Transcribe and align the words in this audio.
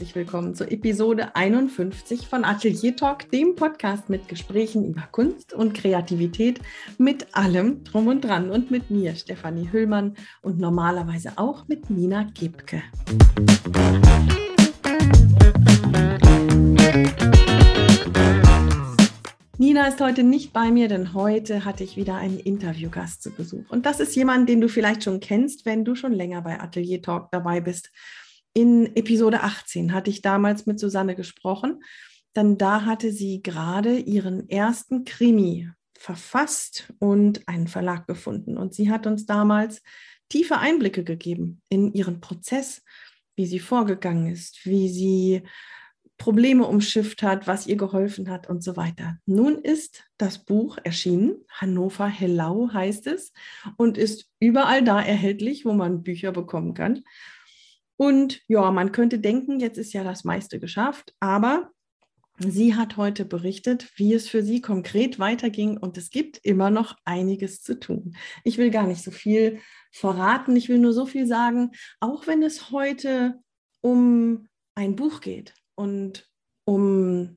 herzlich 0.00 0.16
willkommen 0.16 0.54
zur 0.54 0.72
Episode 0.72 1.36
51 1.36 2.26
von 2.26 2.42
Atelier 2.42 2.96
Talk, 2.96 3.30
dem 3.32 3.54
Podcast 3.54 4.08
mit 4.08 4.28
Gesprächen 4.28 4.82
über 4.86 5.02
Kunst 5.12 5.52
und 5.52 5.74
Kreativität 5.74 6.58
mit 6.96 7.36
allem 7.36 7.84
drum 7.84 8.06
und 8.06 8.22
dran 8.22 8.48
und 8.48 8.70
mit 8.70 8.90
mir, 8.90 9.14
Stefanie 9.14 9.70
Hüllmann 9.70 10.16
und 10.40 10.58
normalerweise 10.58 11.32
auch 11.36 11.68
mit 11.68 11.90
Nina 11.90 12.22
Gebke. 12.32 12.82
Nina 19.58 19.86
ist 19.86 20.00
heute 20.00 20.22
nicht 20.22 20.54
bei 20.54 20.70
mir, 20.70 20.88
denn 20.88 21.12
heute 21.12 21.66
hatte 21.66 21.84
ich 21.84 21.98
wieder 21.98 22.14
einen 22.14 22.38
Interviewgast 22.38 23.22
zu 23.22 23.30
Besuch. 23.32 23.68
Und 23.68 23.84
das 23.84 24.00
ist 24.00 24.16
jemand, 24.16 24.48
den 24.48 24.62
du 24.62 24.70
vielleicht 24.70 25.04
schon 25.04 25.20
kennst, 25.20 25.66
wenn 25.66 25.84
du 25.84 25.94
schon 25.94 26.12
länger 26.12 26.40
bei 26.40 26.58
Atelier 26.58 27.02
Talk 27.02 27.30
dabei 27.30 27.60
bist. 27.60 27.90
In 28.52 28.96
Episode 28.96 29.42
18 29.42 29.92
hatte 29.92 30.10
ich 30.10 30.22
damals 30.22 30.66
mit 30.66 30.80
Susanne 30.80 31.14
gesprochen, 31.14 31.82
denn 32.36 32.58
da 32.58 32.84
hatte 32.84 33.12
sie 33.12 33.42
gerade 33.42 33.96
ihren 33.96 34.48
ersten 34.48 35.04
Krimi 35.04 35.70
verfasst 35.96 36.92
und 36.98 37.46
einen 37.46 37.68
Verlag 37.68 38.06
gefunden. 38.06 38.56
Und 38.56 38.74
sie 38.74 38.90
hat 38.90 39.06
uns 39.06 39.26
damals 39.26 39.82
tiefe 40.28 40.58
Einblicke 40.58 41.04
gegeben 41.04 41.60
in 41.68 41.92
ihren 41.92 42.20
Prozess, 42.20 42.82
wie 43.36 43.46
sie 43.46 43.58
vorgegangen 43.58 44.32
ist, 44.32 44.64
wie 44.64 44.88
sie 44.88 45.42
Probleme 46.16 46.66
umschifft 46.66 47.22
hat, 47.22 47.46
was 47.46 47.66
ihr 47.66 47.76
geholfen 47.76 48.28
hat 48.28 48.48
und 48.48 48.62
so 48.62 48.76
weiter. 48.76 49.18
Nun 49.24 49.56
ist 49.56 50.04
das 50.18 50.44
Buch 50.44 50.76
erschienen, 50.84 51.36
Hannover 51.48 52.08
Hellau 52.08 52.70
heißt 52.72 53.06
es, 53.06 53.32
und 53.78 53.96
ist 53.96 54.30
überall 54.38 54.84
da 54.84 55.00
erhältlich, 55.00 55.64
wo 55.64 55.72
man 55.72 56.02
Bücher 56.02 56.32
bekommen 56.32 56.74
kann. 56.74 57.04
Und 58.00 58.40
ja, 58.48 58.70
man 58.70 58.92
könnte 58.92 59.18
denken, 59.18 59.60
jetzt 59.60 59.76
ist 59.76 59.92
ja 59.92 60.02
das 60.02 60.24
meiste 60.24 60.58
geschafft, 60.58 61.14
aber 61.20 61.70
sie 62.38 62.74
hat 62.74 62.96
heute 62.96 63.26
berichtet, 63.26 63.90
wie 63.96 64.14
es 64.14 64.26
für 64.26 64.42
sie 64.42 64.62
konkret 64.62 65.18
weiterging 65.18 65.76
und 65.76 65.98
es 65.98 66.08
gibt 66.08 66.38
immer 66.38 66.70
noch 66.70 66.96
einiges 67.04 67.60
zu 67.60 67.78
tun. 67.78 68.16
Ich 68.42 68.56
will 68.56 68.70
gar 68.70 68.86
nicht 68.86 69.04
so 69.04 69.10
viel 69.10 69.60
verraten, 69.92 70.56
ich 70.56 70.70
will 70.70 70.78
nur 70.78 70.94
so 70.94 71.04
viel 71.04 71.26
sagen, 71.26 71.72
auch 72.00 72.26
wenn 72.26 72.42
es 72.42 72.70
heute 72.70 73.38
um 73.82 74.48
ein 74.74 74.96
Buch 74.96 75.20
geht 75.20 75.52
und 75.74 76.26
um 76.64 77.36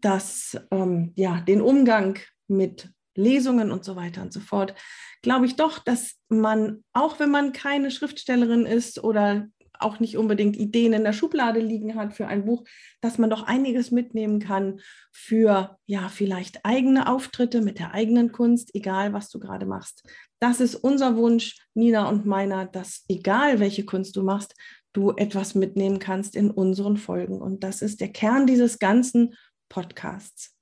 das, 0.00 0.56
ähm, 0.70 1.12
ja, 1.14 1.42
den 1.42 1.60
Umgang 1.60 2.18
mit 2.48 2.88
Lesungen 3.14 3.70
und 3.70 3.84
so 3.84 3.96
weiter 3.96 4.22
und 4.22 4.32
so 4.32 4.40
fort, 4.40 4.74
glaube 5.20 5.44
ich 5.44 5.56
doch, 5.56 5.78
dass 5.78 6.16
man, 6.30 6.84
auch 6.94 7.20
wenn 7.20 7.30
man 7.30 7.52
keine 7.52 7.90
Schriftstellerin 7.90 8.64
ist 8.64 9.04
oder 9.04 9.46
auch 9.80 10.00
nicht 10.00 10.16
unbedingt 10.16 10.56
Ideen 10.56 10.92
in 10.92 11.04
der 11.04 11.12
Schublade 11.12 11.60
liegen 11.60 11.94
hat 11.96 12.14
für 12.14 12.26
ein 12.26 12.44
Buch, 12.44 12.64
dass 13.00 13.18
man 13.18 13.30
doch 13.30 13.44
einiges 13.44 13.90
mitnehmen 13.90 14.38
kann 14.38 14.80
für 15.12 15.78
ja 15.86 16.08
vielleicht 16.08 16.64
eigene 16.64 17.08
Auftritte 17.08 17.60
mit 17.60 17.78
der 17.78 17.92
eigenen 17.92 18.32
Kunst, 18.32 18.74
egal 18.74 19.12
was 19.12 19.30
du 19.30 19.38
gerade 19.38 19.66
machst. 19.66 20.04
Das 20.40 20.60
ist 20.60 20.74
unser 20.74 21.16
Wunsch, 21.16 21.58
Nina 21.74 22.08
und 22.08 22.26
meiner, 22.26 22.66
dass 22.66 23.04
egal 23.08 23.60
welche 23.60 23.84
Kunst 23.84 24.16
du 24.16 24.22
machst, 24.22 24.54
du 24.92 25.12
etwas 25.12 25.54
mitnehmen 25.54 25.98
kannst 25.98 26.34
in 26.34 26.50
unseren 26.50 26.96
Folgen. 26.96 27.40
Und 27.40 27.62
das 27.62 27.82
ist 27.82 28.00
der 28.00 28.08
Kern 28.08 28.46
dieses 28.46 28.78
ganzen 28.78 29.34
Podcasts. 29.68 30.56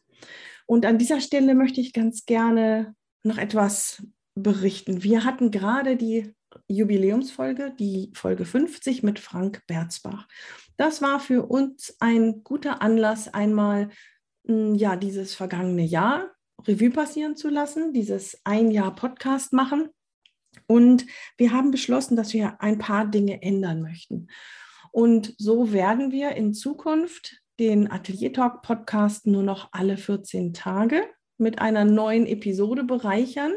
Und 0.67 0.85
an 0.85 0.99
dieser 0.99 1.21
Stelle 1.21 1.55
möchte 1.55 1.81
ich 1.81 1.93
ganz 1.93 2.27
gerne 2.27 2.95
noch 3.23 3.39
etwas 3.39 4.03
berichten. 4.35 5.03
Wir 5.03 5.25
hatten 5.25 5.51
gerade 5.51 5.97
die 5.97 6.35
Jubiläumsfolge, 6.67 7.75
die 7.79 8.11
Folge 8.15 8.45
50 8.45 9.03
mit 9.03 9.19
Frank 9.19 9.63
Berzbach. 9.67 10.27
Das 10.77 11.03
war 11.03 11.21
für 11.21 11.47
uns 11.47 11.97
ein 12.01 12.43
guter 12.45 12.83
Anlass, 12.83 13.33
einmal 13.33 13.91
hm, 14.47 14.75
ja 14.75 14.97
dieses 14.97 15.35
vergangene 15.35 15.85
Jahr 15.85 16.31
Revue 16.67 16.91
passieren 16.91 17.37
zu 17.37 17.49
lassen, 17.49 17.93
dieses 17.93 18.41
ein 18.45 18.71
Jahr 18.71 18.95
Podcast 18.95 19.53
machen. 19.53 19.89
Und 20.67 21.07
wir 21.37 21.53
haben 21.53 21.71
beschlossen, 21.71 22.17
dass 22.17 22.33
wir 22.33 22.61
ein 22.61 22.79
paar 22.79 23.07
Dinge 23.07 23.43
ändern 23.43 23.81
möchten. 23.81 24.29
Und 24.91 25.35
so 25.39 25.73
werden 25.73 26.11
wir 26.11 26.33
in 26.33 26.55
Zukunft 26.55 27.41
den 27.61 27.91
Atelier 27.91 28.33
Talk 28.33 28.63
Podcast 28.63 29.27
nur 29.27 29.43
noch 29.43 29.69
alle 29.73 29.97
14 29.97 30.53
Tage 30.53 31.03
mit 31.37 31.61
einer 31.61 31.85
neuen 31.85 32.27
Episode 32.27 32.85
bereichern 32.85 33.53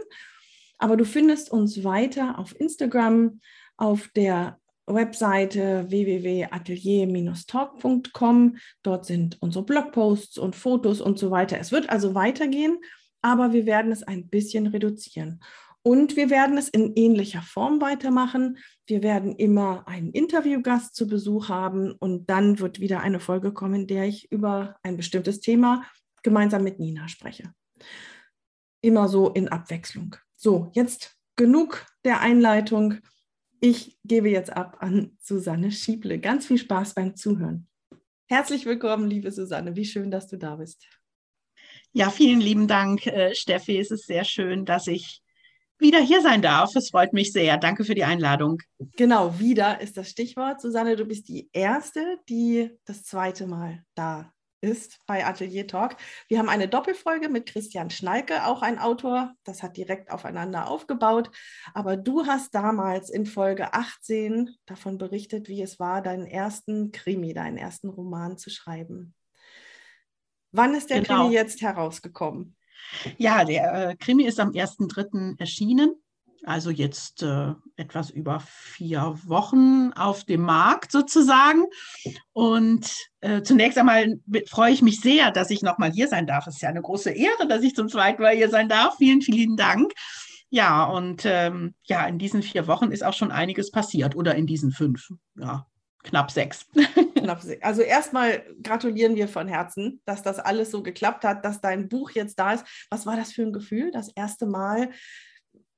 aber 0.81 0.97
du 0.97 1.05
findest 1.05 1.49
uns 1.51 1.83
weiter 1.83 2.39
auf 2.39 2.59
Instagram, 2.59 3.39
auf 3.77 4.07
der 4.15 4.57
Webseite 4.87 5.85
www.atelier-talk.com. 5.89 8.57
Dort 8.81 9.05
sind 9.05 9.37
unsere 9.41 9.63
Blogposts 9.63 10.39
und 10.39 10.55
Fotos 10.55 10.99
und 10.99 11.19
so 11.19 11.29
weiter. 11.29 11.59
Es 11.59 11.71
wird 11.71 11.91
also 11.91 12.15
weitergehen, 12.15 12.79
aber 13.21 13.53
wir 13.53 13.67
werden 13.67 13.91
es 13.91 14.01
ein 14.01 14.27
bisschen 14.27 14.65
reduzieren. 14.67 15.43
Und 15.83 16.15
wir 16.15 16.31
werden 16.31 16.57
es 16.57 16.67
in 16.67 16.93
ähnlicher 16.95 17.43
Form 17.43 17.79
weitermachen. 17.79 18.57
Wir 18.87 19.03
werden 19.03 19.35
immer 19.35 19.87
einen 19.87 20.09
Interviewgast 20.11 20.95
zu 20.95 21.07
Besuch 21.07 21.49
haben 21.49 21.91
und 21.91 22.27
dann 22.29 22.57
wird 22.59 22.79
wieder 22.79 23.01
eine 23.01 23.19
Folge 23.19 23.51
kommen, 23.51 23.81
in 23.81 23.87
der 23.87 24.05
ich 24.05 24.31
über 24.31 24.77
ein 24.81 24.97
bestimmtes 24.97 25.41
Thema 25.41 25.83
gemeinsam 26.23 26.63
mit 26.63 26.79
Nina 26.79 27.07
spreche. 27.07 27.53
Immer 28.81 29.07
so 29.07 29.29
in 29.29 29.47
Abwechslung. 29.47 30.15
So, 30.43 30.71
jetzt 30.73 31.19
genug 31.35 31.85
der 32.03 32.19
Einleitung. 32.21 32.95
Ich 33.59 33.99
gebe 34.03 34.27
jetzt 34.27 34.51
ab 34.51 34.77
an 34.79 35.15
Susanne 35.19 35.71
Schieble. 35.71 36.17
Ganz 36.17 36.47
viel 36.47 36.57
Spaß 36.57 36.95
beim 36.95 37.15
Zuhören. 37.15 37.67
Herzlich 38.25 38.65
willkommen, 38.65 39.07
liebe 39.07 39.31
Susanne. 39.31 39.75
Wie 39.75 39.85
schön, 39.85 40.09
dass 40.09 40.27
du 40.27 40.39
da 40.39 40.55
bist. 40.55 40.87
Ja, 41.93 42.09
vielen 42.09 42.41
lieben 42.41 42.67
Dank, 42.67 43.05
äh, 43.05 43.35
Steffi. 43.35 43.77
Es 43.77 43.91
ist 43.91 44.07
sehr 44.07 44.23
schön, 44.23 44.65
dass 44.65 44.87
ich 44.87 45.21
wieder 45.77 45.99
hier 45.99 46.23
sein 46.23 46.41
darf. 46.41 46.75
Es 46.75 46.89
freut 46.89 47.13
mich 47.13 47.31
sehr. 47.33 47.57
Danke 47.57 47.83
für 47.85 47.93
die 47.93 48.03
Einladung. 48.03 48.63
Genau, 48.97 49.37
wieder 49.37 49.79
ist 49.79 49.95
das 49.95 50.09
Stichwort. 50.09 50.59
Susanne, 50.59 50.95
du 50.95 51.05
bist 51.05 51.27
die 51.27 51.51
Erste, 51.53 52.17
die 52.27 52.71
das 52.85 53.03
zweite 53.03 53.45
Mal 53.45 53.85
da 53.93 54.33
ist 54.61 54.99
bei 55.07 55.25
Atelier 55.25 55.67
Talk. 55.67 55.97
Wir 56.27 56.39
haben 56.39 56.49
eine 56.49 56.67
Doppelfolge 56.67 57.29
mit 57.29 57.47
Christian 57.47 57.89
Schnalke, 57.89 58.45
auch 58.45 58.61
ein 58.61 58.79
Autor. 58.79 59.33
Das 59.43 59.63
hat 59.63 59.75
direkt 59.75 60.11
aufeinander 60.11 60.67
aufgebaut. 60.67 61.31
Aber 61.73 61.97
du 61.97 62.25
hast 62.25 62.55
damals 62.55 63.09
in 63.09 63.25
Folge 63.25 63.73
18 63.73 64.55
davon 64.65 64.97
berichtet, 64.97 65.49
wie 65.49 65.61
es 65.61 65.79
war, 65.79 66.01
deinen 66.01 66.25
ersten 66.25 66.91
Krimi, 66.91 67.33
deinen 67.33 67.57
ersten 67.57 67.89
Roman 67.89 68.37
zu 68.37 68.49
schreiben. 68.49 69.13
Wann 70.51 70.75
ist 70.75 70.89
der 70.89 71.01
genau. 71.01 71.23
Krimi 71.23 71.33
jetzt 71.33 71.61
herausgekommen? 71.61 72.55
Ja, 73.17 73.43
der 73.43 73.89
äh, 73.89 73.95
Krimi 73.95 74.23
ist 74.23 74.39
am 74.39 74.51
1.3. 74.51 75.39
erschienen 75.39 75.95
also 76.43 76.71
jetzt 76.71 77.23
äh, 77.23 77.53
etwas 77.75 78.09
über 78.09 78.39
vier 78.39 79.15
Wochen 79.25 79.91
auf 79.93 80.23
dem 80.23 80.41
Markt 80.41 80.91
sozusagen. 80.91 81.65
Und 82.33 82.91
äh, 83.21 83.41
zunächst 83.43 83.77
einmal 83.77 84.19
freue 84.49 84.71
ich 84.71 84.81
mich 84.81 85.01
sehr, 85.01 85.31
dass 85.31 85.51
ich 85.51 85.61
nochmal 85.61 85.91
hier 85.91 86.07
sein 86.07 86.25
darf. 86.25 86.47
Es 86.47 86.55
ist 86.55 86.61
ja 86.61 86.69
eine 86.69 86.81
große 86.81 87.11
Ehre, 87.11 87.47
dass 87.47 87.63
ich 87.63 87.75
zum 87.75 87.89
zweiten 87.89 88.21
Mal 88.21 88.35
hier 88.35 88.49
sein 88.49 88.69
darf. 88.69 88.97
Vielen, 88.97 89.21
vielen 89.21 89.55
Dank. 89.55 89.93
Ja, 90.49 90.83
und 90.83 91.23
ähm, 91.25 91.75
ja, 91.83 92.05
in 92.07 92.17
diesen 92.17 92.43
vier 92.43 92.67
Wochen 92.67 92.91
ist 92.91 93.05
auch 93.05 93.13
schon 93.13 93.31
einiges 93.31 93.71
passiert 93.71 94.15
oder 94.15 94.35
in 94.35 94.47
diesen 94.47 94.71
fünf. 94.71 95.09
Ja, 95.37 95.65
knapp 96.03 96.31
sechs. 96.31 96.67
Also 97.61 97.83
erstmal 97.83 98.43
gratulieren 98.63 99.15
wir 99.15 99.27
von 99.27 99.47
Herzen, 99.47 100.01
dass 100.05 100.23
das 100.23 100.39
alles 100.39 100.71
so 100.71 100.81
geklappt 100.81 101.23
hat, 101.23 101.45
dass 101.45 101.61
dein 101.61 101.87
Buch 101.87 102.09
jetzt 102.09 102.39
da 102.39 102.53
ist. 102.53 102.65
Was 102.89 103.05
war 103.05 103.15
das 103.15 103.31
für 103.31 103.43
ein 103.43 103.53
Gefühl, 103.53 103.91
das 103.91 104.09
erste 104.15 104.47
Mal 104.47 104.89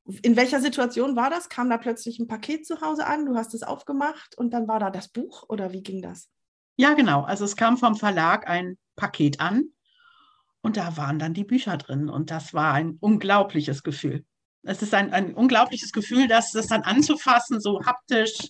in 0.05 0.35
welcher 0.35 0.59
Situation 0.59 1.15
war 1.15 1.29
das? 1.29 1.49
Kam 1.49 1.69
da 1.69 1.77
plötzlich 1.77 2.19
ein 2.19 2.27
Paket 2.27 2.65
zu 2.65 2.81
Hause 2.81 3.05
an, 3.05 3.25
du 3.25 3.35
hast 3.35 3.53
es 3.53 3.63
aufgemacht 3.63 4.37
und 4.37 4.51
dann 4.53 4.67
war 4.67 4.79
da 4.79 4.89
das 4.89 5.07
Buch 5.07 5.45
oder 5.47 5.71
wie 5.71 5.83
ging 5.83 6.01
das? 6.01 6.29
Ja, 6.75 6.93
genau. 6.93 7.21
Also 7.21 7.45
es 7.45 7.55
kam 7.55 7.77
vom 7.77 7.95
Verlag 7.95 8.47
ein 8.49 8.77
Paket 8.95 9.39
an 9.39 9.69
und 10.61 10.77
da 10.77 10.97
waren 10.97 11.19
dann 11.19 11.33
die 11.33 11.45
Bücher 11.45 11.77
drin 11.77 12.09
und 12.09 12.31
das 12.31 12.53
war 12.53 12.73
ein 12.73 12.97
unglaubliches 12.99 13.83
Gefühl. 13.83 14.25
Es 14.65 14.81
ist 14.81 14.93
ein, 14.93 15.11
ein 15.11 15.33
unglaubliches 15.33 15.91
Gefühl, 15.91 16.27
das, 16.27 16.51
das 16.51 16.67
dann 16.67 16.83
anzufassen, 16.83 17.59
so 17.59 17.81
haptisch 17.85 18.49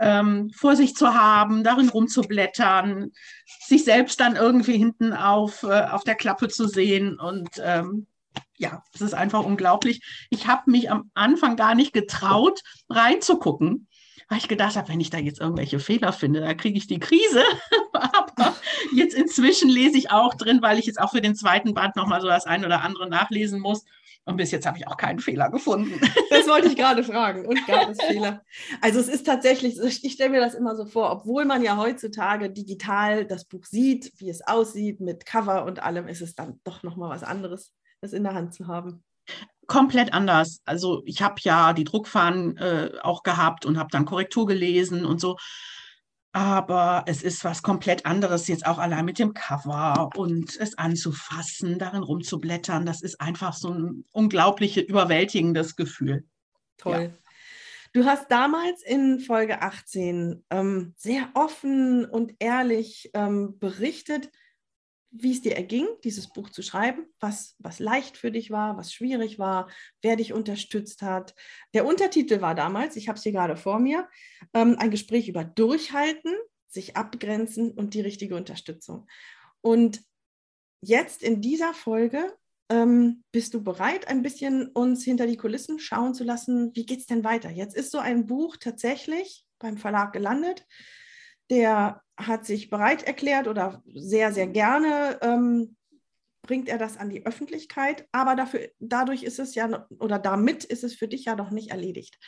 ähm, 0.00 0.50
vor 0.54 0.74
sich 0.74 0.96
zu 0.96 1.14
haben, 1.14 1.62
darin 1.62 1.88
rumzublättern, 1.88 3.12
sich 3.66 3.84
selbst 3.84 4.18
dann 4.18 4.34
irgendwie 4.34 4.76
hinten 4.76 5.12
auf, 5.12 5.62
äh, 5.62 5.86
auf 5.86 6.02
der 6.02 6.16
Klappe 6.16 6.48
zu 6.48 6.66
sehen 6.66 7.18
und 7.18 7.48
ähm, 7.62 8.08
ja, 8.56 8.82
es 8.94 9.00
ist 9.00 9.14
einfach 9.14 9.44
unglaublich. 9.44 10.00
Ich 10.30 10.46
habe 10.46 10.70
mich 10.70 10.90
am 10.90 11.10
Anfang 11.14 11.56
gar 11.56 11.74
nicht 11.74 11.92
getraut, 11.92 12.60
reinzugucken, 12.88 13.88
weil 14.28 14.38
ich 14.38 14.48
gedacht 14.48 14.76
habe, 14.76 14.88
wenn 14.88 15.00
ich 15.00 15.10
da 15.10 15.18
jetzt 15.18 15.40
irgendwelche 15.40 15.78
Fehler 15.78 16.12
finde, 16.12 16.40
da 16.40 16.54
kriege 16.54 16.78
ich 16.78 16.86
die 16.86 17.00
Krise. 17.00 17.42
Aber 17.92 18.56
jetzt 18.94 19.14
inzwischen 19.14 19.68
lese 19.68 19.98
ich 19.98 20.10
auch 20.10 20.34
drin, 20.34 20.62
weil 20.62 20.78
ich 20.78 20.86
jetzt 20.86 21.00
auch 21.00 21.10
für 21.10 21.20
den 21.20 21.34
zweiten 21.34 21.74
Band 21.74 21.96
nochmal 21.96 22.20
so 22.20 22.28
das 22.28 22.46
ein 22.46 22.64
oder 22.64 22.82
andere 22.82 23.08
nachlesen 23.08 23.60
muss. 23.60 23.84
Und 24.24 24.36
bis 24.36 24.52
jetzt 24.52 24.66
habe 24.66 24.78
ich 24.78 24.86
auch 24.86 24.96
keinen 24.96 25.18
Fehler 25.18 25.50
gefunden. 25.50 26.00
Das 26.30 26.48
wollte 26.48 26.68
ich 26.68 26.76
gerade 26.76 27.04
fragen. 27.04 27.46
Und 27.46 27.66
gab 27.66 27.90
es 27.90 28.02
Fehler? 28.02 28.42
Also 28.80 28.98
es 28.98 29.08
ist 29.08 29.26
tatsächlich, 29.26 29.78
ich 29.78 30.12
stelle 30.12 30.30
mir 30.30 30.40
das 30.40 30.54
immer 30.54 30.74
so 30.74 30.86
vor, 30.86 31.12
obwohl 31.12 31.44
man 31.44 31.62
ja 31.62 31.76
heutzutage 31.76 32.50
digital 32.50 33.26
das 33.26 33.44
Buch 33.44 33.64
sieht, 33.66 34.12
wie 34.16 34.30
es 34.30 34.40
aussieht, 34.44 35.00
mit 35.00 35.26
Cover 35.26 35.64
und 35.64 35.82
allem, 35.82 36.08
ist 36.08 36.22
es 36.22 36.34
dann 36.34 36.58
doch 36.64 36.82
nochmal 36.82 37.10
was 37.10 37.22
anderes, 37.22 37.72
das 38.02 38.12
in 38.12 38.24
der 38.24 38.34
Hand 38.34 38.52
zu 38.52 38.66
haben. 38.66 39.02
Komplett 39.66 40.12
anders. 40.12 40.60
Also 40.64 41.02
ich 41.06 41.22
habe 41.22 41.36
ja 41.38 41.72
die 41.72 41.84
Druckfahnen 41.84 42.56
äh, 42.58 42.90
auch 43.00 43.22
gehabt 43.22 43.64
und 43.64 43.78
habe 43.78 43.88
dann 43.90 44.04
Korrektur 44.04 44.46
gelesen 44.46 45.06
und 45.06 45.20
so. 45.20 45.38
Aber 46.32 47.04
es 47.06 47.22
ist 47.22 47.44
was 47.44 47.62
komplett 47.62 48.04
anderes, 48.04 48.48
jetzt 48.48 48.66
auch 48.66 48.78
allein 48.78 49.04
mit 49.04 49.18
dem 49.18 49.34
Cover 49.34 50.10
und 50.16 50.56
es 50.58 50.76
anzufassen, 50.78 51.78
darin 51.78 52.02
rumzublättern. 52.02 52.86
Das 52.86 53.02
ist 53.02 53.20
einfach 53.20 53.54
so 53.54 53.70
ein 53.72 54.04
unglaublich 54.12 54.76
überwältigendes 54.76 55.76
Gefühl. 55.76 56.24
Toll. 56.78 57.12
Ja. 57.12 57.18
Du 57.92 58.06
hast 58.06 58.30
damals 58.30 58.82
in 58.82 59.20
Folge 59.20 59.60
18 59.60 60.42
ähm, 60.50 60.94
sehr 60.96 61.28
offen 61.34 62.06
und 62.06 62.34
ehrlich 62.38 63.10
ähm, 63.12 63.58
berichtet, 63.58 64.30
wie 65.12 65.32
es 65.32 65.42
dir 65.42 65.54
erging, 65.54 65.86
dieses 66.04 66.32
Buch 66.32 66.48
zu 66.48 66.62
schreiben, 66.62 67.06
was, 67.20 67.54
was 67.58 67.78
leicht 67.78 68.16
für 68.16 68.32
dich 68.32 68.50
war, 68.50 68.76
was 68.78 68.92
schwierig 68.92 69.38
war, 69.38 69.68
wer 70.00 70.16
dich 70.16 70.32
unterstützt 70.32 71.02
hat. 71.02 71.34
Der 71.74 71.86
Untertitel 71.86 72.40
war 72.40 72.54
damals, 72.54 72.96
ich 72.96 73.08
habe 73.08 73.18
es 73.18 73.22
hier 73.22 73.32
gerade 73.32 73.56
vor 73.56 73.78
mir, 73.78 74.08
ähm, 74.54 74.76
ein 74.78 74.90
Gespräch 74.90 75.28
über 75.28 75.44
Durchhalten, 75.44 76.32
sich 76.66 76.96
abgrenzen 76.96 77.72
und 77.72 77.92
die 77.92 78.00
richtige 78.00 78.34
Unterstützung. 78.36 79.06
Und 79.60 80.02
jetzt 80.80 81.22
in 81.22 81.42
dieser 81.42 81.74
Folge 81.74 82.34
ähm, 82.70 83.22
bist 83.32 83.52
du 83.52 83.62
bereit, 83.62 84.08
ein 84.08 84.22
bisschen 84.22 84.68
uns 84.68 85.04
hinter 85.04 85.26
die 85.26 85.36
Kulissen 85.36 85.78
schauen 85.78 86.14
zu 86.14 86.24
lassen, 86.24 86.74
wie 86.74 86.86
geht 86.86 87.00
es 87.00 87.06
denn 87.06 87.22
weiter? 87.22 87.50
Jetzt 87.50 87.76
ist 87.76 87.90
so 87.90 87.98
ein 87.98 88.26
Buch 88.26 88.56
tatsächlich 88.56 89.44
beim 89.58 89.76
Verlag 89.76 90.14
gelandet 90.14 90.66
der 91.52 92.01
hat 92.16 92.46
sich 92.46 92.70
bereit 92.70 93.02
erklärt 93.02 93.48
oder 93.48 93.82
sehr, 93.86 94.32
sehr 94.32 94.46
gerne 94.46 95.18
ähm, 95.22 95.76
bringt 96.42 96.68
er 96.68 96.78
das 96.78 96.96
an 96.96 97.08
die 97.08 97.24
Öffentlichkeit, 97.24 98.06
aber 98.12 98.34
dafür, 98.34 98.68
dadurch 98.80 99.22
ist 99.22 99.38
es 99.38 99.54
ja, 99.54 99.86
oder 99.98 100.18
damit 100.18 100.64
ist 100.64 100.84
es 100.84 100.94
für 100.94 101.08
dich 101.08 101.24
ja 101.24 101.36
noch 101.36 101.50
nicht 101.50 101.70
erledigt. 101.70 102.18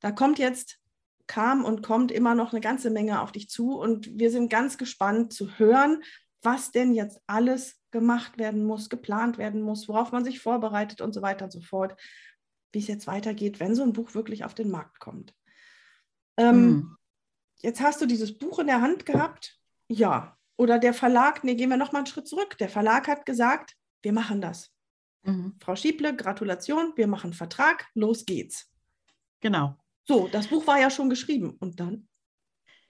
Da 0.00 0.12
kommt 0.12 0.38
jetzt, 0.38 0.78
kam 1.26 1.64
und 1.64 1.82
kommt 1.82 2.12
immer 2.12 2.34
noch 2.34 2.52
eine 2.52 2.60
ganze 2.60 2.90
Menge 2.90 3.22
auf 3.22 3.32
dich 3.32 3.48
zu 3.48 3.78
und 3.78 4.18
wir 4.18 4.30
sind 4.30 4.50
ganz 4.50 4.76
gespannt 4.76 5.32
zu 5.32 5.58
hören, 5.58 6.02
was 6.42 6.70
denn 6.70 6.92
jetzt 6.92 7.22
alles 7.26 7.80
gemacht 7.90 8.36
werden 8.36 8.64
muss, 8.64 8.90
geplant 8.90 9.38
werden 9.38 9.62
muss, 9.62 9.88
worauf 9.88 10.12
man 10.12 10.24
sich 10.24 10.40
vorbereitet 10.40 11.00
und 11.00 11.14
so 11.14 11.22
weiter 11.22 11.46
und 11.46 11.50
so 11.50 11.62
fort, 11.62 11.98
wie 12.72 12.80
es 12.80 12.88
jetzt 12.88 13.06
weitergeht, 13.06 13.60
wenn 13.60 13.74
so 13.74 13.82
ein 13.82 13.94
Buch 13.94 14.14
wirklich 14.14 14.44
auf 14.44 14.54
den 14.54 14.70
Markt 14.70 15.00
kommt. 15.00 15.34
Ähm, 16.36 16.54
hm 16.54 16.96
jetzt 17.64 17.80
hast 17.80 18.00
du 18.00 18.06
dieses 18.06 18.36
Buch 18.38 18.58
in 18.60 18.66
der 18.66 18.80
Hand 18.80 19.06
gehabt. 19.06 19.58
Ja. 19.88 20.36
Oder 20.56 20.78
der 20.78 20.94
Verlag, 20.94 21.42
nee, 21.42 21.56
gehen 21.56 21.70
wir 21.70 21.76
nochmal 21.76 22.00
einen 22.00 22.06
Schritt 22.06 22.28
zurück. 22.28 22.56
Der 22.58 22.68
Verlag 22.68 23.08
hat 23.08 23.26
gesagt, 23.26 23.74
wir 24.02 24.12
machen 24.12 24.40
das. 24.40 24.70
Mhm. 25.24 25.56
Frau 25.58 25.74
Schieble, 25.74 26.14
Gratulation, 26.14 26.92
wir 26.94 27.08
machen 27.08 27.32
Vertrag, 27.32 27.86
los 27.94 28.24
geht's. 28.24 28.70
Genau. 29.40 29.76
So, 30.04 30.28
das 30.28 30.48
Buch 30.48 30.66
war 30.66 30.78
ja 30.78 30.90
schon 30.90 31.10
geschrieben. 31.10 31.56
Und 31.58 31.80
dann? 31.80 32.06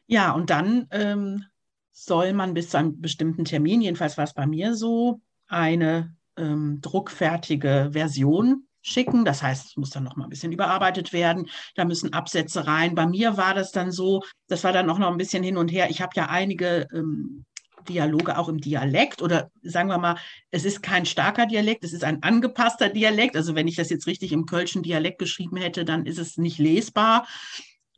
Ja, 0.06 0.32
und 0.32 0.50
dann 0.50 0.88
ähm, 0.90 1.44
soll 1.92 2.32
man 2.32 2.52
bis 2.52 2.70
zu 2.70 2.76
einem 2.76 3.00
bestimmten 3.00 3.44
Termin, 3.44 3.80
jedenfalls 3.80 4.18
war 4.18 4.24
es 4.24 4.34
bei 4.34 4.46
mir 4.46 4.74
so, 4.74 5.22
eine 5.46 6.16
ähm, 6.36 6.80
druckfertige 6.80 7.90
Version 7.92 8.66
schicken. 8.84 9.24
Das 9.24 9.42
heißt, 9.42 9.70
es 9.70 9.76
muss 9.76 9.90
dann 9.90 10.04
noch 10.04 10.16
mal 10.16 10.24
ein 10.24 10.30
bisschen 10.30 10.52
überarbeitet 10.52 11.12
werden. 11.12 11.48
Da 11.74 11.84
müssen 11.84 12.12
Absätze 12.12 12.66
rein. 12.66 12.94
Bei 12.94 13.06
mir 13.06 13.36
war 13.36 13.54
das 13.54 13.72
dann 13.72 13.90
so, 13.90 14.22
das 14.46 14.62
war 14.62 14.72
dann 14.72 14.88
auch 14.90 14.98
noch 14.98 15.10
ein 15.10 15.16
bisschen 15.16 15.42
hin 15.42 15.56
und 15.56 15.72
her. 15.72 15.90
Ich 15.90 16.00
habe 16.02 16.12
ja 16.14 16.26
einige 16.26 16.86
ähm, 16.92 17.44
Dialoge 17.88 18.38
auch 18.38 18.48
im 18.48 18.60
Dialekt 18.60 19.22
oder 19.22 19.50
sagen 19.62 19.88
wir 19.88 19.98
mal, 19.98 20.16
es 20.50 20.64
ist 20.64 20.82
kein 20.82 21.06
starker 21.06 21.46
Dialekt, 21.46 21.84
es 21.84 21.92
ist 21.92 22.04
ein 22.04 22.22
angepasster 22.22 22.88
Dialekt. 22.88 23.36
Also 23.36 23.54
wenn 23.54 23.68
ich 23.68 23.76
das 23.76 23.90
jetzt 23.90 24.06
richtig 24.06 24.32
im 24.32 24.46
kölschen 24.46 24.82
Dialekt 24.82 25.18
geschrieben 25.18 25.56
hätte, 25.56 25.84
dann 25.84 26.06
ist 26.06 26.18
es 26.18 26.36
nicht 26.36 26.58
lesbar. 26.58 27.26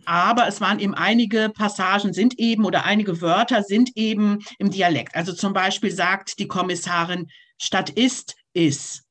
Aber 0.04 0.46
es 0.46 0.60
waren 0.60 0.78
eben 0.78 0.94
einige 0.94 1.48
Passagen 1.48 2.12
sind 2.12 2.38
eben 2.38 2.64
oder 2.64 2.84
einige 2.84 3.20
Wörter 3.20 3.64
sind 3.64 3.90
eben 3.96 4.38
im 4.58 4.70
Dialekt. 4.70 5.16
Also 5.16 5.32
zum 5.32 5.52
Beispiel 5.52 5.90
sagt 5.90 6.38
die 6.38 6.46
Kommissarin, 6.46 7.28
statt 7.58 7.90
ist, 7.90 8.36
ist. 8.52 9.02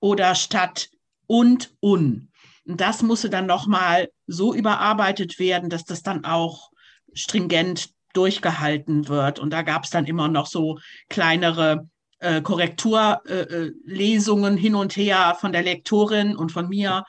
Oder 0.00 0.34
statt 0.34 0.88
und 1.28 1.72
un. 1.80 2.32
Und 2.66 2.80
das 2.80 3.02
musste 3.02 3.30
dann 3.30 3.46
nochmal 3.46 4.10
so 4.26 4.52
überarbeitet 4.52 5.38
werden, 5.38 5.70
dass 5.70 5.84
das 5.84 6.02
dann 6.02 6.24
auch 6.24 6.72
stringent 7.14 7.90
durchgehalten 8.14 9.08
wird. 9.08 9.38
Und 9.38 9.50
da 9.50 9.62
gab 9.62 9.84
es 9.84 9.90
dann 9.90 10.06
immer 10.06 10.26
noch 10.26 10.46
so 10.46 10.80
kleinere 11.08 11.88
äh, 12.18 12.42
Korrekturlesungen 12.42 14.58
äh, 14.58 14.60
hin 14.60 14.74
und 14.74 14.96
her 14.96 15.36
von 15.40 15.52
der 15.52 15.62
Lektorin 15.62 16.36
und 16.36 16.50
von 16.50 16.68
mir. 16.68 17.04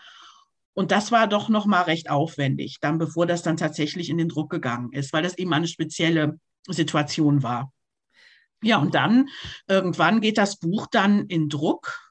Und 0.73 0.91
das 0.91 1.11
war 1.11 1.27
doch 1.27 1.49
nochmal 1.49 1.83
recht 1.83 2.09
aufwendig, 2.09 2.77
dann 2.79 2.99
bevor 2.99 3.25
das 3.25 3.41
dann 3.41 3.57
tatsächlich 3.57 4.09
in 4.09 4.17
den 4.17 4.29
Druck 4.29 4.49
gegangen 4.49 4.93
ist, 4.93 5.11
weil 5.11 5.23
das 5.23 5.37
eben 5.37 5.53
eine 5.53 5.67
spezielle 5.67 6.39
Situation 6.67 7.43
war. 7.43 7.73
Ja, 8.61 8.77
und 8.77 8.93
dann 8.93 9.27
irgendwann 9.67 10.21
geht 10.21 10.37
das 10.37 10.57
Buch 10.57 10.87
dann 10.91 11.25
in 11.27 11.49
Druck 11.49 12.08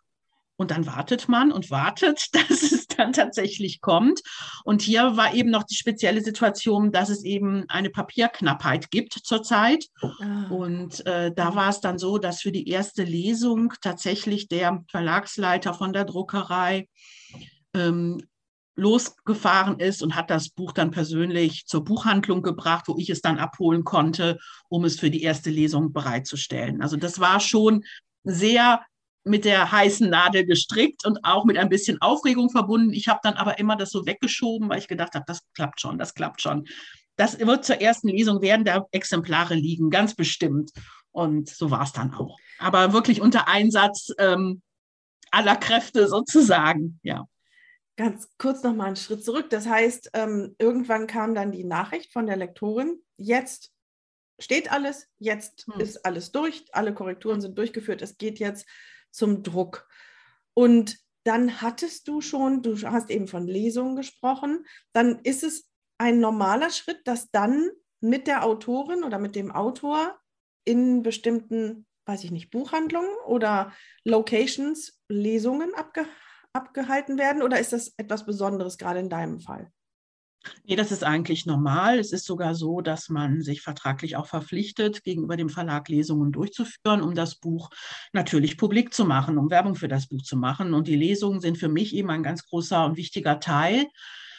und 0.59 0.73
dann 0.73 0.87
wartet 0.87 1.29
man 1.29 1.53
und 1.53 1.71
wartet, 1.71 2.27
dass 2.33 2.63
es 2.63 2.87
dann 2.89 3.13
tatsächlich 3.13 3.81
kommt. 3.81 4.21
Und 4.65 4.83
hier 4.83 5.17
war 5.17 5.33
eben 5.33 5.51
noch 5.51 5.63
die 5.63 5.77
spezielle 5.77 6.21
Situation, 6.21 6.93
dass 6.93 7.09
es 7.09 7.25
eben 7.25 7.65
eine 7.69 7.91
Papierknappheit 7.91 8.91
gibt 8.91 9.15
zurzeit. 9.15 9.87
Ah. 10.03 10.49
Und 10.51 11.07
äh, 11.07 11.33
da 11.35 11.55
war 11.55 11.71
es 11.71 11.81
dann 11.81 11.99
so, 11.99 12.19
dass 12.19 12.43
für 12.43 12.53
die 12.53 12.69
erste 12.69 13.05
Lesung 13.05 13.73
tatsächlich 13.81 14.49
der 14.49 14.85
Verlagsleiter 14.91 15.75
von 15.75 15.93
der 15.93 16.05
Druckerei 16.05 16.89
ähm, 17.73 18.21
losgefahren 18.75 19.79
ist 19.79 20.03
und 20.03 20.17
hat 20.17 20.31
das 20.31 20.51
Buch 20.51 20.73
dann 20.73 20.91
persönlich 20.91 21.67
zur 21.67 21.85
Buchhandlung 21.85 22.43
gebracht, 22.43 22.87
wo 22.89 22.97
ich 22.99 23.11
es 23.11 23.21
dann 23.21 23.39
abholen 23.39 23.85
konnte, 23.85 24.39
um 24.69 24.85
es 24.85 24.99
für 24.99 25.11
die 25.11 25.23
erste 25.23 25.51
Lesung 25.51 25.93
bereitzustellen. 25.93 26.81
Also 26.83 26.97
das 26.97 27.21
war 27.21 27.41
schon 27.41 27.85
sehr 28.25 28.81
mit 29.29 29.45
der 29.45 29.71
heißen 29.71 30.09
Nadel 30.09 30.45
gestrickt 30.45 31.05
und 31.07 31.25
auch 31.25 31.45
mit 31.45 31.59
ein 31.59 31.69
bisschen 31.69 32.01
Aufregung 32.01 32.51
verbunden. 32.51 32.93
Ich 32.93 33.09
habe 33.09 33.21
dann 33.23 33.35
aber 33.35 33.59
immer 33.59 33.77
das 33.77 33.91
so 33.91 34.07
weggeschoben, 34.07 34.69
weil 34.69 34.79
ich 34.79 34.89
gedacht 34.89 35.15
habe, 35.15 35.25
das 35.27 35.43
klappt 35.55 35.81
schon, 35.81 35.99
das 35.99 36.15
klappt 36.15 36.41
schon. 36.41 36.67
Das 37.17 37.39
wird 37.39 37.65
zur 37.65 37.81
ersten 37.81 38.09
Lesung 38.09 38.43
werden 38.43 38.65
da 38.65 38.87
Exemplare 38.93 39.55
liegen, 39.55 39.91
ganz 39.91 40.15
bestimmt. 40.15 40.71
Und 41.11 41.49
so 41.49 41.71
war 41.71 41.83
es 41.83 41.93
dann 41.93 42.15
auch. 42.15 42.39
Aber 42.59 42.93
wirklich 42.93 43.21
unter 43.21 43.49
Einsatz 43.49 44.11
ähm, 44.19 44.63
aller 45.31 45.57
Kräfte 45.57 46.09
sozusagen, 46.09 47.01
ja. 47.03 47.27
Ganz 47.97 48.29
kurz 48.39 48.63
noch 48.63 48.75
mal 48.75 48.87
einen 48.87 48.97
Schritt 48.97 49.25
zurück. 49.25 49.51
Das 49.51 49.67
heißt, 49.67 50.11
ähm, 50.15 50.55
irgendwann 50.59 51.09
kam 51.09 51.35
dann 51.35 51.51
die 51.51 51.65
Nachricht 51.65 52.13
von 52.13 52.27
der 52.27 52.37
Lektorin, 52.37 53.03
jetzt 53.17 53.73
steht 54.39 54.71
alles, 54.71 55.09
jetzt 55.19 55.67
hm. 55.67 55.81
ist 55.81 56.05
alles 56.07 56.31
durch, 56.31 56.65
alle 56.73 56.95
Korrekturen 56.95 57.41
sind 57.41 57.59
durchgeführt, 57.59 58.03
es 58.03 58.17
geht 58.17 58.39
jetzt 58.39 58.69
zum 59.19 59.43
Druck. 59.43 59.87
Und 60.55 60.99
dann 61.25 61.61
hattest 61.61 62.09
du 62.09 62.21
schon, 62.21 62.63
du 62.63 62.77
hast 62.83 63.11
eben 63.11 63.29
von 63.29 63.47
Lesungen 63.47 63.97
gesprochen, 63.97 64.65
dann 64.93 65.19
ist 65.21 65.43
es 65.43 65.71
ein 65.99 66.21
normaler 66.21 66.71
Schritt, 66.71 67.07
dass 67.07 67.31
dann 67.31 67.69
mit 68.01 68.27
der 68.27 68.45
Autorin 68.45 69.05
oder 69.05 69.19
mit 69.19 69.37
dem 69.37 69.51
Autor 69.51 70.19
in 70.65 71.03
bestimmten, 71.03 71.87
weiß 72.07 72.25
ich 72.25 72.31
nicht, 72.31 72.51
Buchhandlungen 72.51 73.11
oder 73.27 73.73
Locations 74.05 75.01
Lesungen 75.09 75.75
abge 75.75 76.07
abgehalten 76.55 77.19
werden? 77.19 77.43
Oder 77.43 77.61
ist 77.61 77.73
das 77.73 77.93
etwas 77.99 78.25
Besonderes 78.25 78.79
gerade 78.79 79.01
in 79.01 79.11
deinem 79.11 79.39
Fall? 79.39 79.71
Nee, 80.65 80.77
das 80.77 80.93
ist 80.93 81.05
eigentlich 81.05 81.47
normal. 81.47 81.99
Es 81.99 82.13
ist 82.13 82.25
sogar 82.25 82.55
so, 82.55 82.81
dass 82.81 83.09
man 83.09 83.43
sich 83.43 83.61
vertraglich 83.61 84.17
auch 84.17 84.27
verpflichtet, 84.27 85.03
gegenüber 85.03 85.37
dem 85.37 85.49
Verlag 85.49 85.89
Lesungen 85.89 86.33
durchzuführen, 86.33 87.03
um 87.03 87.15
das 87.15 87.37
Buch 87.37 87.71
natürlich 88.13 88.57
publik 88.57 88.95
zu 88.95 89.05
machen, 89.05 89.39
um 89.39 89.51
Werbung 89.51 89.75
für 89.75 89.89
das 89.89 90.07
Buch 90.07 90.23
zu 90.23 90.37
machen. 90.37 90.75
Und 90.75 90.89
die 90.89 90.97
Lesungen 90.97 91.41
sind 91.41 91.59
für 91.59 91.69
mich 91.69 91.95
eben 91.95 92.11
ein 92.11 92.23
ganz 92.23 92.47
großer 92.47 92.85
und 92.85 92.97
wichtiger 92.97 93.41
Teil. 93.41 93.87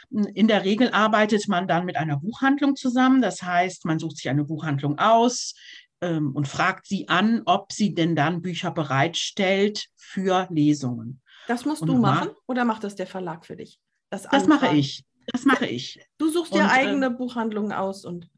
In 0.10 0.48
der 0.48 0.64
Regel 0.64 0.90
arbeitet 0.92 1.48
man 1.48 1.68
dann 1.68 1.86
mit 1.86 1.98
einer 1.98 2.18
Buchhandlung 2.18 2.76
zusammen. 2.76 3.22
Das 3.22 3.44
heißt, 3.44 3.86
man 3.86 4.00
sucht 4.00 4.18
sich 4.18 4.30
eine 4.30 4.44
Buchhandlung 4.44 4.98
aus 4.98 5.54
ähm, 6.02 6.32
und 6.34 6.48
fragt 6.48 6.88
sie 6.88 7.08
an, 7.10 7.44
ob 7.46 7.72
sie 7.72 7.94
denn 7.94 8.16
dann 8.16 8.42
Bücher 8.42 8.72
bereitstellt 8.72 9.88
für 9.96 10.48
Lesungen. 10.50 11.22
Das 11.48 11.66
musst 11.66 11.82
und 11.82 11.90
du 11.90 11.98
machen 11.98 12.30
oder 12.48 12.66
macht 12.66 12.84
das 12.84 12.96
der 12.96 13.08
Verlag 13.08 13.46
für 13.46 13.56
dich? 13.56 13.80
Das, 14.10 14.24
das 14.24 14.48
mache 14.48 14.76
ich. 14.76 15.04
Das 15.28 15.46
mache 15.46 15.66
ich. 15.66 16.00
Du 16.18 16.30
suchst 16.30 16.54
dir 16.54 16.64
und, 16.64 16.70
eigene 16.70 17.08
äh, 17.08 17.12
Buchhandlungen 17.12 17.74
aus 17.74 18.06
und. 18.06 18.30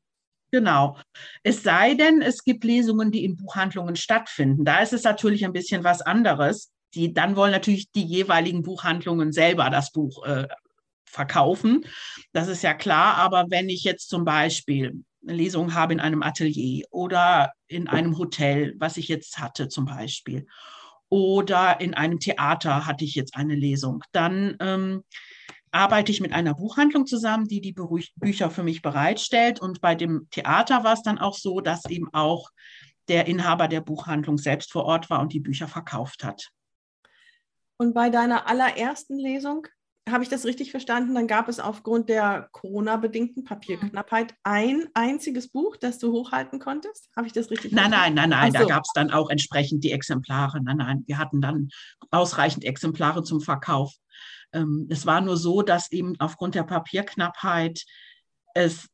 Genau. 0.51 0.97
Es 1.43 1.63
sei 1.63 1.93
denn, 1.93 2.21
es 2.21 2.43
gibt 2.43 2.63
Lesungen, 2.65 3.11
die 3.11 3.23
in 3.23 3.37
Buchhandlungen 3.37 3.95
stattfinden. 3.95 4.65
Da 4.65 4.79
ist 4.81 4.91
es 4.91 5.03
natürlich 5.03 5.45
ein 5.45 5.53
bisschen 5.53 5.83
was 5.83 6.01
anderes. 6.01 6.71
Die, 6.93 7.13
dann 7.13 7.37
wollen 7.37 7.53
natürlich 7.53 7.89
die 7.91 8.03
jeweiligen 8.03 8.61
Buchhandlungen 8.61 9.31
selber 9.31 9.69
das 9.69 9.93
Buch 9.93 10.25
äh, 10.25 10.47
verkaufen. 11.05 11.85
Das 12.33 12.49
ist 12.49 12.63
ja 12.63 12.73
klar. 12.73 13.15
Aber 13.15 13.45
wenn 13.49 13.69
ich 13.69 13.85
jetzt 13.85 14.09
zum 14.09 14.25
Beispiel 14.25 15.03
eine 15.23 15.37
Lesung 15.37 15.73
habe 15.73 15.93
in 15.93 15.99
einem 15.99 16.23
Atelier 16.23 16.85
oder 16.89 17.53
in 17.67 17.87
einem 17.87 18.17
Hotel, 18.17 18.75
was 18.77 18.97
ich 18.97 19.07
jetzt 19.07 19.39
hatte 19.39 19.69
zum 19.69 19.85
Beispiel, 19.85 20.45
oder 21.09 21.81
in 21.81 21.93
einem 21.93 22.19
Theater 22.19 22.85
hatte 22.85 23.03
ich 23.03 23.15
jetzt 23.15 23.35
eine 23.35 23.55
Lesung, 23.55 24.01
dann 24.13 24.55
ähm, 24.59 25.03
arbeite 25.71 26.11
ich 26.11 26.21
mit 26.21 26.33
einer 26.33 26.53
Buchhandlung 26.53 27.05
zusammen, 27.05 27.47
die 27.47 27.61
die 27.61 27.73
Bücher 28.15 28.49
für 28.49 28.63
mich 28.63 28.81
bereitstellt. 28.81 29.61
Und 29.61 29.81
bei 29.81 29.95
dem 29.95 30.27
Theater 30.31 30.83
war 30.83 30.93
es 30.93 31.01
dann 31.01 31.17
auch 31.17 31.35
so, 31.35 31.61
dass 31.61 31.85
eben 31.89 32.13
auch 32.13 32.49
der 33.07 33.27
Inhaber 33.27 33.67
der 33.67 33.81
Buchhandlung 33.81 34.37
selbst 34.37 34.71
vor 34.71 34.85
Ort 34.85 35.09
war 35.09 35.21
und 35.21 35.33
die 35.33 35.39
Bücher 35.39 35.67
verkauft 35.67 36.23
hat. 36.23 36.49
Und 37.77 37.93
bei 37.93 38.09
deiner 38.09 38.47
allerersten 38.47 39.17
Lesung, 39.17 39.67
habe 40.09 40.23
ich 40.23 40.29
das 40.29 40.45
richtig 40.45 40.71
verstanden? 40.71 41.13
Dann 41.13 41.27
gab 41.27 41.47
es 41.47 41.59
aufgrund 41.59 42.09
der 42.09 42.49
Corona-bedingten 42.51 43.43
Papierknappheit 43.43 44.33
ein 44.43 44.87
einziges 44.93 45.49
Buch, 45.49 45.77
das 45.77 45.99
du 45.99 46.11
hochhalten 46.11 46.59
konntest? 46.59 47.09
Habe 47.15 47.27
ich 47.27 47.33
das 47.33 47.51
richtig 47.51 47.71
nein, 47.71 47.91
verstanden? 47.91 48.15
Nein, 48.15 48.29
nein, 48.29 48.51
nein, 48.51 48.51
so. 48.51 48.59
da 48.59 48.75
gab 48.75 48.83
es 48.83 48.91
dann 48.93 49.11
auch 49.11 49.29
entsprechend 49.29 49.83
die 49.83 49.91
Exemplare. 49.91 50.61
Nein, 50.61 50.77
nein, 50.77 51.03
wir 51.05 51.17
hatten 51.17 51.39
dann 51.39 51.69
ausreichend 52.09 52.65
Exemplare 52.65 53.23
zum 53.23 53.41
Verkauf. 53.41 53.93
Ähm, 54.53 54.87
es 54.89 55.05
war 55.05 55.21
nur 55.21 55.37
so, 55.37 55.61
dass 55.61 55.91
eben 55.91 56.19
aufgrund 56.19 56.55
der 56.55 56.63
Papierknappheit 56.63 57.83
es 58.53 58.87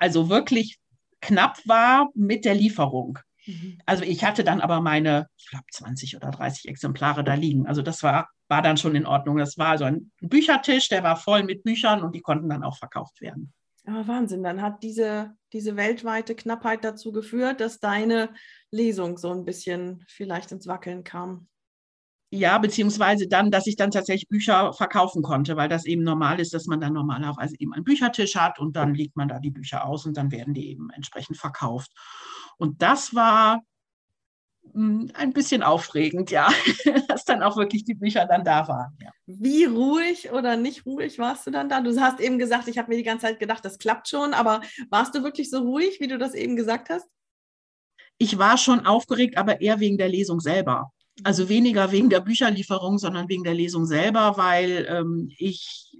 also 0.00 0.28
wirklich 0.28 0.78
knapp 1.20 1.58
war 1.66 2.10
mit 2.14 2.44
der 2.44 2.54
Lieferung. 2.54 3.18
Mhm. 3.46 3.78
Also 3.86 4.04
ich 4.04 4.24
hatte 4.24 4.44
dann 4.44 4.60
aber 4.60 4.80
meine, 4.80 5.28
ich 5.36 5.48
glaube, 5.48 5.64
20 5.72 6.16
oder 6.16 6.30
30 6.30 6.68
Exemplare 6.68 7.24
da 7.24 7.34
liegen. 7.34 7.66
Also 7.66 7.82
das 7.82 8.02
war, 8.02 8.28
war 8.48 8.62
dann 8.62 8.76
schon 8.76 8.94
in 8.94 9.06
Ordnung. 9.06 9.36
Das 9.38 9.58
war 9.58 9.78
so 9.78 9.84
ein 9.84 10.12
Büchertisch, 10.20 10.88
der 10.88 11.02
war 11.02 11.16
voll 11.16 11.42
mit 11.42 11.62
Büchern 11.62 12.02
und 12.02 12.14
die 12.14 12.20
konnten 12.20 12.48
dann 12.48 12.64
auch 12.64 12.76
verkauft 12.76 13.20
werden. 13.20 13.52
Aber 13.84 14.06
Wahnsinn, 14.06 14.44
dann 14.44 14.62
hat 14.62 14.82
diese, 14.82 15.36
diese 15.52 15.76
weltweite 15.76 16.36
Knappheit 16.36 16.84
dazu 16.84 17.10
geführt, 17.10 17.60
dass 17.60 17.80
deine 17.80 18.32
Lesung 18.70 19.18
so 19.18 19.32
ein 19.32 19.44
bisschen 19.44 20.04
vielleicht 20.08 20.52
ins 20.52 20.68
Wackeln 20.68 21.02
kam. 21.02 21.48
Ja, 22.34 22.56
beziehungsweise 22.56 23.28
dann, 23.28 23.50
dass 23.50 23.66
ich 23.66 23.76
dann 23.76 23.90
tatsächlich 23.90 24.26
Bücher 24.26 24.72
verkaufen 24.72 25.22
konnte, 25.22 25.54
weil 25.56 25.68
das 25.68 25.84
eben 25.84 26.02
normal 26.02 26.40
ist, 26.40 26.54
dass 26.54 26.64
man 26.64 26.80
dann 26.80 26.94
normalerweise 26.94 27.56
eben 27.58 27.74
einen 27.74 27.84
Büchertisch 27.84 28.36
hat 28.36 28.58
und 28.58 28.74
dann 28.74 28.94
legt 28.94 29.16
man 29.16 29.28
da 29.28 29.38
die 29.38 29.50
Bücher 29.50 29.84
aus 29.84 30.06
und 30.06 30.16
dann 30.16 30.32
werden 30.32 30.54
die 30.54 30.70
eben 30.70 30.88
entsprechend 30.88 31.36
verkauft. 31.36 31.92
Und 32.56 32.80
das 32.80 33.14
war 33.14 33.60
hm, 34.72 35.10
ein 35.12 35.34
bisschen 35.34 35.62
aufregend, 35.62 36.30
ja, 36.30 36.48
dass 37.08 37.26
dann 37.26 37.42
auch 37.42 37.58
wirklich 37.58 37.84
die 37.84 37.92
Bücher 37.92 38.24
dann 38.24 38.44
da 38.44 38.66
waren. 38.66 38.96
Ja. 38.98 39.10
Wie 39.26 39.64
ruhig 39.64 40.32
oder 40.32 40.56
nicht 40.56 40.86
ruhig 40.86 41.18
warst 41.18 41.46
du 41.46 41.50
dann 41.50 41.68
da? 41.68 41.82
Du 41.82 42.00
hast 42.00 42.18
eben 42.18 42.38
gesagt, 42.38 42.66
ich 42.66 42.78
habe 42.78 42.88
mir 42.88 42.96
die 42.96 43.02
ganze 43.02 43.26
Zeit 43.26 43.40
gedacht, 43.40 43.62
das 43.62 43.76
klappt 43.76 44.08
schon, 44.08 44.32
aber 44.32 44.62
warst 44.88 45.14
du 45.14 45.22
wirklich 45.22 45.50
so 45.50 45.58
ruhig, 45.58 46.00
wie 46.00 46.08
du 46.08 46.16
das 46.16 46.32
eben 46.32 46.56
gesagt 46.56 46.88
hast? 46.88 47.06
Ich 48.16 48.38
war 48.38 48.56
schon 48.56 48.86
aufgeregt, 48.86 49.36
aber 49.36 49.60
eher 49.60 49.80
wegen 49.80 49.98
der 49.98 50.08
Lesung 50.08 50.40
selber. 50.40 50.92
Also 51.24 51.48
weniger 51.48 51.92
wegen 51.92 52.10
der 52.10 52.20
Bücherlieferung, 52.20 52.98
sondern 52.98 53.28
wegen 53.28 53.44
der 53.44 53.54
Lesung 53.54 53.86
selber, 53.86 54.36
weil 54.36 54.86
ähm, 54.88 55.30
ich 55.36 55.92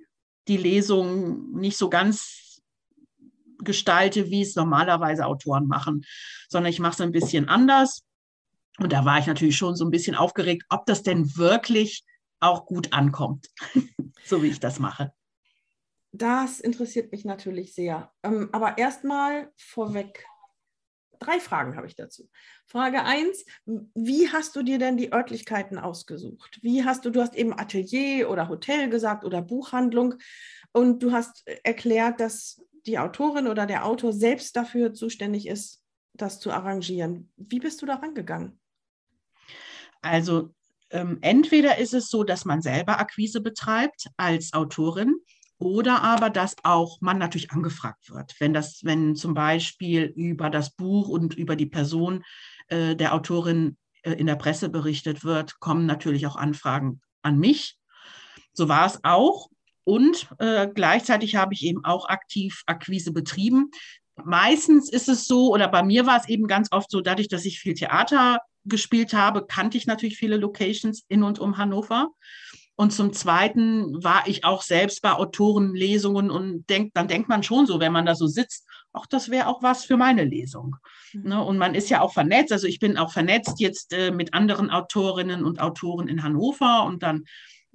die 0.48 0.56
Lesung 0.56 1.52
nicht 1.52 1.76
so 1.76 1.88
ganz 1.88 2.60
gestalte, 3.58 4.30
wie 4.30 4.42
es 4.42 4.56
normalerweise 4.56 5.26
Autoren 5.26 5.66
machen, 5.66 6.04
sondern 6.48 6.70
ich 6.70 6.80
mache 6.80 6.94
es 6.94 7.00
ein 7.00 7.12
bisschen 7.12 7.48
anders. 7.48 8.02
Und 8.78 8.92
da 8.92 9.04
war 9.04 9.18
ich 9.18 9.26
natürlich 9.26 9.56
schon 9.56 9.76
so 9.76 9.84
ein 9.84 9.90
bisschen 9.90 10.16
aufgeregt, 10.16 10.64
ob 10.70 10.86
das 10.86 11.02
denn 11.02 11.36
wirklich 11.36 12.04
auch 12.40 12.66
gut 12.66 12.92
ankommt, 12.92 13.48
so 14.24 14.42
wie 14.42 14.48
ich 14.48 14.60
das 14.60 14.78
mache. 14.78 15.12
Das 16.10 16.60
interessiert 16.60 17.12
mich 17.12 17.24
natürlich 17.24 17.74
sehr. 17.74 18.12
Ähm, 18.22 18.48
aber 18.52 18.76
erstmal 18.76 19.50
vorweg, 19.56 20.26
drei 21.22 21.40
Fragen 21.40 21.76
habe 21.76 21.86
ich 21.86 21.96
dazu. 21.96 22.28
Frage 22.66 23.04
1, 23.04 23.44
wie 23.94 24.28
hast 24.30 24.56
du 24.56 24.62
dir 24.62 24.78
denn 24.78 24.96
die 24.96 25.12
Örtlichkeiten 25.12 25.78
ausgesucht? 25.78 26.58
Wie 26.62 26.84
hast 26.84 27.04
du, 27.04 27.10
du 27.10 27.20
hast 27.20 27.34
eben 27.34 27.52
Atelier 27.58 28.30
oder 28.30 28.48
Hotel 28.48 28.90
gesagt 28.90 29.24
oder 29.24 29.42
Buchhandlung 29.42 30.14
und 30.72 31.02
du 31.02 31.12
hast 31.12 31.46
erklärt, 31.64 32.20
dass 32.20 32.62
die 32.86 32.98
Autorin 32.98 33.46
oder 33.46 33.66
der 33.66 33.84
Autor 33.84 34.12
selbst 34.12 34.56
dafür 34.56 34.92
zuständig 34.92 35.46
ist, 35.46 35.82
das 36.14 36.40
zu 36.40 36.50
arrangieren. 36.50 37.30
Wie 37.36 37.60
bist 37.60 37.80
du 37.82 37.86
da 37.86 37.94
rangegangen? 37.94 38.60
Also 40.02 40.54
ähm, 40.90 41.18
entweder 41.20 41.78
ist 41.78 41.94
es 41.94 42.10
so, 42.10 42.24
dass 42.24 42.44
man 42.44 42.60
selber 42.60 43.00
Akquise 43.00 43.40
betreibt 43.40 44.08
als 44.16 44.52
Autorin 44.52 45.16
oder 45.62 46.02
aber, 46.02 46.28
dass 46.28 46.56
auch 46.64 47.00
man 47.00 47.18
natürlich 47.18 47.52
angefragt 47.52 48.10
wird. 48.10 48.34
Wenn 48.38 48.52
das, 48.52 48.80
wenn 48.82 49.14
zum 49.14 49.34
Beispiel 49.34 50.12
über 50.16 50.50
das 50.50 50.74
Buch 50.74 51.08
und 51.08 51.34
über 51.34 51.56
die 51.56 51.66
Person 51.66 52.24
äh, 52.68 52.96
der 52.96 53.14
Autorin 53.14 53.76
äh, 54.02 54.12
in 54.12 54.26
der 54.26 54.36
Presse 54.36 54.68
berichtet 54.68 55.24
wird, 55.24 55.60
kommen 55.60 55.86
natürlich 55.86 56.26
auch 56.26 56.36
Anfragen 56.36 57.00
an 57.22 57.38
mich. 57.38 57.78
So 58.52 58.68
war 58.68 58.86
es 58.86 58.98
auch. 59.04 59.48
Und 59.84 60.28
äh, 60.38 60.68
gleichzeitig 60.72 61.36
habe 61.36 61.54
ich 61.54 61.64
eben 61.64 61.84
auch 61.84 62.08
aktiv 62.08 62.62
Akquise 62.66 63.12
betrieben. 63.12 63.70
Meistens 64.16 64.90
ist 64.90 65.08
es 65.08 65.26
so, 65.26 65.52
oder 65.52 65.68
bei 65.68 65.82
mir 65.82 66.06
war 66.06 66.18
es 66.18 66.28
eben 66.28 66.46
ganz 66.46 66.68
oft 66.70 66.90
so, 66.90 67.00
dadurch, 67.00 67.28
dass 67.28 67.44
ich 67.44 67.60
viel 67.60 67.74
Theater 67.74 68.40
gespielt 68.64 69.14
habe, 69.14 69.46
kannte 69.46 69.78
ich 69.78 69.86
natürlich 69.86 70.16
viele 70.16 70.36
Locations 70.36 71.04
in 71.08 71.22
und 71.22 71.38
um 71.38 71.56
Hannover. 71.56 72.10
Und 72.74 72.92
zum 72.92 73.12
Zweiten 73.12 74.02
war 74.02 74.26
ich 74.26 74.44
auch 74.44 74.62
selbst 74.62 75.02
bei 75.02 75.12
Autorenlesungen 75.12 76.30
und 76.30 76.68
denk, 76.70 76.94
dann 76.94 77.08
denkt 77.08 77.28
man 77.28 77.42
schon 77.42 77.66
so, 77.66 77.80
wenn 77.80 77.92
man 77.92 78.06
da 78.06 78.14
so 78.14 78.26
sitzt, 78.26 78.66
ach, 78.92 79.06
das 79.06 79.30
wäre 79.30 79.46
auch 79.46 79.62
was 79.62 79.84
für 79.84 79.96
meine 79.96 80.24
Lesung. 80.24 80.76
Mhm. 81.12 81.28
Ne? 81.28 81.44
Und 81.44 81.58
man 81.58 81.74
ist 81.74 81.90
ja 81.90 82.00
auch 82.00 82.12
vernetzt. 82.12 82.52
Also 82.52 82.66
ich 82.66 82.78
bin 82.78 82.96
auch 82.96 83.12
vernetzt 83.12 83.60
jetzt 83.60 83.92
äh, 83.92 84.10
mit 84.10 84.34
anderen 84.34 84.70
Autorinnen 84.70 85.44
und 85.44 85.60
Autoren 85.60 86.08
in 86.08 86.22
Hannover 86.22 86.84
und 86.84 87.02
dann 87.02 87.24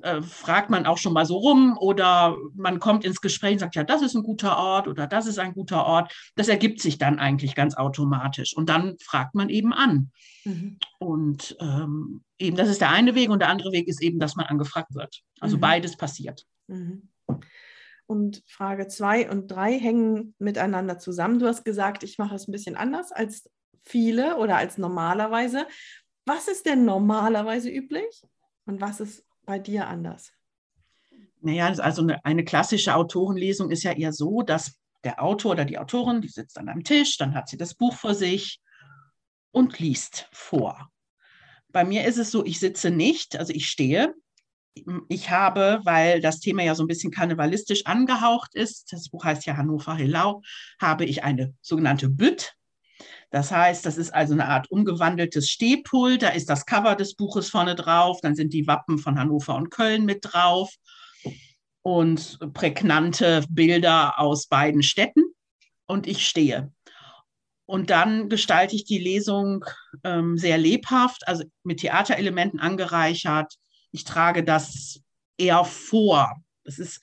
äh, 0.03 0.21
fragt 0.21 0.69
man 0.69 0.85
auch 0.85 0.97
schon 0.97 1.13
mal 1.13 1.25
so 1.25 1.37
rum 1.37 1.75
oder 1.79 2.37
man 2.55 2.79
kommt 2.79 3.03
ins 3.03 3.21
Gespräch 3.21 3.53
und 3.53 3.59
sagt, 3.59 3.75
ja, 3.75 3.83
das 3.83 4.01
ist 4.01 4.15
ein 4.15 4.23
guter 4.23 4.57
Ort 4.57 4.87
oder 4.87 5.07
das 5.07 5.25
ist 5.25 5.39
ein 5.39 5.53
guter 5.53 5.85
Ort. 5.85 6.13
Das 6.35 6.47
ergibt 6.47 6.81
sich 6.81 6.97
dann 6.97 7.19
eigentlich 7.19 7.55
ganz 7.55 7.75
automatisch. 7.75 8.55
Und 8.55 8.69
dann 8.69 8.97
fragt 8.99 9.33
man 9.33 9.49
eben 9.49 9.73
an. 9.73 10.11
Mhm. 10.45 10.77
Und 10.99 11.57
ähm, 11.59 12.23
eben, 12.37 12.55
das 12.55 12.69
ist 12.69 12.81
der 12.81 12.91
eine 12.91 13.15
Weg 13.15 13.29
und 13.29 13.39
der 13.39 13.49
andere 13.49 13.71
Weg 13.71 13.87
ist 13.87 14.01
eben, 14.01 14.19
dass 14.19 14.35
man 14.35 14.45
angefragt 14.45 14.93
wird. 14.93 15.21
Also 15.39 15.57
mhm. 15.57 15.61
beides 15.61 15.97
passiert. 15.97 16.45
Mhm. 16.67 17.09
Und 18.05 18.43
Frage 18.47 18.87
zwei 18.87 19.29
und 19.29 19.47
drei 19.47 19.77
hängen 19.77 20.35
miteinander 20.39 20.99
zusammen. 20.99 21.39
Du 21.39 21.47
hast 21.47 21.65
gesagt, 21.65 22.03
ich 22.03 22.17
mache 22.17 22.35
es 22.35 22.47
ein 22.47 22.51
bisschen 22.51 22.77
anders 22.77 23.11
als 23.11 23.49
viele 23.81 24.37
oder 24.37 24.57
als 24.57 24.77
normalerweise. 24.77 25.65
Was 26.25 26.47
ist 26.47 26.65
denn 26.65 26.85
normalerweise 26.85 27.69
üblich 27.69 28.21
und 28.65 28.79
was 28.79 28.99
ist 28.99 29.26
bei 29.47 29.57
dir 29.57 29.87
anders? 29.87 30.31
Naja, 31.41 31.67
also 31.67 32.03
eine, 32.03 32.23
eine 32.23 32.43
klassische 32.43 32.93
Autorenlesung 32.93 33.71
ist 33.71 33.83
ja 33.83 33.93
eher 33.93 34.13
so, 34.13 34.43
dass 34.43 34.75
der 35.03 35.23
Autor 35.23 35.53
oder 35.53 35.65
die 35.65 35.79
Autorin, 35.79 36.21
die 36.21 36.27
sitzt 36.27 36.59
an 36.59 36.69
einem 36.69 36.83
Tisch, 36.83 37.17
dann 37.17 37.33
hat 37.33 37.47
sie 37.47 37.57
das 37.57 37.73
Buch 37.73 37.95
vor 37.95 38.13
sich 38.13 38.59
und 39.51 39.79
liest 39.79 40.27
vor. 40.31 40.91
Bei 41.69 41.83
mir 41.83 42.05
ist 42.05 42.17
es 42.17 42.29
so, 42.29 42.45
ich 42.45 42.59
sitze 42.59 42.91
nicht, 42.91 43.37
also 43.37 43.53
ich 43.53 43.67
stehe. 43.69 44.13
Ich 45.09 45.31
habe, 45.31 45.79
weil 45.85 46.21
das 46.21 46.39
Thema 46.39 46.63
ja 46.63 46.75
so 46.75 46.83
ein 46.83 46.87
bisschen 46.87 47.11
karnevalistisch 47.11 47.85
angehaucht 47.85 48.53
ist, 48.53 48.91
das 48.91 49.09
Buch 49.09 49.23
heißt 49.23 49.45
ja 49.45 49.57
Hannover 49.57 49.95
Hillau, 49.95 50.43
habe 50.79 51.05
ich 51.05 51.23
eine 51.23 51.55
sogenannte 51.61 52.09
Bütt. 52.09 52.53
Das 53.29 53.51
heißt, 53.51 53.85
das 53.85 53.97
ist 53.97 54.13
also 54.13 54.33
eine 54.33 54.47
Art 54.47 54.71
umgewandeltes 54.71 55.49
Stehpult. 55.49 56.21
Da 56.23 56.29
ist 56.29 56.49
das 56.49 56.65
Cover 56.65 56.95
des 56.95 57.15
Buches 57.15 57.49
vorne 57.49 57.75
drauf. 57.75 58.19
Dann 58.21 58.35
sind 58.35 58.53
die 58.53 58.67
Wappen 58.67 58.97
von 58.97 59.19
Hannover 59.19 59.55
und 59.55 59.69
Köln 59.69 60.05
mit 60.05 60.19
drauf 60.21 60.73
und 61.81 62.39
prägnante 62.53 63.43
Bilder 63.49 64.19
aus 64.19 64.47
beiden 64.47 64.81
Städten. 64.81 65.23
Und 65.87 66.07
ich 66.07 66.27
stehe. 66.27 66.71
Und 67.65 67.89
dann 67.89 68.29
gestalte 68.29 68.75
ich 68.75 68.85
die 68.85 68.97
Lesung 68.97 69.65
ähm, 70.05 70.37
sehr 70.37 70.57
lebhaft, 70.57 71.27
also 71.27 71.43
mit 71.63 71.81
Theaterelementen 71.81 72.61
angereichert. 72.61 73.53
Ich 73.91 74.05
trage 74.05 74.43
das 74.43 75.01
eher 75.37 75.65
vor. 75.65 76.33
Es 76.63 76.79
ist 76.79 77.01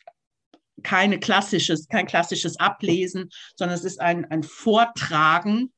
keine 0.82 1.20
klassisches, 1.20 1.86
kein 1.88 2.06
klassisches 2.06 2.58
Ablesen, 2.58 3.28
sondern 3.56 3.76
es 3.76 3.84
ist 3.84 4.00
ein, 4.00 4.24
ein 4.30 4.42
Vortragen 4.42 5.70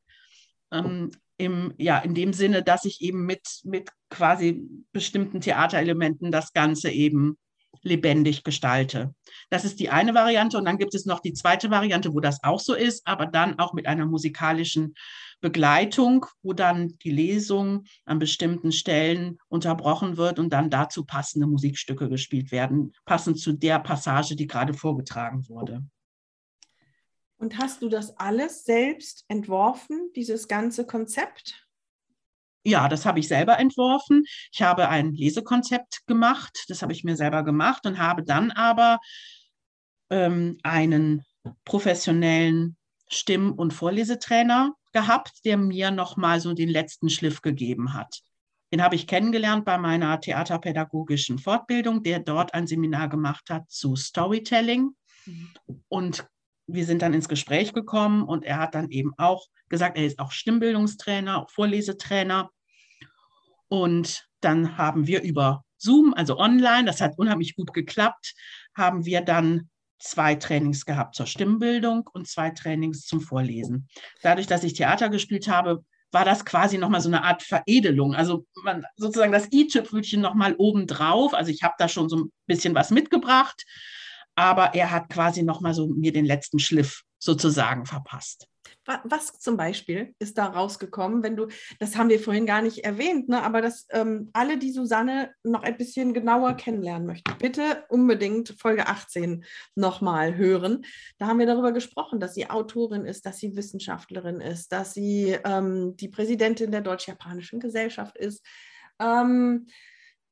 ähm, 0.72 1.10
im, 1.38 1.74
ja, 1.76 1.98
in 1.98 2.14
dem 2.14 2.32
Sinne, 2.32 2.62
dass 2.62 2.84
ich 2.84 3.00
eben 3.02 3.26
mit, 3.26 3.60
mit 3.64 3.90
quasi 4.08 4.66
bestimmten 4.92 5.40
Theaterelementen 5.40 6.32
das 6.32 6.52
Ganze 6.52 6.90
eben 6.90 7.36
lebendig 7.82 8.42
gestalte. 8.42 9.14
Das 9.50 9.64
ist 9.64 9.80
die 9.80 9.90
eine 9.90 10.14
Variante. 10.14 10.58
Und 10.58 10.64
dann 10.64 10.78
gibt 10.78 10.94
es 10.94 11.06
noch 11.06 11.20
die 11.20 11.34
zweite 11.34 11.70
Variante, 11.70 12.14
wo 12.14 12.20
das 12.20 12.42
auch 12.42 12.60
so 12.60 12.74
ist, 12.74 13.06
aber 13.06 13.26
dann 13.26 13.58
auch 13.58 13.74
mit 13.74 13.86
einer 13.86 14.06
musikalischen 14.06 14.94
Begleitung, 15.40 16.26
wo 16.42 16.54
dann 16.54 16.96
die 17.02 17.10
Lesung 17.10 17.84
an 18.06 18.18
bestimmten 18.18 18.72
Stellen 18.72 19.38
unterbrochen 19.48 20.16
wird 20.16 20.38
und 20.38 20.50
dann 20.52 20.70
dazu 20.70 21.04
passende 21.04 21.46
Musikstücke 21.46 22.08
gespielt 22.08 22.50
werden, 22.50 22.92
passend 23.04 23.38
zu 23.38 23.52
der 23.52 23.78
Passage, 23.78 24.34
die 24.34 24.46
gerade 24.46 24.72
vorgetragen 24.72 25.46
wurde. 25.48 25.84
Und 27.38 27.58
hast 27.58 27.82
du 27.82 27.88
das 27.88 28.16
alles 28.18 28.64
selbst 28.64 29.24
entworfen, 29.28 30.10
dieses 30.14 30.48
ganze 30.48 30.86
Konzept? 30.86 31.66
Ja, 32.64 32.88
das 32.88 33.06
habe 33.06 33.20
ich 33.20 33.28
selber 33.28 33.58
entworfen. 33.58 34.24
Ich 34.52 34.62
habe 34.62 34.88
ein 34.88 35.12
Lesekonzept 35.12 36.06
gemacht, 36.06 36.64
das 36.68 36.82
habe 36.82 36.92
ich 36.92 37.04
mir 37.04 37.16
selber 37.16 37.44
gemacht 37.44 37.86
und 37.86 37.98
habe 37.98 38.24
dann 38.24 38.50
aber 38.50 38.98
ähm, 40.10 40.58
einen 40.62 41.24
professionellen 41.64 42.76
Stimm- 43.08 43.52
und 43.52 43.72
Vorlesetrainer 43.72 44.74
gehabt, 44.92 45.44
der 45.44 45.58
mir 45.58 45.90
nochmal 45.90 46.40
so 46.40 46.54
den 46.54 46.68
letzten 46.68 47.08
Schliff 47.08 47.42
gegeben 47.42 47.94
hat. 47.94 48.20
Den 48.72 48.82
habe 48.82 48.96
ich 48.96 49.06
kennengelernt 49.06 49.64
bei 49.64 49.78
meiner 49.78 50.20
theaterpädagogischen 50.20 51.38
Fortbildung, 51.38 52.02
der 52.02 52.18
dort 52.18 52.52
ein 52.52 52.66
Seminar 52.66 53.08
gemacht 53.08 53.48
hat 53.48 53.70
zu 53.70 53.94
Storytelling. 53.94 54.90
Mhm. 55.24 55.50
Und 55.88 56.26
wir 56.66 56.84
sind 56.84 57.02
dann 57.02 57.14
ins 57.14 57.28
Gespräch 57.28 57.72
gekommen 57.72 58.22
und 58.22 58.44
er 58.44 58.58
hat 58.58 58.74
dann 58.74 58.90
eben 58.90 59.12
auch 59.18 59.46
gesagt, 59.68 59.96
er 59.96 60.06
ist 60.06 60.18
auch 60.18 60.32
Stimmbildungstrainer, 60.32 61.46
Vorlesetrainer 61.48 62.50
und 63.68 64.26
dann 64.40 64.76
haben 64.76 65.06
wir 65.06 65.22
über 65.22 65.64
Zoom, 65.78 66.14
also 66.14 66.38
online, 66.38 66.84
das 66.84 67.00
hat 67.00 67.18
unheimlich 67.18 67.54
gut 67.56 67.72
geklappt, 67.72 68.34
haben 68.74 69.04
wir 69.04 69.20
dann 69.20 69.68
zwei 69.98 70.34
Trainings 70.34 70.84
gehabt 70.84 71.14
zur 71.14 71.26
Stimmbildung 71.26 72.08
und 72.12 72.28
zwei 72.28 72.50
Trainings 72.50 73.06
zum 73.06 73.20
Vorlesen. 73.20 73.88
Dadurch, 74.22 74.46
dass 74.46 74.64
ich 74.64 74.74
Theater 74.74 75.08
gespielt 75.08 75.48
habe, 75.48 75.84
war 76.12 76.24
das 76.24 76.44
quasi 76.44 76.78
nochmal 76.78 77.00
so 77.00 77.08
eine 77.08 77.24
Art 77.24 77.42
Veredelung. 77.42 78.14
Also 78.14 78.46
man, 78.62 78.84
sozusagen 78.96 79.32
das 79.32 79.52
i-Tüpfelchen 79.52 80.20
nochmal 80.20 80.54
obendrauf. 80.56 81.34
Also 81.34 81.50
ich 81.50 81.62
habe 81.62 81.74
da 81.78 81.88
schon 81.88 82.08
so 82.08 82.16
ein 82.16 82.32
bisschen 82.46 82.74
was 82.74 82.90
mitgebracht, 82.90 83.64
aber 84.36 84.74
er 84.74 84.92
hat 84.92 85.08
quasi 85.08 85.42
nochmal 85.42 85.74
so 85.74 85.88
mir 85.88 86.12
den 86.12 86.26
letzten 86.26 86.58
Schliff 86.58 87.02
sozusagen 87.18 87.86
verpasst. 87.86 88.46
Was 89.04 89.40
zum 89.40 89.56
Beispiel 89.56 90.14
ist 90.20 90.38
da 90.38 90.46
rausgekommen, 90.46 91.24
wenn 91.24 91.36
du, 91.36 91.48
das 91.80 91.96
haben 91.96 92.08
wir 92.08 92.20
vorhin 92.20 92.46
gar 92.46 92.62
nicht 92.62 92.84
erwähnt, 92.84 93.28
ne, 93.28 93.42
aber 93.42 93.60
dass 93.60 93.86
ähm, 93.90 94.30
alle, 94.32 94.58
die 94.58 94.70
Susanne 94.70 95.32
noch 95.42 95.64
ein 95.64 95.76
bisschen 95.76 96.14
genauer 96.14 96.54
kennenlernen 96.54 97.06
möchten, 97.06 97.36
bitte 97.38 97.84
unbedingt 97.88 98.54
Folge 98.60 98.86
18 98.86 99.44
nochmal 99.74 100.36
hören. 100.36 100.84
Da 101.18 101.26
haben 101.26 101.40
wir 101.40 101.46
darüber 101.46 101.72
gesprochen, 101.72 102.20
dass 102.20 102.34
sie 102.34 102.48
Autorin 102.48 103.06
ist, 103.06 103.26
dass 103.26 103.38
sie 103.38 103.56
Wissenschaftlerin 103.56 104.40
ist, 104.40 104.70
dass 104.70 104.94
sie 104.94 105.36
ähm, 105.44 105.96
die 105.96 106.08
Präsidentin 106.08 106.70
der 106.70 106.82
Deutsch-Japanischen 106.82 107.58
Gesellschaft 107.58 108.16
ist. 108.16 108.44
Ähm, 109.00 109.66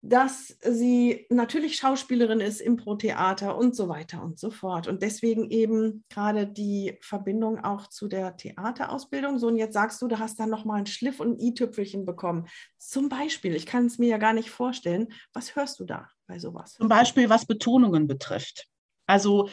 dass 0.06 0.54
sie 0.60 1.26
natürlich 1.30 1.76
Schauspielerin 1.76 2.40
ist, 2.40 2.60
Impro-Theater 2.60 3.56
und 3.56 3.74
so 3.74 3.88
weiter 3.88 4.22
und 4.22 4.38
so 4.38 4.50
fort. 4.50 4.86
Und 4.86 5.00
deswegen 5.00 5.50
eben 5.50 6.04
gerade 6.10 6.46
die 6.46 6.98
Verbindung 7.00 7.64
auch 7.64 7.86
zu 7.86 8.06
der 8.06 8.36
Theaterausbildung. 8.36 9.38
So, 9.38 9.46
und 9.46 9.56
jetzt 9.56 9.72
sagst 9.72 10.02
du, 10.02 10.08
du 10.08 10.18
hast 10.18 10.38
dann 10.38 10.50
nochmal 10.50 10.76
einen 10.76 10.86
Schliff 10.86 11.20
und 11.20 11.38
ein 11.38 11.40
i-Tüpfelchen 11.40 12.04
bekommen. 12.04 12.46
Zum 12.76 13.08
Beispiel, 13.08 13.54
ich 13.54 13.64
kann 13.64 13.86
es 13.86 13.96
mir 13.98 14.08
ja 14.08 14.18
gar 14.18 14.34
nicht 14.34 14.50
vorstellen. 14.50 15.08
Was 15.32 15.56
hörst 15.56 15.80
du 15.80 15.84
da 15.84 16.10
bei 16.26 16.38
sowas? 16.38 16.74
Zum 16.74 16.88
Beispiel, 16.88 17.30
was 17.30 17.46
Betonungen 17.46 18.06
betrifft. 18.06 18.66
Also 19.06 19.48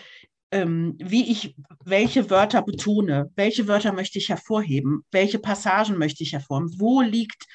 ähm, 0.52 0.96
wie 0.98 1.32
ich 1.32 1.56
welche 1.86 2.30
Wörter 2.30 2.62
betone, 2.62 3.32
welche 3.36 3.70
Wörter 3.70 3.94
möchte 3.94 4.18
ich 4.18 4.28
hervorheben, 4.28 5.06
welche 5.12 5.40
Passagen 5.40 5.98
möchte 5.98 6.24
ich 6.24 6.34
hervorheben, 6.34 6.76
wo 6.78 7.00
liegt 7.00 7.46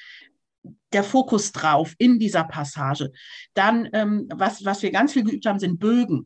der 0.93 1.03
Fokus 1.03 1.51
drauf 1.51 1.93
in 1.97 2.19
dieser 2.19 2.43
Passage. 2.43 3.11
Dann, 3.53 3.89
ähm, 3.93 4.27
was, 4.33 4.63
was 4.65 4.81
wir 4.81 4.91
ganz 4.91 5.13
viel 5.13 5.23
geübt 5.23 5.45
haben, 5.45 5.59
sind 5.59 5.79
Bögen. 5.79 6.25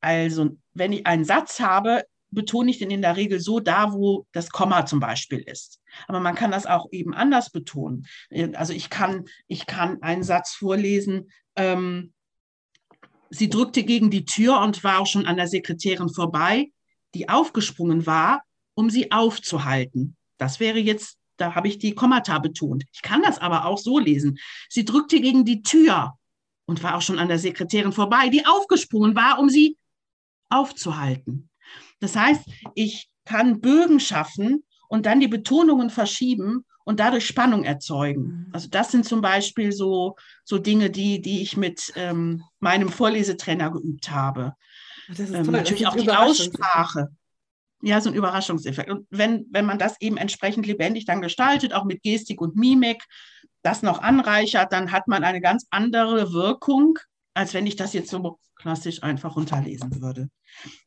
Also, 0.00 0.56
wenn 0.72 0.92
ich 0.92 1.06
einen 1.06 1.24
Satz 1.24 1.60
habe, 1.60 2.04
betone 2.34 2.70
ich 2.70 2.78
den 2.78 2.90
in 2.90 3.00
der 3.00 3.16
Regel 3.16 3.40
so 3.40 3.60
da, 3.60 3.92
wo 3.92 4.26
das 4.32 4.50
Komma 4.50 4.84
zum 4.84 5.00
Beispiel 5.00 5.40
ist. 5.40 5.80
Aber 6.08 6.20
man 6.20 6.34
kann 6.34 6.50
das 6.50 6.66
auch 6.66 6.88
eben 6.90 7.14
anders 7.14 7.50
betonen. 7.50 8.06
Also 8.54 8.72
ich 8.72 8.90
kann, 8.90 9.24
ich 9.46 9.66
kann 9.66 10.02
einen 10.02 10.24
Satz 10.24 10.52
vorlesen. 10.52 11.30
Ähm, 11.56 12.12
sie 13.30 13.48
drückte 13.48 13.84
gegen 13.84 14.10
die 14.10 14.24
Tür 14.24 14.60
und 14.60 14.84
war 14.84 14.98
auch 14.98 15.06
schon 15.06 15.26
an 15.26 15.36
der 15.36 15.48
Sekretärin 15.48 16.08
vorbei, 16.08 16.70
die 17.14 17.28
aufgesprungen 17.28 18.04
war, 18.06 18.42
um 18.74 18.90
sie 18.90 19.12
aufzuhalten. 19.12 20.16
Das 20.36 20.60
wäre 20.60 20.78
jetzt 20.78 21.16
da 21.36 21.54
habe 21.54 21.68
ich 21.68 21.78
die 21.78 21.94
Kommata 21.94 22.38
betont. 22.38 22.84
Ich 22.92 23.02
kann 23.02 23.22
das 23.22 23.38
aber 23.38 23.66
auch 23.66 23.78
so 23.78 23.98
lesen. 23.98 24.38
Sie 24.68 24.84
drückte 24.84 25.20
gegen 25.20 25.44
die 25.44 25.62
Tür 25.62 26.14
und 26.66 26.82
war 26.82 26.96
auch 26.96 27.02
schon 27.02 27.18
an 27.18 27.28
der 27.28 27.38
Sekretärin 27.38 27.92
vorbei, 27.92 28.28
die 28.28 28.46
aufgesprungen 28.46 29.14
war, 29.14 29.38
um 29.38 29.48
sie 29.48 29.76
aufzuhalten. 30.48 31.50
Das 32.00 32.16
heißt, 32.16 32.42
ich 32.74 33.08
kann 33.24 33.60
Bögen 33.60 34.00
schaffen 34.00 34.64
und 34.88 35.06
dann 35.06 35.20
die 35.20 35.28
Betonungen 35.28 35.90
verschieben 35.90 36.64
und 36.84 37.00
dadurch 37.00 37.26
Spannung 37.26 37.64
erzeugen. 37.64 38.22
Mhm. 38.22 38.46
Also 38.52 38.68
das 38.68 38.92
sind 38.92 39.04
zum 39.04 39.20
Beispiel 39.20 39.72
so, 39.72 40.16
so 40.44 40.58
Dinge, 40.58 40.90
die, 40.90 41.20
die 41.20 41.42
ich 41.42 41.56
mit 41.56 41.92
ähm, 41.96 42.42
meinem 42.60 42.90
Vorlesetrainer 42.90 43.70
geübt 43.70 44.10
habe. 44.10 44.54
Ähm, 45.18 45.50
natürlich 45.50 45.86
auch 45.86 45.96
die 45.96 46.10
Aussprache. 46.10 47.10
Ja, 47.84 48.00
so 48.00 48.08
ein 48.08 48.14
Überraschungseffekt. 48.14 48.90
Und 48.90 49.06
wenn, 49.10 49.44
wenn 49.50 49.66
man 49.66 49.78
das 49.78 50.00
eben 50.00 50.16
entsprechend 50.16 50.66
lebendig 50.66 51.04
dann 51.04 51.20
gestaltet, 51.20 51.74
auch 51.74 51.84
mit 51.84 52.02
Gestik 52.02 52.40
und 52.40 52.56
Mimik, 52.56 53.04
das 53.62 53.82
noch 53.82 54.00
anreichert, 54.00 54.72
dann 54.72 54.90
hat 54.90 55.06
man 55.06 55.22
eine 55.22 55.42
ganz 55.42 55.66
andere 55.70 56.32
Wirkung, 56.32 56.98
als 57.34 57.52
wenn 57.52 57.66
ich 57.66 57.76
das 57.76 57.92
jetzt 57.92 58.08
so 58.08 58.38
klassisch 58.56 59.02
einfach 59.02 59.36
runterlesen 59.36 60.00
würde. 60.00 60.30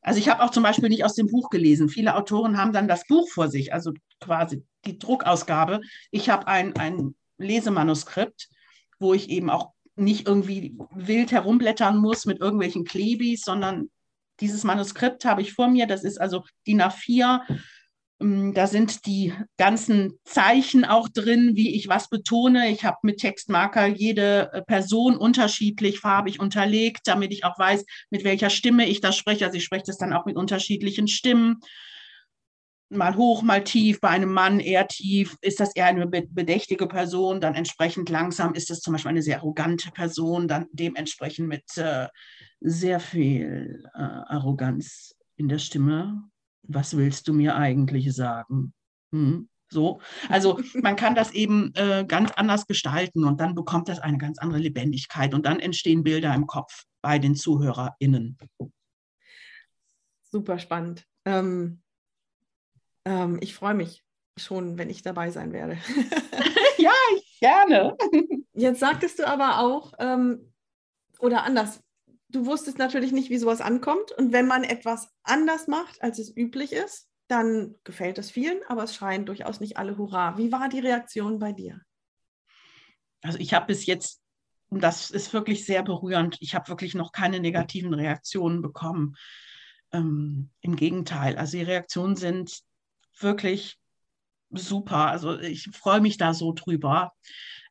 Also 0.01 0.19
ich 0.19 0.27
habe 0.27 0.41
auch 0.41 0.49
zum 0.49 0.63
Beispiel 0.63 0.89
nicht 0.89 1.05
aus 1.05 1.13
dem 1.13 1.27
Buch 1.27 1.51
gelesen. 1.51 1.87
Viele 1.87 2.15
Autoren 2.15 2.57
haben 2.57 2.73
dann 2.73 2.87
das 2.87 3.05
Buch 3.05 3.29
vor 3.29 3.47
sich, 3.47 3.73
also 3.73 3.93
quasi 4.19 4.63
die 4.85 4.97
Druckausgabe. 4.97 5.81
Ich 6.09 6.31
habe 6.31 6.47
ein, 6.47 6.75
ein 6.77 7.13
Lesemanuskript, 7.37 8.49
wo 8.97 9.13
ich 9.13 9.29
eben 9.29 9.51
auch 9.51 9.73
nicht 9.95 10.27
irgendwie 10.27 10.75
wild 10.95 11.31
herumblättern 11.31 11.97
muss 11.97 12.25
mit 12.25 12.39
irgendwelchen 12.39 12.85
Klebis, 12.85 13.41
sondern 13.41 13.91
dieses 14.39 14.63
Manuskript 14.63 15.25
habe 15.25 15.41
ich 15.41 15.53
vor 15.53 15.67
mir, 15.67 15.87
das 15.87 16.03
ist 16.03 16.19
also 16.19 16.43
DIN 16.65 16.81
A4. 16.81 17.41
Ähm, 18.19 18.53
da 18.53 18.67
sind 18.67 19.05
die 19.05 19.33
ganzen 19.57 20.19
Zeichen 20.23 20.85
auch 20.85 21.07
drin, 21.09 21.51
wie 21.55 21.75
ich 21.75 21.87
was 21.87 22.09
betone. 22.09 22.69
Ich 22.69 22.83
habe 22.83 22.97
mit 23.03 23.19
Textmarker 23.19 23.87
jede 23.87 24.51
äh, 24.53 24.61
Person 24.61 25.17
unterschiedlich 25.17 25.99
farbig 25.99 26.39
unterlegt, 26.39 27.01
damit 27.05 27.31
ich 27.31 27.45
auch 27.45 27.57
weiß, 27.57 27.85
mit 28.09 28.23
welcher 28.23 28.49
Stimme 28.49 28.87
ich 28.87 29.01
das 29.01 29.15
spreche. 29.15 29.45
Also 29.45 29.57
ich 29.57 29.63
spreche 29.63 29.85
das 29.85 29.97
dann 29.97 30.13
auch 30.13 30.25
mit 30.25 30.35
unterschiedlichen 30.35 31.07
Stimmen. 31.07 31.57
Mal 32.89 33.17
hoch, 33.17 33.41
mal 33.41 33.63
tief. 33.63 33.99
Bei 33.99 34.09
einem 34.09 34.31
Mann 34.31 34.61
eher 34.61 34.87
tief. 34.87 35.35
Ist 35.41 35.59
das 35.59 35.75
eher 35.75 35.87
eine 35.87 36.07
bedächtige 36.07 36.87
Person? 36.87 37.41
Dann 37.41 37.53
entsprechend 37.53 38.09
langsam. 38.09 38.53
Ist 38.53 38.69
das 38.69 38.79
zum 38.79 38.93
Beispiel 38.93 39.09
eine 39.09 39.21
sehr 39.21 39.39
arrogante 39.39 39.91
Person? 39.91 40.47
Dann 40.47 40.67
dementsprechend 40.71 41.49
mit 41.49 41.65
äh, 41.77 42.07
sehr 42.59 42.99
viel 42.99 43.83
äh, 43.93 43.99
Arroganz 43.99 45.15
in 45.35 45.47
der 45.47 45.59
Stimme. 45.59 46.29
Was 46.63 46.97
willst 46.97 47.27
du 47.27 47.33
mir 47.33 47.55
eigentlich 47.55 48.13
sagen? 48.13 48.73
Hm? 49.11 49.49
So, 49.69 49.99
also 50.29 50.59
man 50.75 50.95
kann 50.95 51.13
das 51.13 51.31
eben 51.31 51.73
äh, 51.75 52.05
ganz 52.07 52.31
anders 52.31 52.67
gestalten 52.67 53.25
und 53.25 53.41
dann 53.41 53.53
bekommt 53.53 53.89
das 53.89 53.99
eine 53.99 54.17
ganz 54.17 54.39
andere 54.39 54.59
Lebendigkeit 54.59 55.33
und 55.33 55.45
dann 55.45 55.59
entstehen 55.59 56.03
Bilder 56.03 56.33
im 56.33 56.47
Kopf 56.47 56.83
bei 57.01 57.19
den 57.19 57.35
ZuhörerInnen. 57.35 58.37
Super 60.31 60.59
spannend. 60.59 61.05
Ähm, 61.25 61.81
ähm, 63.05 63.39
ich 63.41 63.55
freue 63.55 63.73
mich 63.73 64.03
schon, 64.37 64.77
wenn 64.77 64.89
ich 64.89 65.01
dabei 65.01 65.31
sein 65.31 65.51
werde. 65.51 65.77
ja, 66.77 66.91
gerne. 67.39 67.97
Jetzt 68.53 68.79
sagtest 68.79 69.19
du 69.19 69.27
aber 69.27 69.59
auch, 69.59 69.93
ähm, 69.99 70.53
oder 71.19 71.43
anders, 71.43 71.81
du 72.29 72.45
wusstest 72.45 72.77
natürlich 72.77 73.11
nicht, 73.11 73.29
wie 73.29 73.37
sowas 73.37 73.61
ankommt. 73.61 74.11
Und 74.17 74.31
wenn 74.31 74.47
man 74.47 74.63
etwas 74.63 75.09
anders 75.23 75.67
macht, 75.67 76.01
als 76.01 76.19
es 76.19 76.35
üblich 76.35 76.71
ist, 76.71 77.07
dann 77.27 77.75
gefällt 77.83 78.17
es 78.17 78.31
vielen, 78.31 78.59
aber 78.67 78.83
es 78.83 78.95
schreien 78.95 79.25
durchaus 79.25 79.59
nicht 79.59 79.77
alle 79.77 79.97
Hurra. 79.97 80.37
Wie 80.37 80.51
war 80.51 80.69
die 80.69 80.79
Reaktion 80.79 81.39
bei 81.39 81.51
dir? 81.51 81.81
Also 83.21 83.37
ich 83.39 83.53
habe 83.53 83.67
bis 83.67 83.85
jetzt, 83.85 84.21
und 84.69 84.81
das 84.81 85.11
ist 85.11 85.33
wirklich 85.33 85.65
sehr 85.65 85.83
berührend, 85.83 86.37
ich 86.39 86.55
habe 86.55 86.69
wirklich 86.69 86.93
noch 86.95 87.11
keine 87.11 87.39
negativen 87.39 87.93
Reaktionen 87.93 88.61
bekommen. 88.61 89.15
Ähm, 89.91 90.51
Im 90.61 90.75
Gegenteil, 90.75 91.37
also 91.37 91.57
die 91.57 91.63
Reaktionen 91.63 92.15
sind 92.15 92.61
wirklich 93.19 93.77
super. 94.51 95.07
Also 95.07 95.39
ich 95.39 95.69
freue 95.73 96.01
mich 96.01 96.17
da 96.17 96.33
so 96.33 96.53
drüber. 96.53 97.13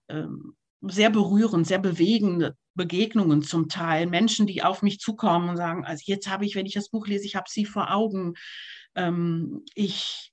Ähm, 0.09 0.57
sehr 0.83 1.11
berührend, 1.11 1.67
sehr 1.67 1.79
bewegend 1.79 2.53
Begegnungen 2.77 3.43
zum 3.43 3.69
Teil, 3.69 4.07
Menschen, 4.07 4.47
die 4.47 4.63
auf 4.63 4.83
mich 4.83 5.01
zukommen 5.01 5.49
und 5.49 5.57
sagen, 5.57 5.85
also 5.85 6.03
jetzt 6.07 6.29
habe 6.29 6.45
ich, 6.45 6.55
wenn 6.55 6.67
ich 6.67 6.75
das 6.75 6.91
Buch 6.91 7.07
lese, 7.07 7.25
ich 7.25 7.37
habe 7.37 7.51
sie 7.51 7.65
vor 7.65 7.93
Augen. 7.93 8.35
Ähm, 8.95 9.65
ich 9.75 10.33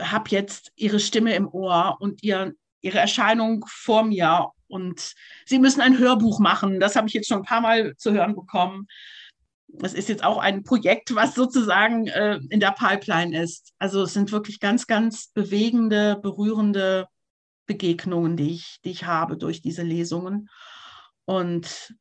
habe 0.00 0.30
jetzt 0.30 0.72
ihre 0.76 1.00
Stimme 1.00 1.34
im 1.34 1.48
Ohr 1.48 1.96
und 2.00 2.22
ihr, 2.22 2.54
ihre 2.80 2.98
Erscheinung 2.98 3.64
vor 3.68 4.04
mir 4.04 4.50
und 4.66 5.14
sie 5.46 5.58
müssen 5.58 5.80
ein 5.80 5.98
Hörbuch 5.98 6.40
machen. 6.40 6.80
Das 6.80 6.96
habe 6.96 7.08
ich 7.08 7.14
jetzt 7.14 7.28
schon 7.28 7.38
ein 7.38 7.44
paar 7.44 7.60
Mal 7.60 7.96
zu 7.96 8.12
hören 8.12 8.34
bekommen. 8.34 8.86
Das 9.68 9.94
ist 9.94 10.08
jetzt 10.08 10.22
auch 10.22 10.38
ein 10.38 10.62
Projekt, 10.62 11.14
was 11.14 11.34
sozusagen 11.34 12.06
äh, 12.06 12.38
in 12.50 12.60
der 12.60 12.72
Pipeline 12.72 13.40
ist. 13.40 13.72
Also 13.78 14.02
es 14.02 14.12
sind 14.12 14.30
wirklich 14.32 14.60
ganz, 14.60 14.86
ganz 14.86 15.28
bewegende, 15.28 16.16
berührende 16.22 17.08
Begegnungen, 17.66 18.36
die 18.36 18.52
ich, 18.52 18.78
die 18.84 18.90
ich 18.90 19.04
habe 19.04 19.36
durch 19.36 19.62
diese 19.62 19.82
Lesungen. 19.82 20.48
Und 21.26 21.94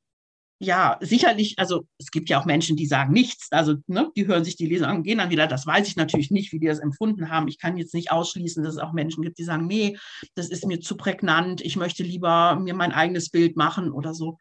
ja, 0.59 0.97
sicherlich, 1.01 1.59
also 1.59 1.85
es 1.97 2.09
gibt 2.11 2.29
ja 2.29 2.39
auch 2.39 2.45
Menschen, 2.45 2.77
die 2.77 2.85
sagen 2.85 3.11
nichts, 3.11 3.51
also 3.51 3.75
ne, 3.87 4.09
die 4.15 4.27
hören 4.27 4.45
sich 4.45 4.55
die 4.55 4.67
Lesung 4.67 4.87
an, 4.87 5.03
gehen 5.03 5.17
dann 5.17 5.29
wieder. 5.29 5.47
Das 5.47 5.67
weiß 5.67 5.87
ich 5.87 5.95
natürlich 5.95 6.31
nicht, 6.31 6.53
wie 6.53 6.59
die 6.59 6.67
das 6.67 6.79
empfunden 6.79 7.29
haben. 7.29 7.47
Ich 7.47 7.59
kann 7.59 7.77
jetzt 7.77 7.93
nicht 7.93 8.11
ausschließen, 8.11 8.63
dass 8.63 8.75
es 8.75 8.79
auch 8.79 8.93
Menschen 8.93 9.23
gibt, 9.23 9.37
die 9.37 9.43
sagen, 9.43 9.67
nee, 9.67 9.97
das 10.35 10.49
ist 10.49 10.65
mir 10.65 10.79
zu 10.79 10.95
prägnant, 10.95 11.61
ich 11.61 11.75
möchte 11.75 12.03
lieber 12.03 12.55
mir 12.55 12.73
mein 12.73 12.93
eigenes 12.93 13.29
Bild 13.29 13.57
machen 13.57 13.91
oder 13.91 14.13
so. 14.13 14.37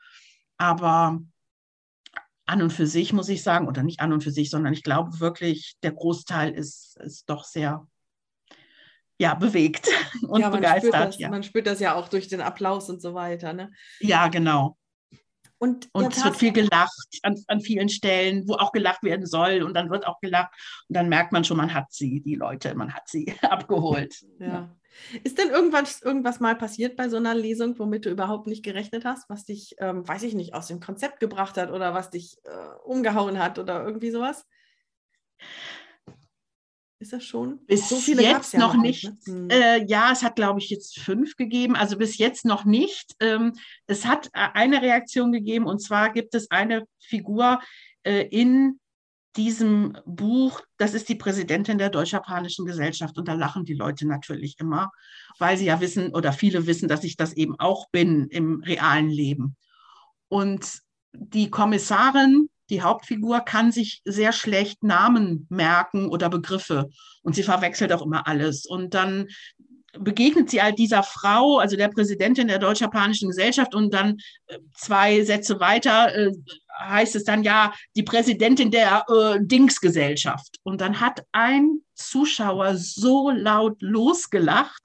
Aber 0.58 1.20
an 2.46 2.62
und 2.62 2.72
für 2.72 2.86
sich 2.86 3.12
muss 3.12 3.28
ich 3.28 3.42
sagen, 3.42 3.66
oder 3.66 3.82
nicht 3.82 4.00
an 4.00 4.12
und 4.12 4.22
für 4.22 4.30
sich, 4.30 4.50
sondern 4.50 4.72
ich 4.72 4.82
glaube 4.82 5.20
wirklich, 5.20 5.76
der 5.82 5.92
Großteil 5.92 6.52
ist, 6.52 6.96
ist 7.00 7.28
doch 7.28 7.44
sehr 7.44 7.86
ja, 9.18 9.34
bewegt 9.34 9.88
und 10.28 10.40
ja, 10.40 10.50
begeistert. 10.50 10.94
Das, 10.94 11.18
ja. 11.18 11.28
Man 11.28 11.42
spürt 11.42 11.66
das 11.66 11.80
ja 11.80 11.94
auch 11.94 12.08
durch 12.08 12.28
den 12.28 12.40
Applaus 12.40 12.90
und 12.90 13.00
so 13.00 13.14
weiter. 13.14 13.52
Ne? 13.52 13.70
Ja, 14.00 14.28
genau. 14.28 14.76
Und, 15.58 15.88
und 15.92 16.12
es 16.12 16.24
wird 16.24 16.36
viel 16.36 16.52
gelacht 16.52 17.20
an, 17.22 17.36
an 17.46 17.60
vielen 17.60 17.88
Stellen, 17.88 18.48
wo 18.48 18.54
auch 18.54 18.72
gelacht 18.72 19.04
werden 19.04 19.26
soll. 19.26 19.62
Und 19.62 19.74
dann 19.74 19.90
wird 19.90 20.08
auch 20.08 20.18
gelacht. 20.20 20.52
Und 20.88 20.96
dann 20.96 21.08
merkt 21.08 21.30
man 21.30 21.44
schon, 21.44 21.56
man 21.56 21.72
hat 21.72 21.92
sie, 21.92 22.20
die 22.20 22.34
Leute, 22.34 22.74
man 22.74 22.92
hat 22.92 23.08
sie 23.08 23.32
abgeholt. 23.42 24.24
Ja. 24.40 24.74
Ist 25.22 25.38
denn 25.38 25.50
irgendwas, 25.50 26.02
irgendwas 26.02 26.40
mal 26.40 26.56
passiert 26.56 26.96
bei 26.96 27.08
so 27.08 27.16
einer 27.16 27.36
Lesung, 27.36 27.78
womit 27.78 28.06
du 28.06 28.10
überhaupt 28.10 28.48
nicht 28.48 28.64
gerechnet 28.64 29.04
hast, 29.04 29.30
was 29.30 29.44
dich, 29.44 29.76
ähm, 29.78 30.06
weiß 30.06 30.24
ich 30.24 30.34
nicht, 30.34 30.52
aus 30.52 30.66
dem 30.66 30.80
Konzept 30.80 31.20
gebracht 31.20 31.56
hat 31.56 31.70
oder 31.70 31.94
was 31.94 32.10
dich 32.10 32.36
äh, 32.42 32.74
umgehauen 32.84 33.38
hat 33.38 33.60
oder 33.60 33.84
irgendwie 33.84 34.10
sowas? 34.10 34.44
Ist 37.02 37.12
das 37.12 37.24
schon? 37.24 37.58
Bis 37.66 37.88
so 37.88 37.96
jetzt 38.12 38.52
ja 38.52 38.60
noch 38.60 38.76
nicht. 38.76 39.04
Ne? 39.04 39.16
Hm. 39.24 39.50
Äh, 39.50 39.84
ja, 39.86 40.12
es 40.12 40.22
hat, 40.22 40.36
glaube 40.36 40.60
ich, 40.60 40.70
jetzt 40.70 41.00
fünf 41.00 41.34
gegeben. 41.34 41.74
Also 41.74 41.98
bis 41.98 42.16
jetzt 42.16 42.44
noch 42.44 42.64
nicht. 42.64 43.16
Ähm, 43.18 43.54
es 43.88 44.06
hat 44.06 44.28
äh, 44.28 44.48
eine 44.54 44.82
Reaktion 44.82 45.32
gegeben 45.32 45.66
und 45.66 45.80
zwar 45.80 46.12
gibt 46.12 46.32
es 46.36 46.48
eine 46.52 46.84
Figur 47.00 47.60
äh, 48.04 48.28
in 48.28 48.78
diesem 49.34 49.98
Buch, 50.06 50.60
das 50.76 50.94
ist 50.94 51.08
die 51.08 51.16
Präsidentin 51.16 51.78
der 51.78 51.90
Deutsch-Japanischen 51.90 52.66
Gesellschaft 52.66 53.18
und 53.18 53.26
da 53.26 53.32
lachen 53.32 53.64
die 53.64 53.74
Leute 53.74 54.06
natürlich 54.06 54.54
immer, 54.60 54.92
weil 55.38 55.56
sie 55.56 55.64
ja 55.64 55.80
wissen 55.80 56.14
oder 56.14 56.32
viele 56.32 56.68
wissen, 56.68 56.86
dass 56.86 57.02
ich 57.02 57.16
das 57.16 57.32
eben 57.32 57.58
auch 57.58 57.88
bin 57.90 58.28
im 58.28 58.62
realen 58.62 59.08
Leben. 59.08 59.56
Und 60.28 60.78
die 61.12 61.50
Kommissarin 61.50 62.48
die 62.72 62.80
Hauptfigur 62.80 63.40
kann 63.40 63.70
sich 63.70 64.00
sehr 64.06 64.32
schlecht 64.32 64.82
Namen 64.82 65.46
merken 65.50 66.08
oder 66.08 66.30
Begriffe 66.30 66.88
und 67.22 67.34
sie 67.34 67.42
verwechselt 67.42 67.92
auch 67.92 68.00
immer 68.00 68.26
alles. 68.26 68.64
Und 68.64 68.94
dann 68.94 69.28
begegnet 69.98 70.48
sie 70.48 70.62
halt 70.62 70.78
dieser 70.78 71.02
Frau, 71.02 71.58
also 71.58 71.76
der 71.76 71.88
Präsidentin 71.88 72.48
der 72.48 72.58
Deutsch-Japanischen 72.58 73.28
Gesellschaft 73.28 73.74
und 73.74 73.92
dann 73.92 74.16
äh, 74.46 74.58
zwei 74.74 75.22
Sätze 75.22 75.60
weiter 75.60 76.14
äh, 76.14 76.32
heißt 76.80 77.14
es 77.14 77.24
dann 77.24 77.42
ja 77.42 77.74
die 77.94 78.02
Präsidentin 78.02 78.70
der 78.70 79.04
äh, 79.06 79.38
Dingsgesellschaft. 79.42 80.56
Und 80.62 80.80
dann 80.80 80.98
hat 80.98 81.26
ein 81.32 81.82
Zuschauer 81.94 82.76
so 82.78 83.30
laut 83.30 83.76
losgelacht, 83.82 84.82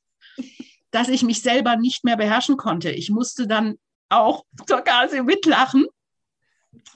dass 0.91 1.07
ich 1.07 1.23
mich 1.23 1.41
selber 1.41 1.77
nicht 1.77 2.03
mehr 2.03 2.17
beherrschen 2.17 2.57
konnte. 2.57 2.91
Ich 2.91 3.09
musste 3.09 3.47
dann 3.47 3.75
auch 4.09 4.43
sogar 4.67 5.07
mitlachen 5.23 5.85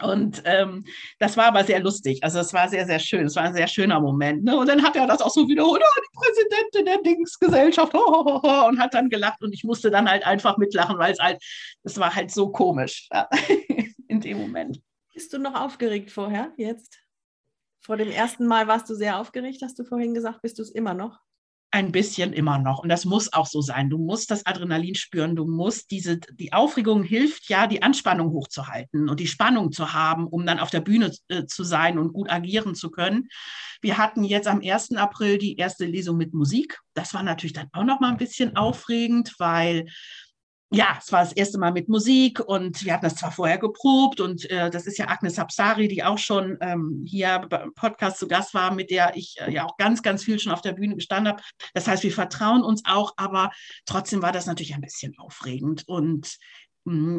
und 0.01 0.41
ähm, 0.45 0.86
das 1.19 1.38
war 1.38 1.45
aber 1.45 1.63
sehr 1.63 1.79
lustig. 1.79 2.23
Also 2.23 2.39
es 2.39 2.53
war 2.53 2.67
sehr, 2.69 2.86
sehr 2.86 2.99
schön. 2.99 3.25
Es 3.25 3.36
war 3.36 3.43
ein 3.43 3.53
sehr 3.53 3.67
schöner 3.67 3.99
Moment. 3.99 4.43
Ne? 4.43 4.55
Und 4.55 4.67
dann 4.67 4.81
hat 4.84 4.95
er 4.95 5.07
das 5.07 5.21
auch 5.21 5.29
so 5.29 5.47
wiederholt, 5.47 5.81
oh, 5.84 6.01
die 6.01 6.17
Präsidentin 6.17 6.86
der 6.86 7.01
Dingsgesellschaft, 7.01 7.93
oh, 7.93 8.23
oh, 8.25 8.39
oh, 8.43 8.67
und 8.67 8.79
hat 8.79 8.93
dann 8.93 9.10
gelacht 9.10 9.41
und 9.41 9.53
ich 9.53 9.63
musste 9.63 9.91
dann 9.91 10.10
halt 10.10 10.25
einfach 10.25 10.57
mitlachen, 10.57 10.97
weil 10.97 11.13
es 11.13 11.19
halt, 11.19 11.41
es 11.84 11.99
war 11.99 12.13
halt 12.13 12.31
so 12.31 12.51
komisch 12.51 13.07
ja, 13.12 13.29
in 14.07 14.21
dem 14.21 14.39
Moment. 14.39 14.81
Bist 15.13 15.34
du 15.34 15.39
noch 15.39 15.55
aufgeregt 15.55 16.12
vorher, 16.12 16.51
jetzt? 16.57 16.99
Vor 17.84 17.97
dem 17.97 18.12
ersten 18.12 18.45
Mal 18.45 18.67
warst 18.67 18.89
du 18.89 18.95
sehr 18.95 19.19
aufgeregt, 19.19 19.62
hast 19.63 19.77
du 19.77 19.84
vorhin 19.84 20.13
gesagt. 20.13 20.41
Bist 20.41 20.60
du 20.60 20.63
es 20.63 20.71
immer 20.71 20.93
noch? 20.93 21.19
Ein 21.71 21.91
bisschen 21.91 22.34
immer 22.34 22.60
noch. 22.60 22.79
Und 22.79 22.89
das 22.89 23.05
muss 23.05 23.31
auch 23.31 23.47
so 23.47 23.62
sein. 23.62 23.89
Du 23.89 23.97
musst 23.97 24.29
das 24.29 24.45
Adrenalin 24.45 24.95
spüren. 24.95 25.36
Du 25.36 25.45
musst 25.45 25.89
diese, 25.91 26.19
die 26.19 26.51
Aufregung 26.51 27.03
hilft 27.03 27.49
ja, 27.49 27.65
die 27.65 27.81
Anspannung 27.81 28.31
hochzuhalten 28.31 29.10
und 29.10 29.19
die 29.19 29.27
Spannung 29.27 29.71
zu 29.71 29.93
haben, 29.93 30.27
um 30.27 30.45
dann 30.45 30.60
auf 30.60 30.69
der 30.69 30.81
Bühne 30.81 31.12
äh, 31.29 31.45
zu 31.45 31.63
sein 31.63 31.97
und 31.97 32.13
gut 32.13 32.29
agieren 32.29 32.75
zu 32.75 32.91
können. 32.91 33.29
Wir 33.81 33.97
hatten 33.97 34.23
jetzt 34.23 34.47
am 34.47 34.62
1. 34.62 34.97
April 34.97 35.38
die 35.38 35.55
erste 35.55 35.86
Lesung 35.86 36.17
mit 36.17 36.34
Musik. 36.34 36.79
Das 36.93 37.13
war 37.13 37.23
natürlich 37.23 37.53
dann 37.53 37.69
auch 37.71 37.86
noch 37.86 37.99
mal 38.01 38.12
ein 38.12 38.17
bisschen 38.17 38.55
aufregend, 38.57 39.34
weil 39.39 39.86
ja, 40.73 40.97
es 40.97 41.12
war 41.12 41.21
das 41.21 41.34
erste 41.34 41.57
Mal 41.57 41.73
mit 41.73 41.89
Musik 41.89 42.39
und 42.39 42.86
wir 42.86 42.93
hatten 42.93 43.03
das 43.03 43.15
zwar 43.15 43.31
vorher 43.31 43.57
geprobt 43.57 44.21
und 44.21 44.49
äh, 44.49 44.69
das 44.69 44.88
ist 44.88 44.97
ja 44.97 45.10
Agnes 45.10 45.38
Hapsari, 45.38 45.89
die 45.89 46.01
auch 46.01 46.17
schon 46.17 46.57
ähm, 46.62 47.03
hier 47.05 47.45
beim 47.49 47.73
Podcast 47.73 48.19
zu 48.19 48.27
Gast 48.27 48.53
war, 48.53 48.73
mit 48.73 48.89
der 48.89 49.17
ich 49.17 49.36
äh, 49.41 49.51
ja 49.51 49.65
auch 49.65 49.75
ganz, 49.75 50.01
ganz 50.01 50.23
viel 50.23 50.39
schon 50.39 50.53
auf 50.53 50.62
der 50.62 50.71
Bühne 50.71 50.95
gestanden 50.95 51.34
habe. 51.34 51.43
Das 51.73 51.88
heißt, 51.88 52.03
wir 52.03 52.13
vertrauen 52.13 52.63
uns 52.63 52.84
auch, 52.86 53.13
aber 53.17 53.51
trotzdem 53.86 54.21
war 54.21 54.31
das 54.31 54.45
natürlich 54.45 54.73
ein 54.73 54.81
bisschen 54.81 55.17
aufregend 55.17 55.84
und. 55.88 56.38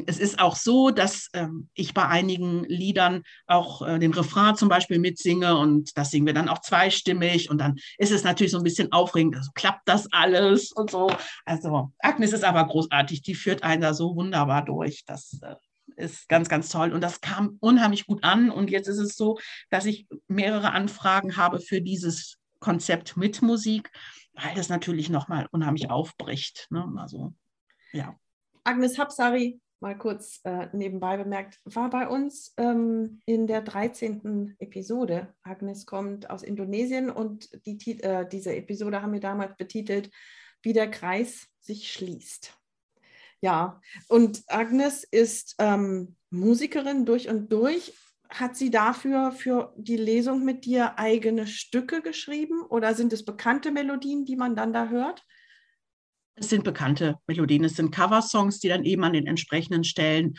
Es 0.06 0.18
ist 0.18 0.40
auch 0.40 0.56
so, 0.56 0.90
dass 0.90 1.28
ähm, 1.34 1.68
ich 1.74 1.94
bei 1.94 2.06
einigen 2.08 2.64
Liedern 2.64 3.22
auch 3.46 3.82
äh, 3.82 4.00
den 4.00 4.12
Refrain 4.12 4.56
zum 4.56 4.68
Beispiel 4.68 4.98
mitsinge 4.98 5.56
und 5.56 5.96
das 5.96 6.10
singen 6.10 6.26
wir 6.26 6.34
dann 6.34 6.48
auch 6.48 6.60
zweistimmig 6.60 7.48
und 7.48 7.58
dann 7.58 7.76
ist 7.96 8.10
es 8.10 8.24
natürlich 8.24 8.50
so 8.50 8.58
ein 8.58 8.64
bisschen 8.64 8.90
aufregend, 8.90 9.36
also 9.36 9.52
klappt 9.54 9.82
das 9.88 10.08
alles 10.12 10.72
und 10.72 10.90
so. 10.90 11.08
Also 11.44 11.92
Agnes 12.00 12.32
ist 12.32 12.42
aber 12.42 12.66
großartig, 12.66 13.22
die 13.22 13.36
führt 13.36 13.62
einen 13.62 13.82
da 13.82 13.94
so 13.94 14.16
wunderbar 14.16 14.64
durch. 14.64 15.04
Das 15.06 15.38
äh, 15.42 15.54
ist 15.94 16.28
ganz, 16.28 16.48
ganz 16.48 16.68
toll 16.68 16.92
und 16.92 17.00
das 17.00 17.20
kam 17.20 17.56
unheimlich 17.60 18.06
gut 18.06 18.24
an 18.24 18.50
und 18.50 18.68
jetzt 18.68 18.88
ist 18.88 18.98
es 18.98 19.16
so, 19.16 19.38
dass 19.70 19.84
ich 19.84 20.08
mehrere 20.26 20.72
Anfragen 20.72 21.36
habe 21.36 21.60
für 21.60 21.80
dieses 21.80 22.38
Konzept 22.58 23.16
mit 23.16 23.42
Musik, 23.42 23.92
weil 24.32 24.56
das 24.56 24.68
natürlich 24.68 25.08
nochmal 25.08 25.46
unheimlich 25.52 25.88
aufbricht. 25.88 26.66
Ne? 26.70 26.92
Also 26.96 27.32
ja. 27.92 28.16
Agnes 28.64 28.98
Hapsari, 28.98 29.60
mal 29.80 29.98
kurz 29.98 30.40
äh, 30.44 30.68
nebenbei 30.72 31.16
bemerkt, 31.16 31.58
war 31.64 31.90
bei 31.90 32.06
uns 32.06 32.54
ähm, 32.56 33.20
in 33.26 33.46
der 33.46 33.62
13. 33.62 34.54
Episode. 34.58 35.34
Agnes 35.42 35.86
kommt 35.86 36.30
aus 36.30 36.42
Indonesien 36.42 37.10
und 37.10 37.50
die, 37.66 38.00
äh, 38.02 38.26
diese 38.28 38.54
Episode 38.54 39.02
haben 39.02 39.12
wir 39.12 39.20
damals 39.20 39.56
betitelt, 39.56 40.10
wie 40.62 40.72
der 40.72 40.90
Kreis 40.90 41.48
sich 41.60 41.92
schließt. 41.92 42.56
Ja, 43.40 43.80
und 44.08 44.44
Agnes 44.46 45.02
ist 45.02 45.56
ähm, 45.58 46.14
Musikerin 46.30 47.04
durch 47.04 47.28
und 47.28 47.52
durch. 47.52 47.92
Hat 48.30 48.56
sie 48.56 48.70
dafür 48.70 49.32
für 49.32 49.74
die 49.76 49.96
Lesung 49.96 50.44
mit 50.44 50.64
dir 50.64 50.98
eigene 50.98 51.46
Stücke 51.48 52.00
geschrieben 52.00 52.62
oder 52.62 52.94
sind 52.94 53.12
es 53.12 53.24
bekannte 53.24 53.72
Melodien, 53.72 54.24
die 54.24 54.36
man 54.36 54.54
dann 54.54 54.72
da 54.72 54.88
hört? 54.88 55.24
Es 56.34 56.48
sind 56.48 56.64
bekannte 56.64 57.16
Melodien, 57.26 57.64
es 57.64 57.76
sind 57.76 57.94
Coversongs, 57.94 58.58
die 58.58 58.68
dann 58.68 58.84
eben 58.84 59.04
an 59.04 59.12
den 59.12 59.26
entsprechenden 59.26 59.84
Stellen 59.84 60.34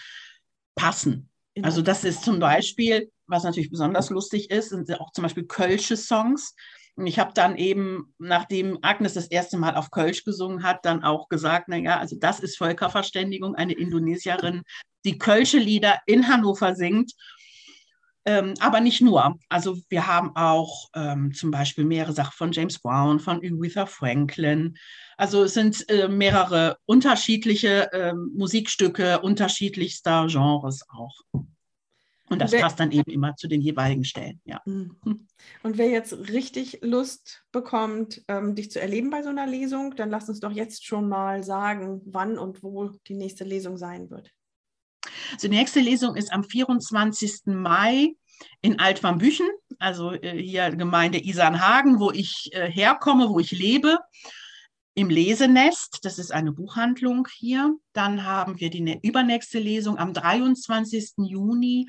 passen. 0.76 1.30
Genau. 1.56 1.68
Also 1.68 1.82
das 1.82 2.04
ist 2.04 2.24
zum 2.24 2.40
Beispiel, 2.40 3.12
was 3.28 3.44
natürlich 3.44 3.70
besonders 3.70 4.10
lustig 4.10 4.50
ist, 4.50 4.70
sind 4.70 4.92
auch 5.00 5.12
zum 5.12 5.24
Beispiel 5.24 5.46
Kölsche 5.46 5.96
Songs. 5.98 6.56
Und 6.96 7.08
ich 7.08 7.20
habe 7.20 7.32
dann 7.34 7.58
eben, 7.58 8.14
nachdem 8.20 8.78
Agnes 8.82 9.14
das 9.14 9.28
erste 9.28 9.58
Mal 9.58 9.76
auf 9.76 9.92
Kölsch 9.92 10.24
gesungen 10.24 10.64
hat, 10.64 10.86
dann 10.86 11.04
auch 11.04 11.28
gesagt, 11.28 11.68
naja, 11.68 12.00
also 12.00 12.16
das 12.20 12.40
ist 12.40 12.58
Völkerverständigung, 12.58 13.56
eine 13.56 13.74
Indonesierin, 13.74 14.62
die 15.06 15.18
Kölsche 15.18 15.58
Lieder 15.58 16.00
in 16.06 16.28
Hannover 16.28 16.76
singt 16.76 17.14
ähm, 18.26 18.54
aber 18.60 18.80
nicht 18.80 19.02
nur. 19.02 19.38
Also 19.50 19.78
wir 19.90 20.08
haben 20.08 20.36
auch 20.36 20.90
ähm, 20.96 21.34
zum 21.34 21.52
Beispiel 21.52 21.86
mehrere 21.86 22.14
Sachen 22.14 22.34
von 22.36 22.52
James 22.52 22.80
Brown, 22.80 23.20
von 23.20 23.42
Aretha 23.44 23.86
Franklin. 23.86 24.78
Also 25.18 25.44
es 25.44 25.54
sind 25.54 25.90
äh, 25.90 26.08
mehrere 26.08 26.78
unterschiedliche 26.86 27.92
äh, 27.92 28.14
Musikstücke 28.14 29.20
unterschiedlichster 29.22 30.28
Genres 30.28 30.84
auch. 30.90 31.16
Und 32.30 32.40
das 32.40 32.54
wer, 32.54 32.62
passt 32.62 32.80
dann 32.80 32.92
eben 32.92 33.12
immer 33.12 33.36
zu 33.36 33.48
den 33.48 33.62
jeweiligen 33.62 34.06
Stellen, 34.06 34.42
ja. 34.46 34.62
Mhm. 34.66 35.28
Und 35.62 35.78
wer 35.78 35.90
jetzt 35.90 36.14
richtig 36.30 36.80
Lust 36.82 37.44
bekommt, 37.52 38.24
ähm, 38.28 38.56
dich 38.56 38.72
zu 38.72 38.80
erleben 38.80 39.10
bei 39.10 39.22
so 39.22 39.30
einer 39.30 39.46
Lesung, 39.46 39.96
dann 39.96 40.10
lass 40.10 40.30
uns 40.30 40.40
doch 40.40 40.52
jetzt 40.52 40.86
schon 40.86 41.10
mal 41.10 41.44
sagen, 41.44 42.02
wann 42.06 42.40
und 42.40 42.64
wo 42.64 42.90
die 43.08 43.14
nächste 43.14 43.44
Lesung 43.44 43.78
sein 43.78 44.10
wird. 44.10 44.32
Also 45.32 45.48
die 45.48 45.56
nächste 45.56 45.80
Lesung 45.80 46.16
ist 46.16 46.32
am 46.32 46.44
24. 46.44 47.46
Mai 47.46 48.16
in 48.62 48.80
Altwarmbüchen, 48.80 49.48
also 49.80 50.12
äh, 50.12 50.42
hier 50.42 50.70
Gemeinde 50.72 51.24
Isernhagen, 51.24 52.00
wo 52.00 52.12
ich 52.12 52.50
äh, 52.54 52.70
herkomme, 52.70 53.30
wo 53.30 53.40
ich 53.40 53.52
lebe, 53.52 53.98
im 54.96 55.10
Lesenest. 55.10 56.00
Das 56.04 56.20
ist 56.20 56.32
eine 56.32 56.52
Buchhandlung 56.52 57.28
hier. 57.34 57.76
Dann 57.94 58.26
haben 58.26 58.60
wir 58.60 58.70
die 58.70 59.00
übernächste 59.02 59.60
Lesung 59.60 59.98
am 59.98 60.14
23. 60.14 61.14
Juni 61.18 61.88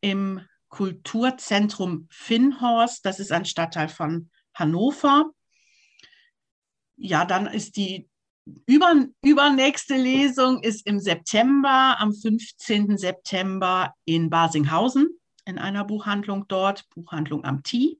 im 0.00 0.40
Kulturzentrum 0.68 2.06
Finnhorst. 2.10 3.04
Das 3.04 3.20
ist 3.20 3.32
ein 3.32 3.44
Stadtteil 3.44 3.88
von 3.88 4.30
Hannover. 4.54 5.30
Ja, 6.96 7.24
dann 7.24 7.46
ist 7.46 7.76
die 7.76 8.08
über, 8.66 9.06
übernächste 9.22 9.96
Lesung 9.96 10.62
ist 10.62 10.86
im 10.86 11.00
September, 11.00 11.96
am 11.98 12.12
15. 12.12 12.96
September 12.96 13.92
in 14.04 14.30
Basinghausen 14.30 15.18
in 15.48 15.58
einer 15.58 15.84
Buchhandlung 15.84 16.46
dort, 16.48 16.88
Buchhandlung 16.90 17.44
am 17.44 17.62
Tee. 17.62 17.98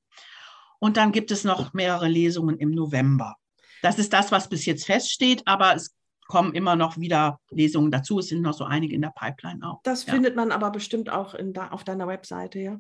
Und 0.79 0.97
dann 0.97 1.13
gibt 1.13 1.31
es 1.31 1.45
noch 1.45 1.73
mehrere 1.73 2.07
Lesungen 2.07 2.59
im 2.59 2.71
November. 2.71 3.37
Das 3.83 3.99
ist 3.99 4.13
das, 4.13 4.31
was 4.31 4.49
bis 4.49 4.67
jetzt 4.67 4.87
feststeht, 4.87 5.43
aber 5.47 5.75
es 5.75 5.97
kommen 6.27 6.53
immer 6.53 6.77
noch 6.77 6.99
wieder 6.99 7.41
Lesungen 7.51 7.91
dazu. 7.91 8.19
Es 8.19 8.29
sind 8.29 8.43
noch 8.43 8.53
so 8.53 8.65
einige 8.65 8.95
in 8.95 9.01
der 9.01 9.15
Pipeline 9.17 9.67
auch. 9.67 9.81
Das 9.83 10.05
ja. 10.07 10.13
findet 10.13 10.37
man 10.37 10.53
aber 10.53 10.71
bestimmt 10.71 11.11
auch 11.11 11.35
in 11.35 11.57
auf 11.57 11.85
deiner 11.85 12.07
Webseite, 12.07 12.59
ja? 12.61 12.79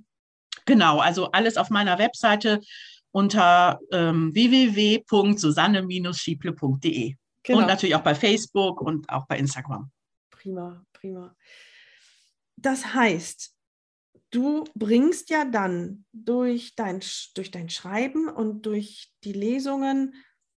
Genau, 0.67 0.99
also 0.99 1.33
alles 1.33 1.57
auf 1.57 1.71
meiner 1.71 1.99
Webseite 1.99 2.61
unter 3.11 3.81
ähm, 3.91 4.35
www.susanne-schieble.de. 4.35 7.17
Genau. 7.49 7.61
Und 7.61 7.67
natürlich 7.67 7.95
auch 7.95 8.03
bei 8.03 8.15
Facebook 8.15 8.83
und 8.83 9.09
auch 9.09 9.27
bei 9.27 9.39
Instagram. 9.39 9.91
Prima, 10.31 10.85
prima. 10.93 11.35
Das 12.57 12.93
heißt, 12.93 13.55
du 14.31 14.65
bringst 14.75 15.31
ja 15.31 15.47
dann 15.47 16.05
durch 16.13 16.75
dein, 16.77 17.01
durch 17.35 17.51
dein 17.51 17.71
Schreiben 17.71 18.29
und 18.29 18.67
durch 18.67 19.15
die 19.25 19.33
Lesungen 19.33 20.15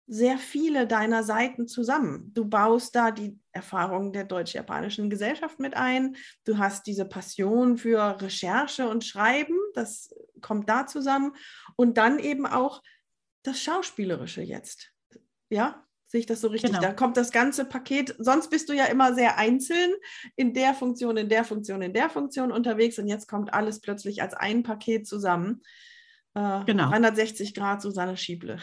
sehr 0.07 0.39
viele 0.39 0.87
deiner 0.87 1.23
Seiten 1.23 1.67
zusammen. 1.67 2.33
Du 2.33 2.45
baust 2.45 2.95
da 2.95 3.11
die 3.11 3.39
Erfahrungen 3.51 4.11
der 4.11 4.23
deutsch-japanischen 4.23 5.11
Gesellschaft 5.11 5.59
mit 5.59 5.75
ein. 5.75 6.15
Du 6.43 6.57
hast 6.57 6.87
diese 6.87 7.05
Passion 7.05 7.77
für 7.77 8.19
Recherche 8.19 8.89
und 8.89 9.05
Schreiben, 9.05 9.55
das 9.75 10.11
kommt 10.41 10.67
da 10.67 10.87
zusammen. 10.87 11.35
Und 11.75 11.99
dann 11.99 12.17
eben 12.17 12.47
auch 12.47 12.81
das 13.43 13.61
Schauspielerische 13.61 14.41
jetzt. 14.41 14.91
Ja, 15.51 15.85
sehe 16.09 16.19
ich 16.19 16.25
das 16.25 16.41
so 16.41 16.47
richtig? 16.47 16.71
Genau. 16.71 16.81
Da 16.81 16.91
kommt 16.91 17.17
das 17.17 17.31
ganze 17.31 17.65
Paket. 17.65 18.15
Sonst 18.17 18.49
bist 18.49 18.67
du 18.67 18.73
ja 18.73 18.85
immer 18.85 19.13
sehr 19.13 19.37
einzeln 19.37 19.93
in 20.35 20.53
der 20.53 20.73
Funktion, 20.73 21.15
in 21.17 21.29
der 21.29 21.43
Funktion, 21.43 21.81
in 21.81 21.93
der 21.93 22.09
Funktion 22.09 22.51
unterwegs. 22.51 22.97
Und 22.97 23.07
jetzt 23.07 23.27
kommt 23.27 23.53
alles 23.53 23.79
plötzlich 23.79 24.21
als 24.21 24.33
ein 24.33 24.63
Paket 24.63 25.07
zusammen. 25.07 25.61
Äh, 26.33 26.65
genau. 26.65 26.89
360 26.89 27.53
Grad 27.53 27.81
Susanne 27.81 28.17
Schieble. 28.17 28.57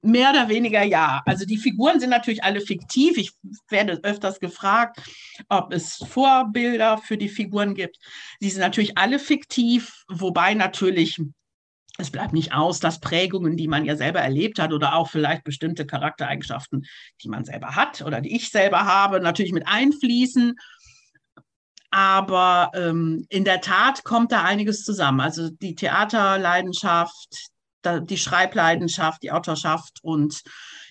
Mehr 0.00 0.30
oder 0.30 0.48
weniger 0.48 0.82
ja. 0.82 1.22
Also 1.26 1.44
die 1.44 1.58
Figuren 1.58 2.00
sind 2.00 2.10
natürlich 2.10 2.42
alle 2.42 2.60
fiktiv. 2.60 3.18
Ich 3.18 3.32
werde 3.68 4.00
öfters 4.02 4.40
gefragt, 4.40 5.00
ob 5.48 5.72
es 5.72 5.96
Vorbilder 5.96 6.98
für 6.98 7.18
die 7.18 7.28
Figuren 7.28 7.74
gibt. 7.74 7.98
Die 8.40 8.50
sind 8.50 8.62
natürlich 8.62 8.98
alle 8.98 9.20
fiktiv, 9.20 10.02
wobei 10.08 10.54
natürlich 10.54 11.20
es 11.98 12.10
bleibt 12.10 12.32
nicht 12.32 12.52
aus, 12.52 12.80
dass 12.80 13.00
Prägungen, 13.00 13.56
die 13.56 13.68
man 13.68 13.84
ja 13.84 13.96
selber 13.96 14.20
erlebt 14.20 14.58
hat 14.58 14.72
oder 14.72 14.94
auch 14.94 15.10
vielleicht 15.10 15.44
bestimmte 15.44 15.86
Charaktereigenschaften, 15.86 16.86
die 17.22 17.28
man 17.28 17.44
selber 17.44 17.76
hat 17.76 18.00
oder 18.02 18.20
die 18.20 18.34
ich 18.34 18.50
selber 18.50 18.86
habe, 18.86 19.20
natürlich 19.20 19.52
mit 19.52 19.66
einfließen. 19.66 20.54
Aber 21.90 22.70
ähm, 22.74 23.26
in 23.28 23.44
der 23.44 23.60
Tat 23.60 24.04
kommt 24.04 24.32
da 24.32 24.42
einiges 24.42 24.84
zusammen. 24.84 25.20
Also 25.20 25.50
die 25.50 25.74
Theaterleidenschaft, 25.74 27.50
die 27.84 28.16
Schreibleidenschaft, 28.16 29.22
die 29.22 29.32
Autorschaft 29.32 29.98
und 30.02 30.42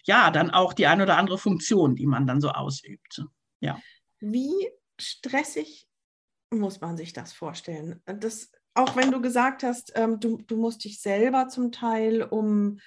ja, 0.06 0.30
dann 0.30 0.52
auch 0.52 0.74
die 0.74 0.86
ein 0.86 1.02
oder 1.02 1.18
andere 1.18 1.40
Funktion, 1.40 1.96
die 1.96 2.06
man 2.06 2.28
dann 2.28 2.42
so 2.42 2.50
ausübt. 2.50 3.24
Ja. 3.60 3.80
Wie 4.20 4.70
stressig 5.00 5.88
muss 6.52 6.82
man 6.82 6.98
sich 6.98 7.14
das 7.14 7.34
vorstellen? 7.34 8.02
Das, 8.06 8.52
auch 8.74 8.96
wenn 8.96 9.12
du 9.12 9.22
gesagt 9.22 9.64
hast, 9.64 9.92
ähm, 9.96 10.20
du, 10.20 10.38
du 10.48 10.58
musst 10.58 10.84
dich 10.84 11.02
selber 11.02 11.48
zum 11.50 11.72
Teil 11.72 12.24
um, 12.24 12.80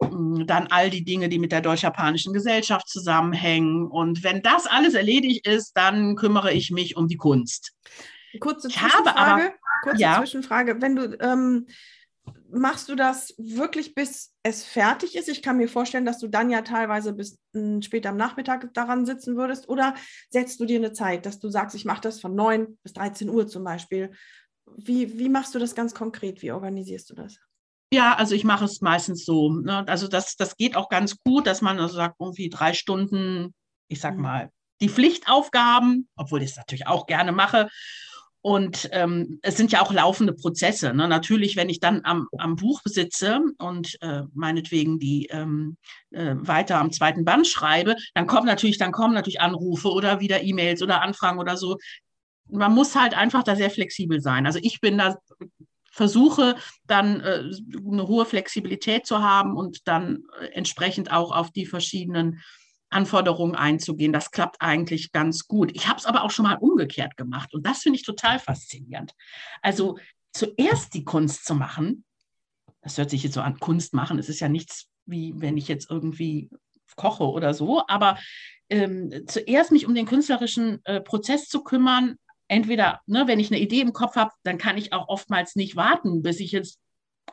mm, 0.00 0.46
dann 0.46 0.68
all 0.68 0.90
die 0.90 1.04
Dinge, 1.04 1.28
die 1.28 1.38
mit 1.38 1.52
der 1.52 1.60
deutsch-japanischen 1.60 2.32
Gesellschaft 2.32 2.88
zusammenhängen. 2.88 3.86
Und 3.86 4.24
wenn 4.24 4.42
das 4.42 4.66
alles 4.66 4.94
erledigt 4.94 5.46
ist, 5.46 5.72
dann 5.74 6.16
kümmere 6.16 6.52
ich 6.52 6.70
mich 6.70 6.96
um 6.96 7.08
die 7.08 7.16
Kunst. 7.16 7.74
Kurze 8.40 8.68
Zwischenfrage. 8.68 9.52
Kurze 9.84 10.02
ja. 10.02 10.18
Zwischenfrage. 10.18 10.80
Wenn 10.80 10.96
du 10.96 11.16
ähm, 11.20 11.66
machst 12.50 12.88
du 12.88 12.94
das 12.94 13.34
wirklich 13.36 13.94
bis 13.94 14.32
es 14.42 14.64
fertig 14.64 15.16
ist? 15.16 15.28
Ich 15.28 15.42
kann 15.42 15.58
mir 15.58 15.68
vorstellen, 15.68 16.06
dass 16.06 16.18
du 16.18 16.28
dann 16.28 16.50
ja 16.50 16.62
teilweise 16.62 17.12
bis 17.12 17.38
äh, 17.54 17.82
später 17.82 18.10
am 18.10 18.16
Nachmittag 18.16 18.72
daran 18.74 19.06
sitzen 19.06 19.36
würdest. 19.36 19.68
Oder 19.68 19.94
setzt 20.30 20.58
du 20.60 20.64
dir 20.64 20.78
eine 20.78 20.92
Zeit, 20.92 21.26
dass 21.26 21.38
du 21.38 21.48
sagst, 21.48 21.76
ich 21.76 21.84
mache 21.84 22.00
das 22.00 22.20
von 22.20 22.34
9 22.34 22.78
bis 22.82 22.92
13 22.94 23.28
Uhr 23.28 23.46
zum 23.46 23.64
Beispiel 23.64 24.10
wie, 24.76 25.18
wie 25.18 25.28
machst 25.28 25.54
du 25.54 25.58
das 25.58 25.74
ganz 25.74 25.94
konkret? 25.94 26.42
Wie 26.42 26.52
organisierst 26.52 27.10
du 27.10 27.14
das? 27.14 27.38
Ja, 27.92 28.14
also 28.14 28.34
ich 28.34 28.44
mache 28.44 28.64
es 28.64 28.80
meistens 28.80 29.24
so. 29.24 29.52
Ne? 29.52 29.86
Also 29.86 30.08
das, 30.08 30.36
das 30.36 30.56
geht 30.56 30.76
auch 30.76 30.88
ganz 30.88 31.16
gut, 31.24 31.46
dass 31.46 31.62
man 31.62 31.78
also 31.78 31.96
sagt, 31.96 32.16
irgendwie 32.18 32.48
drei 32.48 32.72
Stunden, 32.72 33.54
ich 33.88 34.00
sag 34.00 34.16
mhm. 34.16 34.22
mal, 34.22 34.50
die 34.80 34.88
Pflichtaufgaben, 34.88 36.08
obwohl 36.16 36.42
ich 36.42 36.50
es 36.50 36.56
natürlich 36.56 36.86
auch 36.86 37.06
gerne 37.06 37.32
mache. 37.32 37.68
Und 38.46 38.90
ähm, 38.92 39.38
es 39.40 39.56
sind 39.56 39.72
ja 39.72 39.80
auch 39.80 39.90
laufende 39.90 40.34
Prozesse. 40.34 40.92
Ne? 40.92 41.08
Natürlich, 41.08 41.56
wenn 41.56 41.70
ich 41.70 41.80
dann 41.80 42.02
am, 42.04 42.28
am 42.36 42.56
Buch 42.56 42.82
sitze 42.84 43.40
und 43.56 43.96
äh, 44.02 44.20
meinetwegen 44.34 44.98
die 44.98 45.28
ähm, 45.30 45.78
äh, 46.10 46.34
weiter 46.36 46.78
am 46.78 46.92
zweiten 46.92 47.24
Band 47.24 47.46
schreibe, 47.46 47.96
dann 48.12 48.26
kommen 48.26 48.46
natürlich, 48.46 48.76
dann 48.76 48.92
kommen 48.92 49.14
natürlich 49.14 49.40
Anrufe 49.40 49.88
oder 49.88 50.20
wieder 50.20 50.42
E-Mails 50.42 50.82
oder 50.82 51.00
Anfragen 51.00 51.38
oder 51.38 51.56
so. 51.56 51.78
Man 52.50 52.74
muss 52.74 52.94
halt 52.94 53.16
einfach 53.16 53.44
da 53.44 53.56
sehr 53.56 53.70
flexibel 53.70 54.20
sein. 54.20 54.44
Also 54.44 54.58
ich 54.62 54.82
bin 54.82 54.98
da 54.98 55.16
versuche 55.90 56.56
dann 56.86 57.20
äh, 57.20 57.44
eine 57.90 58.06
hohe 58.08 58.26
Flexibilität 58.26 59.06
zu 59.06 59.22
haben 59.22 59.56
und 59.56 59.88
dann 59.88 60.24
äh, 60.38 60.48
entsprechend 60.48 61.10
auch 61.10 61.34
auf 61.34 61.50
die 61.50 61.64
verschiedenen 61.64 62.42
Anforderungen 62.94 63.54
einzugehen. 63.54 64.12
Das 64.12 64.30
klappt 64.30 64.56
eigentlich 64.60 65.12
ganz 65.12 65.46
gut. 65.46 65.70
Ich 65.74 65.88
habe 65.88 65.98
es 65.98 66.06
aber 66.06 66.22
auch 66.22 66.30
schon 66.30 66.44
mal 66.44 66.56
umgekehrt 66.56 67.16
gemacht 67.16 67.52
und 67.54 67.66
das 67.66 67.82
finde 67.82 67.98
ich 67.98 68.04
total 68.04 68.38
faszinierend. 68.38 69.12
Also 69.62 69.98
zuerst 70.32 70.94
die 70.94 71.04
Kunst 71.04 71.44
zu 71.44 71.54
machen, 71.54 72.04
das 72.82 72.98
hört 72.98 73.10
sich 73.10 73.22
jetzt 73.22 73.34
so 73.34 73.40
an, 73.40 73.58
Kunst 73.58 73.94
machen, 73.94 74.18
es 74.18 74.28
ist 74.28 74.40
ja 74.40 74.48
nichts 74.48 74.88
wie 75.06 75.34
wenn 75.36 75.56
ich 75.56 75.68
jetzt 75.68 75.90
irgendwie 75.90 76.50
koche 76.96 77.24
oder 77.24 77.54
so, 77.54 77.82
aber 77.88 78.18
ähm, 78.70 79.12
zuerst 79.26 79.72
mich 79.72 79.86
um 79.86 79.94
den 79.94 80.06
künstlerischen 80.06 80.80
äh, 80.84 81.00
Prozess 81.00 81.48
zu 81.48 81.62
kümmern, 81.62 82.16
entweder, 82.48 83.00
ne, 83.06 83.24
wenn 83.26 83.40
ich 83.40 83.50
eine 83.50 83.60
Idee 83.60 83.80
im 83.80 83.92
Kopf 83.92 84.16
habe, 84.16 84.30
dann 84.42 84.58
kann 84.58 84.78
ich 84.78 84.92
auch 84.92 85.08
oftmals 85.08 85.56
nicht 85.56 85.76
warten, 85.76 86.22
bis 86.22 86.40
ich 86.40 86.52
jetzt 86.52 86.78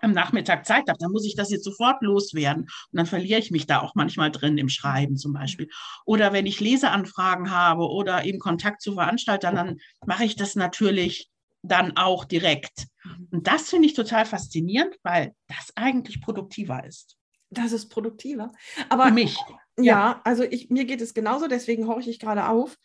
am 0.02 0.12
Nachmittag 0.12 0.66
Zeit 0.66 0.88
habe, 0.88 0.98
dann 1.00 1.12
muss 1.12 1.26
ich 1.26 1.36
das 1.36 1.52
jetzt 1.52 1.64
sofort 1.64 2.02
loswerden. 2.02 2.64
Und 2.64 2.98
dann 2.98 3.06
verliere 3.06 3.40
ich 3.40 3.52
mich 3.52 3.68
da 3.68 3.82
auch 3.82 3.96
manchmal 3.96 4.32
drin 4.32 4.58
im 4.58 4.70
Schreiben 4.70 5.18
zum 5.18 5.34
Beispiel. 5.34 5.70
Oder 6.06 6.34
wenn 6.34 6.46
ich 6.46 6.60
Leseanfragen 6.60 7.52
habe 7.52 7.90
oder 7.90 8.26
eben 8.26 8.40
Kontakt 8.40 8.82
zu 8.82 8.94
Veranstaltern, 8.94 9.56
dann 9.56 9.78
mache 10.06 10.26
ich 10.26 10.36
das 10.36 10.56
natürlich 10.56 11.30
dann 11.64 11.98
auch 11.98 12.26
direkt. 12.26 12.88
Mhm. 13.04 13.28
Und 13.32 13.48
das 13.48 13.70
finde 13.70 13.88
ich 13.88 13.94
total 13.94 14.26
faszinierend, 14.26 14.98
weil 15.04 15.34
das 15.48 15.72
eigentlich 15.76 16.22
produktiver 16.22 16.84
ist. 16.86 17.18
Das 17.50 17.72
ist 17.72 17.90
produktiver. 17.90 18.52
Aber 18.90 19.08
Für 19.08 19.12
mich. 19.12 19.36
Ja, 19.78 19.84
ja, 19.84 20.22
also 20.24 20.44
ich, 20.44 20.70
mir 20.70 20.86
geht 20.86 21.02
es 21.02 21.14
genauso, 21.14 21.48
deswegen 21.48 21.88
horche 21.88 22.10
ich 22.10 22.20
gerade 22.20 22.48
auf. 22.48 22.78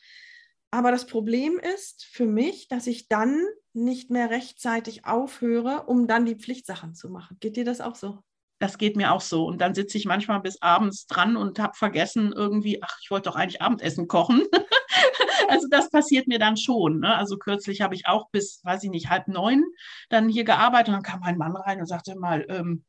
Aber 0.71 0.91
das 0.91 1.07
Problem 1.07 1.59
ist 1.59 2.05
für 2.05 2.27
mich, 2.27 2.69
dass 2.69 2.87
ich 2.87 3.09
dann 3.09 3.43
nicht 3.73 4.11
mehr 4.11 4.31
rechtzeitig 4.31 5.05
aufhöre, 5.05 5.85
um 5.87 6.07
dann 6.07 6.27
die 6.27 6.35
Pflichtsachen 6.35 6.95
zu 6.95 7.11
machen. 7.11 7.37
Geht 7.41 7.57
dir 7.57 7.65
das 7.65 7.81
auch 7.81 7.95
so? 7.95 8.19
Das 8.59 8.79
geht 8.79 8.97
mir 8.97 9.13
auch 9.13 9.21
so. 9.21 9.47
Und 9.47 9.61
dann 9.61 9.75
sitze 9.75 9.99
ich 9.99 10.07
manchmal 10.07 10.41
bis 10.41 10.63
abends 10.63 11.07
dran 11.07 11.37
und 11.37 11.59
habe 11.59 11.75
vergessen 11.75 12.33
irgendwie, 12.35 12.83
ach, 12.83 12.99
ich 13.03 13.11
wollte 13.11 13.29
doch 13.29 13.37
eigentlich 13.37 13.61
Abendessen 13.61 14.09
kochen. 14.09 14.45
also 15.49 15.69
das 15.71 15.91
passiert 15.91 16.27
mir 16.27 16.39
dann 16.39 16.57
schon. 16.57 17.01
Ne? 17.01 17.15
Also 17.15 17.37
kürzlich 17.37 17.83
habe 17.83 17.95
ich 17.95 18.07
auch 18.07 18.31
bis, 18.31 18.61
weiß 18.65 18.83
ich 18.85 18.91
nicht, 18.91 19.11
halb 19.11 19.29
neun 19.29 19.63
dann 20.09 20.29
hier 20.29 20.45
gearbeitet 20.45 20.89
und 20.89 20.95
dann 20.95 21.03
kam 21.03 21.21
mein 21.21 21.37
Mann 21.37 21.55
rein 21.55 21.81
und 21.81 21.87
sagte 21.87 22.17
mal, 22.17 22.47
ähm, 22.49 22.85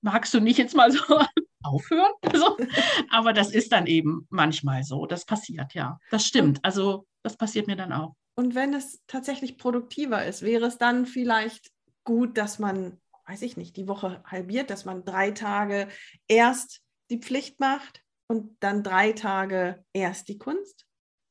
magst 0.00 0.34
du 0.34 0.40
nicht 0.40 0.58
jetzt 0.58 0.74
mal 0.74 0.90
so 0.90 1.00
aufhören? 1.66 2.12
So. 2.34 2.56
Aber 3.10 3.32
das 3.32 3.50
ist 3.50 3.72
dann 3.72 3.86
eben 3.86 4.26
manchmal 4.30 4.84
so. 4.84 5.06
Das 5.06 5.24
passiert, 5.24 5.74
ja. 5.74 5.98
Das 6.10 6.26
stimmt. 6.26 6.62
Also 6.62 7.06
das 7.22 7.36
passiert 7.36 7.66
mir 7.66 7.76
dann 7.76 7.92
auch. 7.92 8.14
Und 8.34 8.54
wenn 8.54 8.74
es 8.74 9.02
tatsächlich 9.06 9.56
produktiver 9.56 10.24
ist, 10.24 10.42
wäre 10.42 10.66
es 10.66 10.76
dann 10.76 11.06
vielleicht 11.06 11.70
gut, 12.04 12.36
dass 12.36 12.58
man, 12.58 13.00
weiß 13.26 13.42
ich 13.42 13.56
nicht, 13.56 13.76
die 13.76 13.88
Woche 13.88 14.22
halbiert, 14.26 14.70
dass 14.70 14.84
man 14.84 15.04
drei 15.04 15.30
Tage 15.30 15.88
erst 16.28 16.82
die 17.10 17.18
Pflicht 17.18 17.58
macht 17.60 18.02
und 18.28 18.56
dann 18.60 18.82
drei 18.82 19.12
Tage 19.12 19.84
erst 19.92 20.28
die 20.28 20.38
Kunst? 20.38 20.85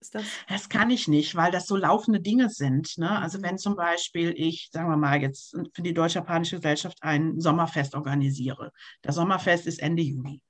Das? 0.10 0.24
das? 0.48 0.70
kann 0.70 0.90
ich 0.90 1.08
nicht, 1.08 1.36
weil 1.36 1.52
das 1.52 1.68
so 1.68 1.76
laufende 1.76 2.20
Dinge 2.20 2.50
sind. 2.50 2.98
Ne? 2.98 3.10
Also 3.10 3.42
wenn 3.42 3.58
zum 3.58 3.76
Beispiel 3.76 4.34
ich, 4.36 4.70
sagen 4.72 4.90
wir 4.90 4.98
mal 4.98 5.22
jetzt 5.22 5.56
für 5.74 5.82
die 5.82 5.94
Deutsche 5.94 6.20
Japanische 6.20 6.58
Gesellschaft 6.58 6.98
ein 7.02 7.40
Sommerfest 7.40 7.96
organisiere. 7.96 8.72
Das 9.02 9.16
Sommerfest 9.16 9.68
ist 9.68 9.82
Ende 9.82 10.04
Juni. 10.04 10.42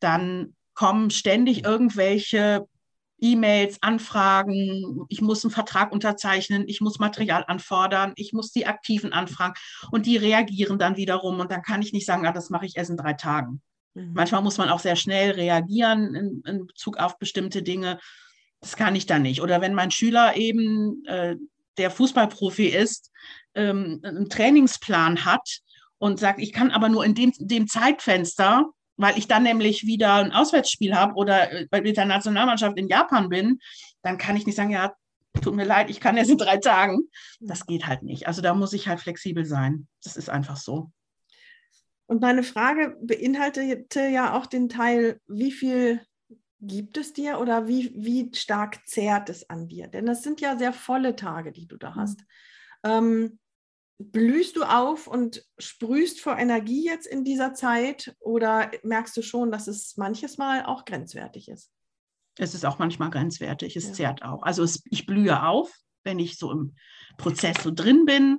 Dann 0.00 0.54
kommen 0.74 1.10
ständig 1.10 1.64
irgendwelche 1.64 2.66
E-Mails, 3.22 3.78
Anfragen, 3.82 5.06
ich 5.08 5.20
muss 5.20 5.44
einen 5.44 5.52
Vertrag 5.52 5.92
unterzeichnen, 5.92 6.64
ich 6.66 6.80
muss 6.80 6.98
Material 6.98 7.44
anfordern, 7.46 8.14
ich 8.16 8.32
muss 8.32 8.50
die 8.50 8.66
Aktiven 8.66 9.12
anfragen 9.12 9.54
und 9.92 10.06
die 10.06 10.16
reagieren 10.16 10.76
dann 10.76 10.96
wiederum 10.96 11.38
und 11.38 11.52
dann 11.52 11.62
kann 11.62 11.82
ich 11.82 11.92
nicht 11.92 12.04
sagen, 12.04 12.26
ah, 12.26 12.32
das 12.32 12.50
mache 12.50 12.66
ich 12.66 12.76
erst 12.76 12.90
in 12.90 12.96
drei 12.96 13.12
Tagen. 13.12 13.62
Mhm. 13.94 14.12
Manchmal 14.14 14.42
muss 14.42 14.58
man 14.58 14.68
auch 14.68 14.80
sehr 14.80 14.96
schnell 14.96 15.32
reagieren 15.32 16.16
in, 16.16 16.42
in, 16.44 16.66
Bezug 16.66 16.96
auf 16.96 17.18
bestimmte 17.18 17.62
Dinge. 17.62 18.00
Das 18.62 18.76
kann 18.76 18.96
ich 18.96 19.04
dann 19.04 19.22
nicht. 19.22 19.42
Oder 19.42 19.60
wenn 19.60 19.74
mein 19.74 19.90
Schüler 19.90 20.36
eben, 20.36 21.04
äh, 21.04 21.36
der 21.76 21.90
Fußballprofi 21.90 22.68
ist, 22.68 23.10
ähm, 23.54 24.00
einen 24.02 24.30
Trainingsplan 24.30 25.24
hat 25.24 25.60
und 25.98 26.18
sagt, 26.18 26.40
ich 26.40 26.52
kann 26.52 26.70
aber 26.70 26.88
nur 26.88 27.04
in 27.04 27.14
dem, 27.14 27.32
dem 27.38 27.68
Zeitfenster 27.68 28.72
weil 28.96 29.18
ich 29.18 29.26
dann 29.26 29.42
nämlich 29.42 29.86
wieder 29.86 30.14
ein 30.14 30.32
Auswärtsspiel 30.32 30.94
habe 30.94 31.14
oder 31.14 31.50
äh, 31.50 31.80
mit 31.82 31.96
der 31.96 32.04
Nationalmannschaft 32.04 32.78
in 32.78 32.88
Japan 32.88 33.28
bin, 33.28 33.58
dann 34.02 34.18
kann 34.18 34.36
ich 34.36 34.46
nicht 34.46 34.56
sagen, 34.56 34.70
ja, 34.70 34.94
tut 35.40 35.54
mir 35.54 35.64
leid, 35.64 35.90
ich 35.90 36.00
kann 36.00 36.16
erst 36.16 36.30
in 36.30 36.38
drei 36.38 36.58
Tagen. 36.58 37.08
Das 37.40 37.66
geht 37.66 37.86
halt 37.86 38.02
nicht. 38.02 38.26
Also 38.26 38.42
da 38.42 38.54
muss 38.54 38.72
ich 38.72 38.88
halt 38.88 39.00
flexibel 39.00 39.44
sein. 39.44 39.88
Das 40.04 40.16
ist 40.16 40.28
einfach 40.28 40.56
so. 40.56 40.90
Und 42.06 42.20
meine 42.20 42.42
Frage 42.42 42.96
beinhaltete 43.00 44.06
ja 44.06 44.36
auch 44.36 44.46
den 44.46 44.68
Teil, 44.68 45.20
wie 45.26 45.52
viel 45.52 46.00
gibt 46.62 46.96
es 46.96 47.12
dir 47.12 47.40
oder 47.40 47.66
wie, 47.66 47.92
wie 47.94 48.30
stark 48.34 48.86
zehrt 48.86 49.28
es 49.28 49.50
an 49.50 49.68
dir? 49.68 49.88
Denn 49.88 50.06
das 50.06 50.22
sind 50.22 50.40
ja 50.40 50.56
sehr 50.56 50.72
volle 50.72 51.16
Tage, 51.16 51.52
die 51.52 51.66
du 51.66 51.76
da 51.76 51.94
hast. 51.96 52.20
Mhm. 52.20 52.90
Ähm, 52.90 53.38
blühst 53.98 54.56
du 54.56 54.64
auf 54.64 55.06
und 55.06 55.44
sprühst 55.58 56.20
vor 56.20 56.38
Energie 56.38 56.84
jetzt 56.84 57.06
in 57.06 57.24
dieser 57.24 57.52
Zeit 57.54 58.16
oder 58.20 58.70
merkst 58.82 59.16
du 59.16 59.22
schon, 59.22 59.50
dass 59.50 59.66
es 59.66 59.96
manches 59.96 60.38
Mal 60.38 60.64
auch 60.64 60.84
grenzwertig 60.84 61.48
ist? 61.48 61.70
Es 62.38 62.54
ist 62.54 62.64
auch 62.64 62.78
manchmal 62.78 63.10
grenzwertig, 63.10 63.76
es 63.76 63.88
ja. 63.88 63.92
zehrt 63.92 64.22
auch. 64.22 64.42
Also 64.42 64.62
es, 64.62 64.82
ich 64.86 65.06
blühe 65.06 65.42
auf, 65.44 65.70
wenn 66.04 66.18
ich 66.18 66.38
so 66.38 66.50
im 66.50 66.74
Prozess 67.18 67.62
so 67.62 67.70
drin 67.70 68.06
bin, 68.06 68.38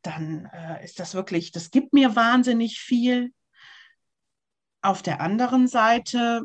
dann 0.00 0.46
äh, 0.46 0.82
ist 0.84 0.98
das 0.98 1.14
wirklich, 1.14 1.52
das 1.52 1.70
gibt 1.70 1.92
mir 1.92 2.16
wahnsinnig 2.16 2.80
viel. 2.80 3.32
Auf 4.80 5.02
der 5.02 5.20
anderen 5.20 5.68
Seite, 5.68 6.42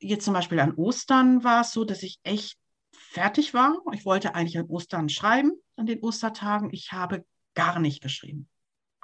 jetzt 0.00 0.24
zum 0.24 0.34
Beispiel 0.34 0.60
an 0.60 0.74
Ostern 0.74 1.44
war 1.44 1.62
es 1.62 1.72
so, 1.72 1.84
dass 1.84 2.02
ich 2.02 2.18
echt 2.22 2.58
fertig 2.92 3.54
war. 3.54 3.76
Ich 3.92 4.04
wollte 4.04 4.34
eigentlich 4.34 4.58
an 4.58 4.66
Ostern 4.66 5.08
schreiben, 5.08 5.52
an 5.76 5.86
den 5.86 6.00
Ostertagen. 6.00 6.70
Ich 6.72 6.92
habe 6.92 7.24
gar 7.54 7.78
nicht 7.78 8.02
geschrieben. 8.02 8.48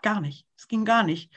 Gar 0.03 0.21
nicht. 0.21 0.47
Es 0.57 0.69
ging 0.69 0.85
gar 0.85 1.03
nicht. 1.03 1.33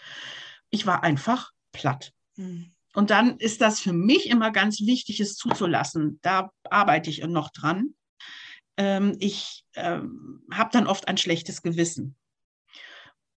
Ich 0.70 0.86
war 0.86 1.04
einfach 1.04 1.52
platt. 1.72 2.14
Mhm. 2.36 2.74
Und 2.94 3.12
dann 3.12 3.38
ist 3.38 3.62
das 3.62 3.80
für 3.80 3.94
mich 3.94 4.28
immer 4.28 4.52
ganz 4.52 4.82
wichtig, 4.82 5.20
es 5.20 5.36
zuzulassen. 5.36 6.20
Da 6.24 6.50
arbeite 6.64 7.10
ich 7.10 7.24
noch 7.26 7.52
dran. 7.52 7.94
Ähm, 8.76 9.16
ich 9.20 9.66
ähm, 9.76 10.42
habe 10.52 10.70
dann 10.74 10.88
oft 10.88 11.08
ein 11.08 11.18
schlechtes 11.18 11.62
Gewissen, 11.62 12.16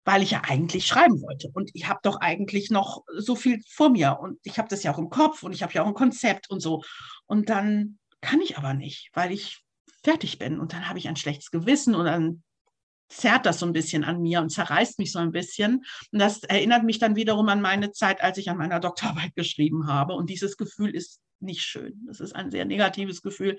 weil 0.06 0.24
ich 0.24 0.32
ja 0.32 0.42
eigentlich 0.48 0.88
schreiben 0.88 1.22
wollte. 1.22 1.50
Und 1.54 1.72
ich 1.74 1.88
habe 1.88 2.00
doch 2.04 2.20
eigentlich 2.20 2.70
noch 2.70 3.04
so 3.18 3.36
viel 3.36 3.62
vor 3.70 3.90
mir. 3.90 4.18
Und 4.20 4.40
ich 4.44 4.58
habe 4.58 4.70
das 4.70 4.84
ja 4.84 4.94
auch 4.94 4.98
im 4.98 5.10
Kopf 5.10 5.44
und 5.44 5.54
ich 5.54 5.64
habe 5.64 5.74
ja 5.74 5.84
auch 5.84 5.88
ein 5.88 5.94
Konzept 5.94 6.50
und 6.50 6.62
so. 6.62 6.84
Und 7.26 7.50
dann 7.50 8.00
kann 8.22 8.42
ich 8.42 8.58
aber 8.58 8.74
nicht, 8.74 9.10
weil 9.14 9.32
ich 9.32 9.64
fertig 10.04 10.40
bin. 10.40 10.60
Und 10.60 10.74
dann 10.74 10.90
habe 10.90 11.00
ich 11.00 11.08
ein 11.08 11.16
schlechtes 11.16 11.52
Gewissen 11.52 11.96
und 11.96 12.06
dann 12.06 12.44
zerrt 13.10 13.46
das 13.46 13.60
so 13.60 13.66
ein 13.66 13.74
bisschen 13.74 14.04
an 14.04 14.22
mir 14.22 14.40
und 14.40 14.50
zerreißt 14.50 15.00
mich 15.00 15.12
so 15.12 15.20
ein 15.20 15.32
bisschen. 15.32 15.84
Und 16.12 16.20
das 16.20 16.44
erinnert 16.44 16.84
mich 16.84 17.00
dann 17.00 17.16
wiederum 17.16 17.50
an 17.50 17.62
meine 17.62 17.92
Zeit, 17.92 18.22
als 18.22 18.38
ich 18.38 18.50
an 18.50 18.58
meiner 18.58 18.80
Doktorarbeit 18.80 19.36
geschrieben 19.36 19.88
habe. 19.88 20.14
Und 20.14 20.30
dieses 20.30 20.58
Gefühl 20.58 20.96
ist 20.96 21.20
nicht 21.40 21.62
schön. 21.62 22.06
Das 22.08 22.20
ist 22.20 22.36
ein 22.36 22.52
sehr 22.52 22.66
negatives 22.66 23.22
Gefühl. 23.22 23.58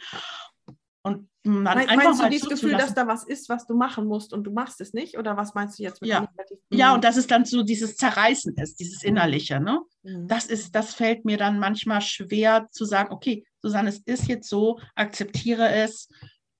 Und 1.02 1.28
man 1.44 1.62
Meinst, 1.62 1.88
einfach 1.88 2.04
meinst 2.04 2.22
du 2.22 2.28
dieses 2.28 2.48
Gefühl, 2.48 2.72
dass 2.72 2.94
da 2.94 3.06
was 3.06 3.24
ist, 3.24 3.48
was 3.48 3.66
du 3.66 3.74
machen 3.74 4.06
musst 4.06 4.34
und 4.34 4.44
du 4.44 4.52
machst 4.52 4.80
es 4.82 4.92
nicht? 4.92 5.16
Oder 5.16 5.36
was 5.36 5.54
meinst 5.54 5.78
du 5.78 5.82
jetzt 5.82 6.02
mit 6.02 6.10
ja. 6.10 6.28
Ja, 6.70 6.94
und 6.94 7.04
dass 7.04 7.16
es 7.16 7.26
dann 7.26 7.46
so 7.46 7.62
dieses 7.62 7.96
Zerreißen 7.96 8.54
ist, 8.56 8.80
dieses 8.80 9.02
Innerliche. 9.02 9.60
Ne? 9.60 9.80
Mhm. 10.02 10.28
Das, 10.28 10.46
ist, 10.46 10.74
das 10.74 10.94
fällt 10.94 11.24
mir 11.24 11.38
dann 11.38 11.58
manchmal 11.58 12.02
schwer 12.02 12.68
zu 12.70 12.84
sagen, 12.84 13.12
okay, 13.12 13.44
Susanne, 13.62 13.88
es 13.88 14.00
ist 14.00 14.28
jetzt 14.28 14.48
so, 14.48 14.78
akzeptiere 14.94 15.70
es, 15.70 16.08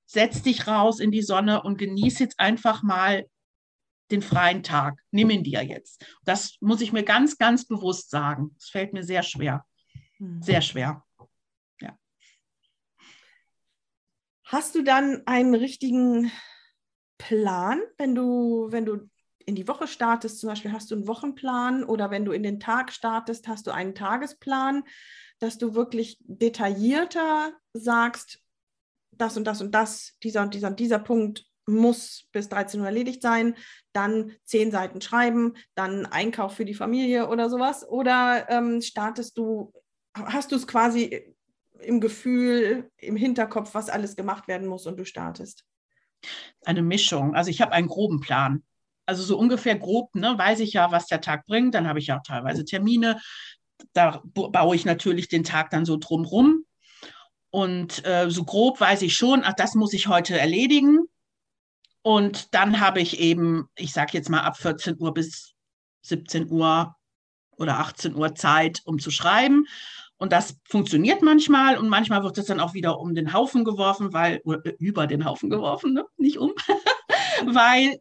setz 0.07 0.43
dich 0.43 0.67
raus 0.67 1.01
in 1.01 1.11
die 1.11 1.23
Sonne 1.23 1.63
und 1.63 1.77
genieß 1.77 2.19
jetzt 2.19 2.41
einfach 2.41 2.83
mal 2.83 3.27
den 4.11 4.23
freien 4.23 4.63
Tag. 4.63 5.01
Nimm 5.11 5.31
ihn 5.31 5.45
dir 5.45 5.63
jetzt. 5.63 6.05
Das 6.25 6.57
muss 6.61 6.81
ich 6.81 6.93
mir 6.93 7.05
ganz, 7.05 7.39
ganz 7.39 7.67
bewusst 7.67 8.11
sagen. 8.11 8.55
Es 8.59 8.69
fällt 8.69 8.93
mir 8.93 9.03
sehr 9.03 9.23
schwer. 9.23 9.65
Hm. 10.17 10.43
Sehr 10.43 10.63
schwer. 10.63 11.05
Ja. 11.81 11.97
Hast 14.53 14.75
du 14.75 14.83
dann 14.83 15.23
einen 15.27 15.55
richtigen 15.55 16.33
Plan, 17.19 17.81
wenn 17.99 18.17
du, 18.17 18.67
wenn 18.71 18.85
du 18.85 19.09
in 19.47 19.55
die 19.55 19.69
Woche 19.69 19.87
startest, 19.87 20.41
zum 20.41 20.49
Beispiel 20.49 20.73
hast 20.73 20.91
du 20.91 20.97
einen 20.97 21.07
Wochenplan 21.07 21.85
oder 21.85 22.11
wenn 22.11 22.25
du 22.25 22.33
in 22.33 22.43
den 22.43 22.59
Tag 22.59 22.91
startest, 22.93 23.47
hast 23.47 23.69
du 23.69 23.71
einen 23.71 23.95
Tagesplan, 23.95 24.83
dass 25.39 25.57
du 25.57 25.77
wirklich 25.77 26.19
detaillierter 26.23 27.53
sagst, 27.75 28.41
das 29.13 29.37
und 29.37 29.45
das 29.45 29.61
und 29.61 29.73
das, 29.73 30.17
dieser 30.25 30.43
und 30.43 30.53
dieser 30.53 30.67
und 30.67 30.81
dieser 30.81 30.99
Punkt 30.99 31.47
muss 31.67 32.29
bis 32.33 32.49
13 32.49 32.81
Uhr 32.81 32.87
erledigt 32.87 33.23
sein, 33.23 33.55
dann 33.93 34.33
zehn 34.43 34.73
Seiten 34.73 35.01
schreiben, 35.01 35.55
dann 35.77 36.07
Einkauf 36.07 36.57
für 36.57 36.65
die 36.65 36.75
Familie 36.75 37.29
oder 37.29 37.49
sowas? 37.51 37.89
Oder 37.89 38.51
ähm, 38.51 38.83
startest 38.83 39.39
du, 39.39 39.73
hast 40.13 40.51
du 40.51 40.57
es 40.57 40.67
quasi 40.67 41.37
im 41.83 42.01
Gefühl, 42.01 42.91
im 42.97 43.17
Hinterkopf, 43.17 43.75
was 43.75 43.89
alles 43.89 44.17
gemacht 44.17 44.49
werden 44.49 44.67
muss 44.67 44.87
und 44.87 44.99
du 44.99 45.05
startest? 45.05 45.65
Eine 46.65 46.83
Mischung. 46.83 47.35
Also 47.35 47.51
ich 47.51 47.61
habe 47.61 47.73
einen 47.73 47.89
groben 47.89 48.21
Plan. 48.21 48.63
Also 49.07 49.23
so 49.23 49.39
ungefähr 49.39 49.77
grob, 49.77 50.15
ne, 50.15 50.37
weiß 50.37 50.61
ich 50.61 50.75
ja, 50.75 50.93
was 50.93 51.07
der 51.07 51.21
Tag 51.21 51.47
bringt. 51.47 51.75
Dann 51.75 51.89
habe 51.89 51.99
ich 51.99 52.13
auch 52.13 52.23
teilweise 52.25 52.65
Termine. 52.65 53.21
Da 53.93 54.23
baue 54.25 54.77
ich 54.77 54.85
natürlich 54.85 55.29
den 55.29 55.45
Tag 55.45 55.71
dann 55.71 55.85
so 55.85 55.97
drumrum. 55.97 56.65
Und 57.51 58.07
äh, 58.07 58.31
so 58.31 58.45
grob 58.45 58.81
weiß 58.81 59.03
ich 59.03 59.15
schon, 59.15 59.43
ach, 59.45 59.55
das 59.55 59.75
muss 59.75 59.93
ich 59.93 60.07
heute 60.07 60.39
erledigen. 60.39 61.01
Und 62.03 62.55
dann 62.55 62.81
habe 62.81 63.01
ich 63.01 63.19
eben, 63.19 63.69
ich 63.75 63.93
sage 63.93 64.13
jetzt 64.13 64.31
mal 64.31 64.43
ab 64.43 64.57
14 64.57 64.97
Uhr 65.01 65.13
bis 65.13 65.55
17 66.03 66.51
Uhr 66.51 66.95
oder 67.57 67.79
18 67.79 68.15
Uhr 68.15 68.35
Zeit, 68.35 68.81
um 68.85 68.99
zu 68.99 69.11
schreiben. 69.11 69.67
Und 70.21 70.33
das 70.33 70.59
funktioniert 70.69 71.23
manchmal 71.23 71.79
und 71.79 71.89
manchmal 71.89 72.23
wird 72.23 72.37
es 72.37 72.45
dann 72.45 72.61
auch 72.61 72.75
wieder 72.75 73.01
um 73.01 73.15
den 73.15 73.33
Haufen 73.33 73.65
geworfen, 73.65 74.13
weil, 74.13 74.43
oder 74.45 74.61
äh, 74.67 74.77
über 74.79 75.07
den 75.07 75.25
Haufen 75.25 75.49
geworfen, 75.49 75.95
ne? 75.95 76.05
nicht 76.19 76.37
um, 76.37 76.53
weil, 77.47 78.01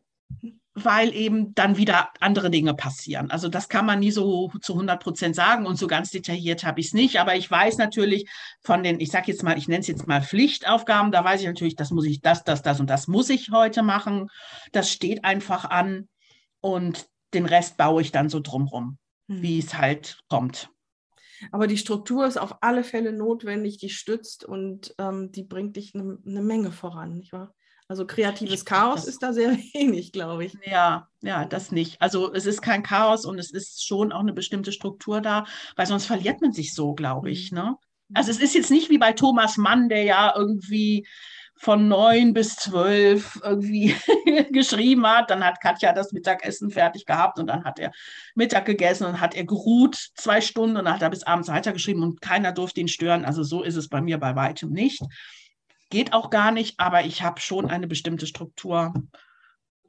weil 0.73 1.15
eben 1.15 1.55
dann 1.55 1.77
wieder 1.77 2.09
andere 2.19 2.49
Dinge 2.49 2.73
passieren. 2.73 3.31
Also 3.31 3.47
das 3.47 3.69
kann 3.69 3.85
man 3.85 3.99
nie 3.99 4.11
so 4.11 4.51
zu 4.61 4.73
100 4.73 5.01
Prozent 5.01 5.33
sagen 5.33 5.65
und 5.65 5.77
so 5.77 5.87
ganz 5.87 6.11
detailliert 6.11 6.65
habe 6.65 6.81
ich 6.81 6.87
es 6.87 6.93
nicht. 6.93 7.21
Aber 7.21 7.37
ich 7.37 7.49
weiß 7.49 7.77
natürlich 7.77 8.29
von 8.59 8.83
den, 8.83 8.99
ich 8.99 9.11
sage 9.11 9.31
jetzt 9.31 9.43
mal, 9.43 9.57
ich 9.57 9.69
nenne 9.69 9.79
es 9.79 9.87
jetzt 9.87 10.05
mal 10.05 10.21
Pflichtaufgaben, 10.21 11.13
da 11.13 11.23
weiß 11.23 11.39
ich 11.39 11.47
natürlich, 11.47 11.77
das 11.77 11.89
muss 11.89 12.05
ich, 12.05 12.19
das, 12.19 12.43
das, 12.43 12.61
das 12.61 12.81
und 12.81 12.89
das 12.89 13.07
muss 13.07 13.29
ich 13.29 13.51
heute 13.51 13.81
machen. 13.81 14.27
Das 14.73 14.91
steht 14.91 15.23
einfach 15.23 15.63
an 15.63 16.09
und 16.59 17.07
den 17.33 17.45
Rest 17.45 17.77
baue 17.77 18.01
ich 18.01 18.11
dann 18.11 18.27
so 18.27 18.41
drumrum, 18.41 18.97
hm. 19.29 19.41
wie 19.41 19.59
es 19.59 19.77
halt 19.77 20.19
kommt. 20.27 20.69
Aber 21.51 21.67
die 21.67 21.77
Struktur 21.77 22.25
ist 22.25 22.37
auf 22.37 22.57
alle 22.61 22.83
Fälle 22.83 23.13
notwendig, 23.13 23.77
die 23.77 23.89
stützt 23.89 24.43
und 24.43 24.95
ähm, 24.97 25.31
die 25.31 25.43
bringt 25.43 25.75
dich 25.75 25.93
eine, 25.95 26.17
eine 26.25 26.41
Menge 26.41 26.71
voran, 26.71 27.15
nicht 27.15 27.33
wahr? 27.33 27.53
Also 27.89 28.05
kreatives 28.05 28.65
Chaos 28.65 29.05
ist 29.05 29.23
da 29.23 29.33
sehr 29.33 29.51
wenig, 29.73 30.11
glaube 30.11 30.45
ich. 30.45 30.53
Ja, 30.63 31.07
ja, 31.21 31.45
das 31.45 31.71
nicht. 31.71 31.99
Also 31.99 32.31
es 32.31 32.45
ist 32.45 32.61
kein 32.61 32.83
Chaos 32.83 33.25
und 33.25 33.39
es 33.39 33.51
ist 33.51 33.85
schon 33.85 34.11
auch 34.11 34.19
eine 34.19 34.33
bestimmte 34.33 34.71
Struktur 34.71 35.21
da, 35.21 35.45
weil 35.75 35.87
sonst 35.87 36.05
verliert 36.05 36.39
man 36.39 36.51
sich 36.51 36.75
so, 36.75 36.93
glaube 36.93 37.31
ich. 37.31 37.51
Mhm. 37.51 37.57
Ne? 37.57 37.75
Also 38.13 38.29
es 38.29 38.39
ist 38.39 38.53
jetzt 38.53 38.69
nicht 38.69 38.91
wie 38.91 38.99
bei 38.99 39.13
Thomas 39.13 39.57
Mann, 39.57 39.89
der 39.89 40.03
ja 40.03 40.33
irgendwie 40.35 41.07
von 41.61 41.89
neun 41.89 42.33
bis 42.33 42.55
zwölf 42.55 43.37
irgendwie 43.43 43.93
geschrieben 44.51 45.05
hat. 45.05 45.29
Dann 45.29 45.43
hat 45.43 45.59
Katja 45.59 45.91
das 45.91 46.13
Mittagessen 46.13 46.71
fertig 46.71 47.05
gehabt 47.05 47.37
und 47.37 47.47
dann 47.47 47.65
hat 47.65 47.79
er 47.79 47.91
Mittag 48.33 48.65
gegessen 48.65 49.05
und 49.05 49.19
hat 49.19 49.35
er 49.35 49.43
geruht 49.43 49.97
zwei 50.15 50.39
Stunden 50.39 50.77
und 50.77 50.89
hat 50.89 51.01
er 51.01 51.09
bis 51.09 51.23
abends 51.23 51.49
weitergeschrieben 51.49 52.01
und 52.01 52.21
keiner 52.21 52.53
durfte 52.53 52.79
ihn 52.79 52.87
stören. 52.87 53.25
Also 53.25 53.43
so 53.43 53.61
ist 53.61 53.75
es 53.75 53.89
bei 53.89 53.99
mir 53.99 54.17
bei 54.19 54.37
weitem 54.37 54.71
nicht. 54.71 55.01
Geht 55.89 56.13
auch 56.13 56.29
gar 56.29 56.51
nicht, 56.51 56.79
aber 56.79 57.03
ich 57.03 57.23
habe 57.23 57.41
schon 57.41 57.69
eine 57.69 57.87
bestimmte 57.87 58.25
Struktur, 58.25 58.93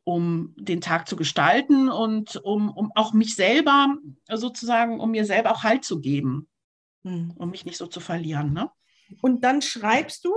um 0.02 0.56
den 0.58 0.80
Tag 0.80 1.08
zu 1.08 1.14
gestalten 1.14 1.88
und 1.88 2.34
um, 2.34 2.68
um 2.70 2.90
auch 2.96 3.12
mich 3.12 3.36
selber 3.36 3.94
sozusagen, 4.28 4.98
um 4.98 5.12
mir 5.12 5.24
selber 5.24 5.52
auch 5.52 5.62
Halt 5.62 5.84
zu 5.84 6.00
geben, 6.00 6.48
hm. 7.04 7.32
um 7.36 7.50
mich 7.50 7.64
nicht 7.64 7.76
so 7.76 7.86
zu 7.86 8.00
verlieren. 8.00 8.52
Ne? 8.52 8.68
Und 9.22 9.44
dann 9.44 9.62
schreibst 9.62 10.24
du 10.24 10.34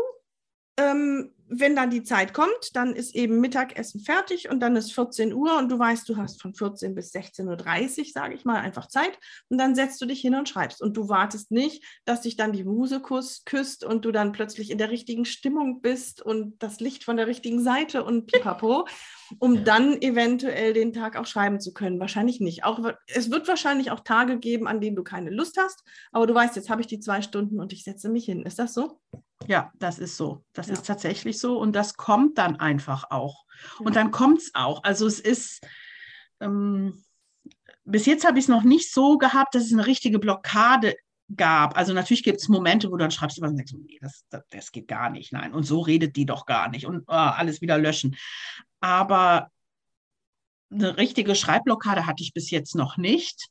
ähm, 0.77 1.31
wenn 1.59 1.75
dann 1.75 1.89
die 1.89 2.03
Zeit 2.03 2.33
kommt, 2.33 2.75
dann 2.75 2.95
ist 2.95 3.15
eben 3.15 3.39
Mittagessen 3.39 4.01
fertig 4.01 4.49
und 4.49 4.59
dann 4.59 4.75
ist 4.75 4.93
14 4.93 5.33
Uhr 5.33 5.57
und 5.57 5.69
du 5.69 5.77
weißt, 5.77 6.07
du 6.07 6.17
hast 6.17 6.41
von 6.41 6.53
14 6.53 6.95
bis 6.95 7.13
16.30 7.13 7.99
Uhr, 7.99 8.05
sage 8.11 8.33
ich 8.33 8.45
mal, 8.45 8.59
einfach 8.59 8.87
Zeit 8.87 9.17
und 9.49 9.57
dann 9.57 9.75
setzt 9.75 10.01
du 10.01 10.05
dich 10.05 10.21
hin 10.21 10.35
und 10.35 10.49
schreibst 10.49 10.81
und 10.81 10.97
du 10.97 11.09
wartest 11.09 11.51
nicht, 11.51 11.83
dass 12.05 12.21
dich 12.21 12.37
dann 12.37 12.53
die 12.53 12.63
Muse 12.63 13.01
küsst 13.01 13.83
und 13.83 14.05
du 14.05 14.11
dann 14.11 14.31
plötzlich 14.31 14.71
in 14.71 14.77
der 14.77 14.89
richtigen 14.89 15.25
Stimmung 15.25 15.81
bist 15.81 16.21
und 16.21 16.61
das 16.63 16.79
Licht 16.79 17.03
von 17.03 17.17
der 17.17 17.27
richtigen 17.27 17.61
Seite 17.61 18.03
und 18.03 18.27
pipapo, 18.27 18.87
um 19.39 19.63
dann 19.63 20.01
eventuell 20.01 20.73
den 20.73 20.93
Tag 20.93 21.17
auch 21.17 21.27
schreiben 21.27 21.59
zu 21.59 21.73
können. 21.73 21.99
Wahrscheinlich 21.99 22.39
nicht. 22.39 22.63
Auch, 22.63 22.79
es 23.07 23.29
wird 23.29 23.47
wahrscheinlich 23.47 23.91
auch 23.91 23.99
Tage 23.99 24.39
geben, 24.39 24.67
an 24.67 24.81
denen 24.81 24.95
du 24.95 25.03
keine 25.03 25.29
Lust 25.29 25.57
hast, 25.59 25.83
aber 26.11 26.25
du 26.25 26.33
weißt, 26.33 26.55
jetzt 26.55 26.69
habe 26.69 26.81
ich 26.81 26.87
die 26.87 26.99
zwei 26.99 27.21
Stunden 27.21 27.59
und 27.59 27.73
ich 27.73 27.83
setze 27.83 28.09
mich 28.09 28.25
hin. 28.25 28.43
Ist 28.43 28.59
das 28.59 28.73
so? 28.73 28.99
Ja, 29.47 29.71
das 29.79 29.99
ist 29.99 30.17
so. 30.17 30.43
Das 30.53 30.67
ja. 30.67 30.73
ist 30.73 30.85
tatsächlich 30.85 31.39
so 31.39 31.59
und 31.59 31.73
das 31.73 31.95
kommt 31.95 32.37
dann 32.37 32.57
einfach 32.57 33.05
auch. 33.09 33.45
Ja. 33.79 33.85
Und 33.85 33.95
dann 33.95 34.11
kommt 34.11 34.39
es 34.39 34.51
auch. 34.53 34.83
Also 34.83 35.07
es 35.07 35.19
ist, 35.19 35.65
ähm, 36.39 37.03
bis 37.85 38.05
jetzt 38.05 38.25
habe 38.25 38.39
ich 38.39 38.45
es 38.45 38.49
noch 38.49 38.63
nicht 38.63 38.91
so 38.91 39.17
gehabt, 39.17 39.55
dass 39.55 39.63
es 39.65 39.73
eine 39.73 39.85
richtige 39.85 40.19
Blockade 40.19 40.95
gab. 41.35 41.77
Also 41.77 41.93
natürlich 41.93 42.23
gibt 42.23 42.39
es 42.39 42.49
Momente, 42.49 42.87
wo 42.87 42.91
du 42.91 42.97
dann 42.99 43.11
schreibst 43.11 43.39
und 43.39 43.55
denkst, 43.55 43.73
nee, 43.73 43.99
das, 44.01 44.25
das, 44.29 44.43
das, 44.49 44.71
geht 44.71 44.87
gar 44.87 45.09
nicht, 45.09 45.33
nein. 45.33 45.53
Und 45.53 45.63
so 45.63 45.81
redet 45.81 46.15
die 46.15 46.25
doch 46.25 46.45
gar 46.45 46.69
nicht 46.69 46.85
und 46.85 47.03
oh, 47.07 47.13
alles 47.13 47.61
wieder 47.61 47.77
löschen. 47.77 48.15
Aber 48.79 49.49
eine 50.71 50.97
richtige 50.97 51.35
Schreibblockade 51.35 52.05
hatte 52.05 52.23
ich 52.23 52.33
bis 52.33 52.49
jetzt 52.51 52.75
noch 52.75 52.97
nicht. 52.97 53.47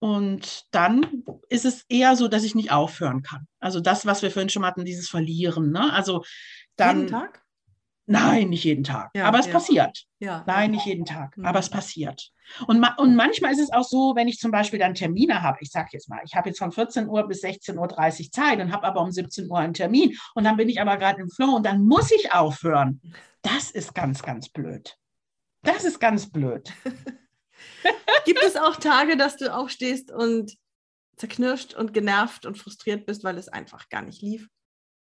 Und 0.00 0.66
dann 0.70 1.24
ist 1.48 1.64
es 1.64 1.84
eher 1.88 2.14
so, 2.14 2.28
dass 2.28 2.44
ich 2.44 2.54
nicht 2.54 2.70
aufhören 2.70 3.22
kann. 3.22 3.46
Also 3.58 3.80
das, 3.80 4.06
was 4.06 4.22
wir 4.22 4.30
vorhin 4.30 4.48
schon 4.48 4.64
hatten, 4.64 4.84
dieses 4.84 5.08
Verlieren. 5.08 5.72
Ne? 5.72 5.92
Also 5.92 6.24
dann, 6.76 6.98
jeden 6.98 7.10
Tag? 7.10 7.42
Nein, 8.10 8.48
nicht 8.48 8.64
jeden 8.64 8.84
Tag. 8.84 9.10
Ja, 9.14 9.26
aber 9.26 9.38
es 9.38 9.46
ja. 9.46 9.52
passiert. 9.52 10.04
Ja, 10.18 10.42
Nein, 10.46 10.70
nicht 10.70 10.86
jeden 10.86 11.04
Tag. 11.04 11.36
Mhm. 11.36 11.44
Aber 11.44 11.58
es 11.58 11.68
passiert. 11.68 12.30
Und, 12.66 12.80
ma 12.80 12.94
und 12.96 13.14
manchmal 13.14 13.52
ist 13.52 13.60
es 13.60 13.70
auch 13.70 13.84
so, 13.84 14.14
wenn 14.16 14.28
ich 14.28 14.38
zum 14.38 14.50
Beispiel 14.50 14.78
dann 14.78 14.94
Termine 14.94 15.42
habe, 15.42 15.58
ich 15.60 15.70
sage 15.70 15.90
jetzt 15.92 16.08
mal, 16.08 16.20
ich 16.24 16.34
habe 16.34 16.48
jetzt 16.48 16.58
von 16.58 16.72
14 16.72 17.06
Uhr 17.06 17.28
bis 17.28 17.44
16.30 17.44 17.76
Uhr 17.76 18.30
Zeit 18.30 18.60
und 18.60 18.72
habe 18.72 18.86
aber 18.86 19.02
um 19.02 19.10
17 19.12 19.50
Uhr 19.50 19.58
einen 19.58 19.74
Termin 19.74 20.16
und 20.34 20.44
dann 20.44 20.56
bin 20.56 20.70
ich 20.70 20.80
aber 20.80 20.96
gerade 20.96 21.20
im 21.20 21.28
Flow 21.28 21.56
und 21.56 21.66
dann 21.66 21.84
muss 21.84 22.10
ich 22.10 22.32
aufhören. 22.32 23.02
Das 23.42 23.70
ist 23.70 23.94
ganz, 23.94 24.22
ganz 24.22 24.48
blöd. 24.48 24.96
Das 25.62 25.84
ist 25.84 26.00
ganz 26.00 26.30
blöd. 26.30 26.72
Gibt 28.24 28.42
es 28.42 28.56
auch 28.56 28.76
Tage, 28.76 29.16
dass 29.16 29.36
du 29.36 29.54
aufstehst 29.54 30.10
und 30.10 30.56
zerknirscht 31.16 31.74
und 31.74 31.92
genervt 31.92 32.46
und 32.46 32.58
frustriert 32.58 33.06
bist, 33.06 33.24
weil 33.24 33.38
es 33.38 33.48
einfach 33.48 33.88
gar 33.88 34.02
nicht 34.02 34.22
lief? 34.22 34.48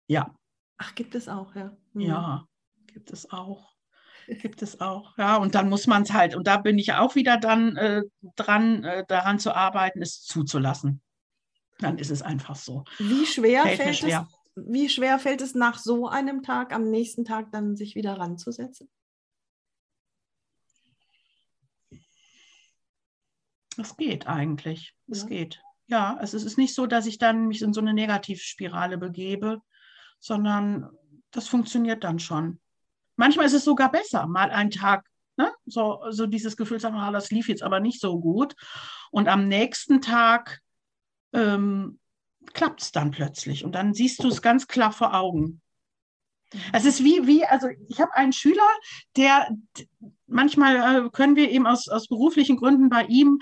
Ja. 0.08 0.34
Ach, 0.78 0.96
gibt 0.96 1.16
es 1.16 1.28
auch, 1.28 1.56
ja. 1.56 1.76
Mhm. 1.94 2.02
Ja, 2.02 2.46
gibt 2.88 3.12
es 3.12 3.30
auch. 3.32 3.70
Gibt 4.28 4.62
es 4.62 4.80
auch, 4.80 5.18
ja. 5.18 5.38
Und 5.38 5.56
dann 5.56 5.70
muss 5.70 5.88
man 5.88 6.04
es 6.04 6.14
halt, 6.14 6.36
und 6.36 6.48
da 6.48 6.58
bin 6.58 6.78
ich 6.78 6.94
auch 6.94 7.16
wieder 7.16 7.38
dann 7.38 7.76
äh, 7.78 8.04
dran, 8.36 8.84
äh, 8.84 9.04
daran 9.08 9.40
zu 9.40 9.54
arbeiten, 9.54 10.02
es 10.02 10.22
zuzulassen. 10.22 11.02
Dann 11.80 11.98
ist 11.98 12.12
es 12.12 12.22
einfach 12.22 12.56
so. 12.56 12.84
Wie 12.98 13.26
schwer 13.26 13.64
fällt, 13.64 13.82
fällt 13.82 13.96
schwer. 13.98 14.28
es, 14.56 14.64
wie 14.68 14.90
schwer 14.90 15.18
fällt 15.18 15.42
es 15.42 15.56
nach 15.56 15.78
so 15.80 16.08
einem 16.08 16.44
Tag, 16.44 16.74
am 16.74 16.90
nächsten 16.90 17.26
Tag 17.26 17.52
dann 17.52 17.76
sich 17.76 17.96
wieder 17.96 18.20
ranzusetzen? 18.20 18.90
Es 23.80 23.96
geht 23.96 24.28
eigentlich. 24.28 24.94
Es 25.08 25.22
ja. 25.24 25.28
geht. 25.28 25.62
Ja, 25.88 26.16
also 26.18 26.38
es 26.38 26.44
ist 26.44 26.58
nicht 26.58 26.76
so, 26.76 26.86
dass 26.86 27.06
ich 27.06 27.18
dann 27.18 27.48
mich 27.48 27.62
in 27.62 27.74
so 27.74 27.82
eine 27.82 27.94
Negativspirale 27.94 28.98
begebe, 28.98 29.62
sondern 30.20 30.90
das 31.32 31.48
funktioniert 31.48 32.04
dann 32.04 32.20
schon. 32.20 32.60
Manchmal 33.16 33.46
ist 33.46 33.54
es 33.54 33.64
sogar 33.64 33.92
besser, 33.92 34.28
mal 34.28 34.52
einen 34.52 34.72
Tag, 34.72 35.06
ne? 35.38 35.52
so, 35.66 36.00
so 36.10 36.28
dieses 36.28 36.58
Gefühl, 36.58 36.80
sagen, 36.80 36.96
ah, 36.96 37.12
das 37.12 37.32
lief 37.32 37.48
jetzt 37.48 37.64
aber 37.64 37.80
nicht 37.80 38.00
so 38.00 38.20
gut. 38.20 38.56
Und 39.12 39.28
am 39.28 39.48
nächsten 39.48 40.02
Tag 40.02 40.60
ähm, 41.34 42.00
klappt 42.54 42.82
es 42.82 42.92
dann 42.92 43.12
plötzlich 43.12 43.64
und 43.64 43.74
dann 43.74 43.94
siehst 43.94 44.24
du 44.24 44.28
es 44.28 44.42
ganz 44.42 44.68
klar 44.68 44.92
vor 44.92 45.14
Augen. 45.14 45.62
Es 46.74 46.86
ist 46.86 47.04
wie, 47.04 47.28
wie, 47.28 47.46
also 47.46 47.68
ich 47.88 48.00
habe 48.02 48.14
einen 48.16 48.34
Schüler, 48.34 48.68
der 49.16 49.50
manchmal 50.26 51.06
äh, 51.06 51.10
können 51.10 51.36
wir 51.36 51.52
eben 51.52 51.68
aus, 51.68 51.88
aus 51.88 52.08
beruflichen 52.08 52.58
Gründen 52.58 52.90
bei 52.90 53.06
ihm 53.06 53.40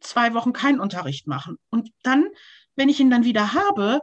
zwei 0.00 0.34
Wochen 0.34 0.52
keinen 0.52 0.80
Unterricht 0.80 1.26
machen. 1.26 1.58
Und 1.70 1.90
dann, 2.02 2.26
wenn 2.74 2.88
ich 2.88 3.00
ihn 3.00 3.10
dann 3.10 3.24
wieder 3.24 3.54
habe, 3.54 4.00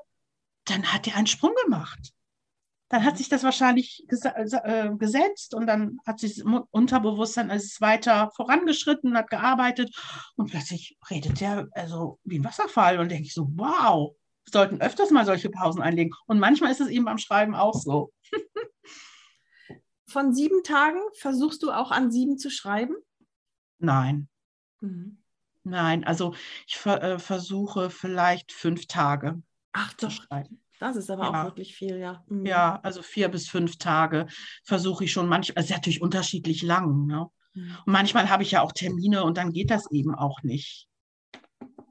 dann 0.66 0.94
hat 0.94 1.08
er 1.08 1.16
einen 1.16 1.28
Sprung 1.28 1.54
gemacht. 1.64 2.14
Dann 2.90 3.04
hat 3.04 3.18
sich 3.18 3.28
das 3.28 3.44
wahrscheinlich 3.44 4.06
ges 4.08 4.24
äh, 4.24 4.92
gesetzt 4.98 5.56
und 5.56 5.66
dann 5.66 5.98
hat 6.06 6.20
sich 6.20 6.36
das 6.36 6.46
Unterbewusstsein 6.70 7.50
ist 7.50 7.82
weiter 7.82 8.30
vorangeschritten, 8.36 9.18
hat 9.18 9.32
gearbeitet 9.32 9.96
und 10.36 10.52
plötzlich 10.52 10.96
redet 11.10 11.42
er 11.42 11.68
also 11.72 12.20
wie 12.24 12.38
ein 12.38 12.44
Wasserfall 12.44 13.00
und 13.00 13.10
denke 13.10 13.26
ich 13.26 13.34
so, 13.34 13.50
wow, 13.56 14.16
wir 14.46 14.52
sollten 14.52 14.82
öfters 14.82 15.10
mal 15.10 15.26
solche 15.26 15.50
Pausen 15.50 15.82
einlegen. 15.82 16.14
Und 16.28 16.40
manchmal 16.40 16.72
ist 16.72 16.82
es 16.82 16.90
eben 16.90 17.06
beim 17.06 17.18
Schreiben 17.18 17.56
auch 17.56 17.74
so. 17.74 18.14
Von 20.06 20.34
sieben 20.34 20.62
Tagen 20.64 21.00
versuchst 21.18 21.64
du 21.64 21.72
auch 21.72 21.90
an 21.90 22.12
sieben 22.12 22.38
zu 22.38 22.52
schreiben? 22.52 22.96
Nein. 23.80 24.30
Mhm. 24.82 25.23
Nein, 25.64 26.04
also 26.04 26.36
ich 26.68 26.76
ver 26.78 27.02
äh, 27.02 27.20
versuche 27.20 27.90
vielleicht 27.90 28.52
fünf 28.52 28.88
Tage 28.88 29.42
Ach, 29.72 29.94
zu 29.96 30.10
schreiben. 30.10 30.60
Das 30.80 30.96
ist 30.98 31.10
aber 31.10 31.24
Ja. 31.24 31.42
auch 31.42 31.46
wirklich 31.46 31.76
viel, 31.76 31.98
ja. 31.98 32.24
Mhm. 32.28 32.46
Ja, 32.46 32.80
also 32.84 33.02
vier 33.02 33.30
bis 33.30 33.48
fünf 33.48 33.78
Tage 33.78 34.28
versuche 34.66 35.06
ich 35.06 35.12
schon 35.12 35.30
manchmal, 35.30 35.58
also 35.58 35.66
es 35.66 35.70
ist 35.72 35.76
natürlich 35.78 36.02
unterschiedlich 36.02 36.62
lang. 36.62 37.06
Ne? 37.06 37.28
Mhm. 37.54 37.78
Und 37.86 37.92
manchmal 37.94 38.30
habe 38.30 38.44
ich 38.44 38.52
ja 38.52 38.62
auch 38.62 38.74
Termine 38.74 39.24
und 39.24 39.38
dann 39.38 39.54
geht 39.54 39.72
das 39.72 39.90
eben 39.92 40.14
auch 40.14 40.44
nicht. 40.44 40.88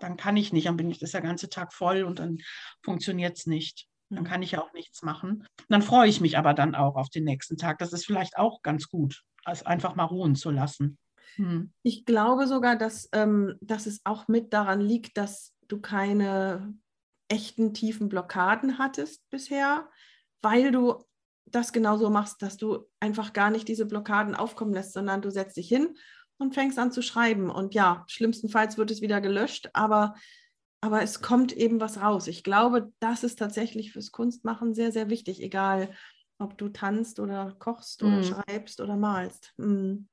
Dann 0.01 0.17
kann 0.17 0.37
ich 0.37 0.53
nicht, 0.53 0.67
dann 0.67 0.77
bin 0.77 0.91
ich 0.91 0.99
das 0.99 1.13
der 1.13 1.21
ganze 1.23 1.49
Tag 1.49 1.73
voll 1.73 2.03
und 2.03 2.19
dann 2.19 2.39
funktioniert 2.83 3.39
es 3.39 3.47
nicht. 3.47 3.87
Dann 4.11 4.25
Mhm. 4.25 4.27
kann 4.27 4.43
ich 4.43 4.51
ja 4.53 4.61
auch 4.63 4.73
nichts 4.75 5.03
machen. 5.03 5.47
Dann 5.71 5.81
freue 5.81 6.09
ich 6.09 6.21
mich 6.21 6.37
aber 6.37 6.53
dann 6.53 6.75
auch 6.75 6.97
auf 6.97 7.09
den 7.09 7.25
nächsten 7.25 7.57
Tag. 7.57 7.79
Das 7.79 7.95
ist 7.95 8.05
vielleicht 8.05 8.37
auch 8.37 8.61
ganz 8.63 8.89
gut, 8.89 9.23
es 9.47 9.65
einfach 9.65 9.95
mal 9.95 10.05
ruhen 10.05 10.35
zu 10.35 10.51
lassen. 10.51 10.99
Hm. 11.37 11.65
Ich 11.83 12.05
glaube 12.05 12.47
sogar, 12.47 12.77
dass, 12.77 13.09
ähm, 13.13 13.57
dass 13.61 13.87
es 13.87 14.01
auch 14.05 14.29
mit 14.29 14.53
daran 14.53 14.81
liegt, 14.81 15.17
dass 15.17 15.55
du 15.69 15.81
keine 15.81 16.75
echten 17.29 17.75
tiefen 17.75 18.09
Blockaden 18.09 18.79
hattest 18.79 19.29
bisher, 19.31 19.89
weil 20.43 20.71
du 20.71 21.05
das 21.47 21.73
genauso 21.73 22.11
machst, 22.11 22.43
dass 22.43 22.57
du 22.57 22.87
einfach 23.01 23.33
gar 23.33 23.51
nicht 23.51 23.69
diese 23.69 23.87
Blockaden 23.87 24.35
aufkommen 24.35 24.73
lässt, 24.73 24.93
sondern 24.93 25.23
du 25.23 25.31
setzt 25.31 25.57
dich 25.57 25.69
hin 25.69 25.97
und 26.39 26.55
fängst 26.55 26.79
an 26.79 26.93
zu 26.93 27.03
schreiben. 27.03 27.51
Und 27.51 27.75
ja, 27.75 28.05
schlimmstenfalls 28.09 28.79
wird 28.79 28.91
es 28.91 29.01
wieder 29.01 29.21
gelöscht, 29.21 29.71
aber, 29.73 30.15
aber 30.81 31.03
es 31.03 31.21
kommt 31.21 31.53
eben 31.53 31.81
was 31.81 32.01
raus. 32.01 32.27
Ich 32.29 32.45
glaube, 32.45 32.93
das 33.01 33.25
ist 33.25 33.39
tatsächlich 33.39 33.93
fürs 33.93 34.13
Kunstmachen 34.13 34.75
sehr, 34.75 34.93
sehr 34.93 35.11
wichtig, 35.11 35.43
egal 35.43 35.95
ob 36.39 36.59
du 36.59 36.69
tanzt 36.69 37.21
oder 37.21 37.55
kochst 37.59 38.03
oder 38.03 38.23
Mhm. 38.23 38.23
schreibst 38.23 38.81
oder 38.81 38.97
malst. 38.97 39.53
Mhm. 39.59 40.09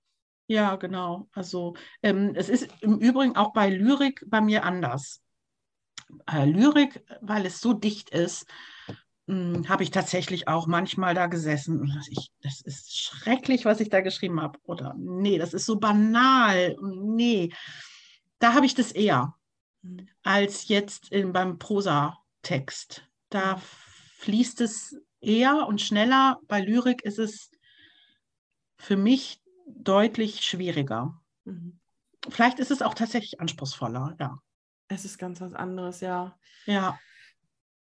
Ja, 0.49 0.77
genau. 0.77 1.29
Also 1.31 1.75
ähm, 2.01 2.33
es 2.33 2.49
ist 2.49 2.69
im 2.81 2.97
Übrigen 2.97 3.35
auch 3.35 3.53
bei 3.53 3.69
Lyrik 3.69 4.25
bei 4.25 4.41
mir 4.41 4.63
anders. 4.63 5.21
Äh, 6.25 6.45
Lyrik, 6.45 7.03
weil 7.21 7.45
es 7.45 7.61
so 7.61 7.73
dicht 7.73 8.09
ist, 8.09 8.47
mh, 9.27 9.69
habe 9.69 9.83
ich 9.83 9.91
tatsächlich 9.91 10.47
auch 10.47 10.65
manchmal 10.65 11.13
da 11.13 11.27
gesessen 11.27 11.79
und 11.81 12.03
ich, 12.09 12.31
das 12.41 12.61
ist 12.61 12.97
schrecklich, 12.97 13.65
was 13.65 13.79
ich 13.79 13.89
da 13.89 14.01
geschrieben 14.01 14.41
habe. 14.41 14.57
Oder 14.63 14.95
nee, 14.97 15.37
das 15.37 15.53
ist 15.53 15.67
so 15.67 15.77
banal. 15.77 16.75
Nee, 16.81 17.53
da 18.39 18.55
habe 18.55 18.65
ich 18.65 18.73
das 18.73 18.91
eher 18.91 19.35
Mhm. 19.83 20.09
als 20.23 20.67
jetzt 20.67 21.11
in, 21.11 21.31
beim 21.31 21.59
Prosatext. 21.59 23.07
Da 23.29 23.57
Mhm. 23.57 23.61
fließt 24.17 24.61
es 24.61 24.99
eher 25.21 25.67
und 25.67 25.79
schneller. 25.79 26.39
Bei 26.47 26.59
Lyrik 26.59 27.03
ist 27.03 27.19
es 27.19 27.51
für 28.77 28.97
mich 28.97 29.41
deutlich 29.77 30.41
schwieriger. 30.41 31.19
Mhm. 31.45 31.79
Vielleicht 32.29 32.59
ist 32.59 32.71
es 32.71 32.81
auch 32.81 32.93
tatsächlich 32.93 33.39
anspruchsvoller, 33.39 34.15
ja. 34.19 34.39
Es 34.87 35.05
ist 35.05 35.17
ganz 35.17 35.39
was 35.41 35.53
anderes, 35.53 36.01
ja. 36.01 36.37
Ja, 36.65 36.99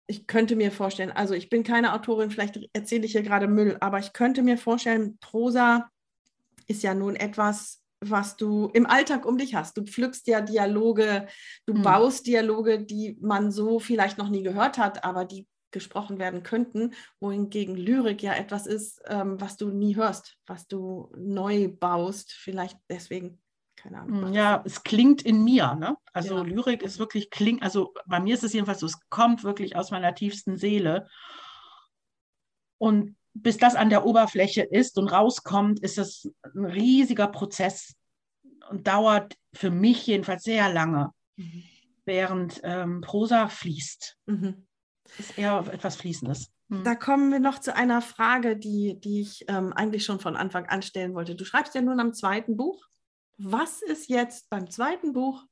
Ich 0.09 0.27
könnte 0.27 0.55
mir 0.57 0.71
vorstellen, 0.71 1.11
also 1.11 1.35
ich 1.35 1.49
bin 1.49 1.65
keine 1.65 1.93
Autorin, 1.95 2.31
vielleicht 2.31 2.61
erzähle 2.73 3.07
ich 3.07 3.13
hier 3.13 3.23
gerade 3.23 3.49
Müll, 3.49 3.77
aber 3.81 3.99
ich 3.99 4.13
könnte 4.13 4.43
mir 4.43 4.57
vorstellen, 4.59 5.19
Prosa 5.19 5.91
ist 6.69 6.83
ja 6.83 6.95
nun 6.95 7.17
etwas, 7.17 7.83
was 8.01 8.37
du 8.37 8.67
im 8.75 8.87
Alltag 8.87 9.25
um 9.25 9.39
dich 9.39 9.55
hast. 9.55 9.77
Du 9.77 9.85
pflückst 9.85 10.27
ja 10.29 10.41
Dialoge, 10.43 11.27
du 11.65 11.75
Hm. 11.75 11.83
baust 11.83 12.27
Dialoge, 12.27 12.85
die 12.85 13.17
man 13.21 13.51
so 13.51 13.81
vielleicht 13.81 14.19
noch 14.19 14.29
nie 14.29 14.43
gehört 14.43 14.79
hat, 14.79 15.03
aber 15.03 15.25
die 15.25 15.47
gesprochen 15.77 16.19
werden 16.19 16.43
könnten, 16.43 16.95
wohingegen 17.21 17.77
Lyrik 17.77 18.23
ja 18.23 18.33
etwas 18.33 18.67
ist, 18.67 19.03
ähm, 19.07 19.39
was 19.39 19.59
du 19.59 19.69
nie 19.69 19.95
hörst, 19.95 20.39
was 20.47 20.67
du 20.67 21.13
neu 21.15 21.69
baust, 21.69 22.33
vielleicht 22.33 22.79
deswegen, 22.89 23.39
keine 23.77 24.01
Ahnung. 24.01 24.29
Hm, 24.29 24.33
ja, 24.33 24.63
es 24.65 24.83
klingt 24.83 25.21
in 25.21 25.45
mir, 25.45 25.75
ne? 25.75 25.99
Also 26.15 26.39
Ja. 26.39 26.43
Lyrik 26.45 26.83
ist 26.83 26.99
wirklich 26.99 27.29
klingt, 27.29 27.63
also 27.63 27.93
bei 28.07 28.21
mir 28.21 28.33
ist 28.33 28.43
es 28.43 28.55
jedenfalls 28.55 28.81
so, 28.81 28.87
es 28.87 28.99
kommt 29.11 29.45
wirklich 29.45 29.77
aus 29.77 29.91
meiner 29.91 30.15
tiefsten 30.15 30.57
Seele. 30.57 31.09
Und 32.79 33.17
bis 33.35 33.59
das 33.59 33.75
an 33.75 33.91
der 33.91 34.07
Oberfläche 34.07 34.63
ist 34.63 34.97
und 34.97 35.09
rauskommt, 35.09 35.81
ist 35.81 35.99
es 35.99 36.31
ein 36.43 36.65
riesiger 36.65 37.27
Prozess 37.29 37.95
und 38.71 38.87
dauert 38.87 39.37
für 39.53 39.71
mich 39.71 40.07
jedenfalls 40.07 40.43
sehr 40.43 40.73
lange, 40.73 41.11
Mhm. 41.37 41.65
während 42.07 42.61
ähm, 42.65 43.03
Prosa 43.03 43.49
fließt. 43.49 44.17
Mhm. 44.25 44.66
Ist 45.19 45.39
eher 45.39 45.65
etwas 45.73 45.97
Fließendes. 45.97 46.51
Hm. 46.71 46.85
Da 46.85 46.95
kommen 46.95 47.31
wir 47.31 47.41
noch 47.41 47.59
zu 47.59 47.75
einer 47.75 48.03
Frage, 48.03 48.57
die, 48.57 48.99
die 49.01 49.21
ich 49.21 49.45
ähm, 49.49 49.73
eigentlich 49.73 50.05
schon 50.05 50.21
von 50.21 50.37
Anfang 50.37 50.67
an 50.67 50.83
stellen 50.83 51.15
wollte. 51.15 51.35
Du 51.35 51.45
schreibst 51.45 51.75
ja 51.75 51.83
nun 51.83 52.01
am 52.01 52.13
zweiten 52.13 52.57
Buch. 52.57 52.87
Was 53.39 53.83
ist 53.83 54.09
jetzt 54.09 54.49
beim 54.51 54.71
zweiten 54.71 55.13
Buch 55.13 55.45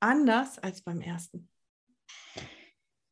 anders 0.00 0.58
als 0.58 0.82
beim 0.82 1.00
ersten? 1.00 1.48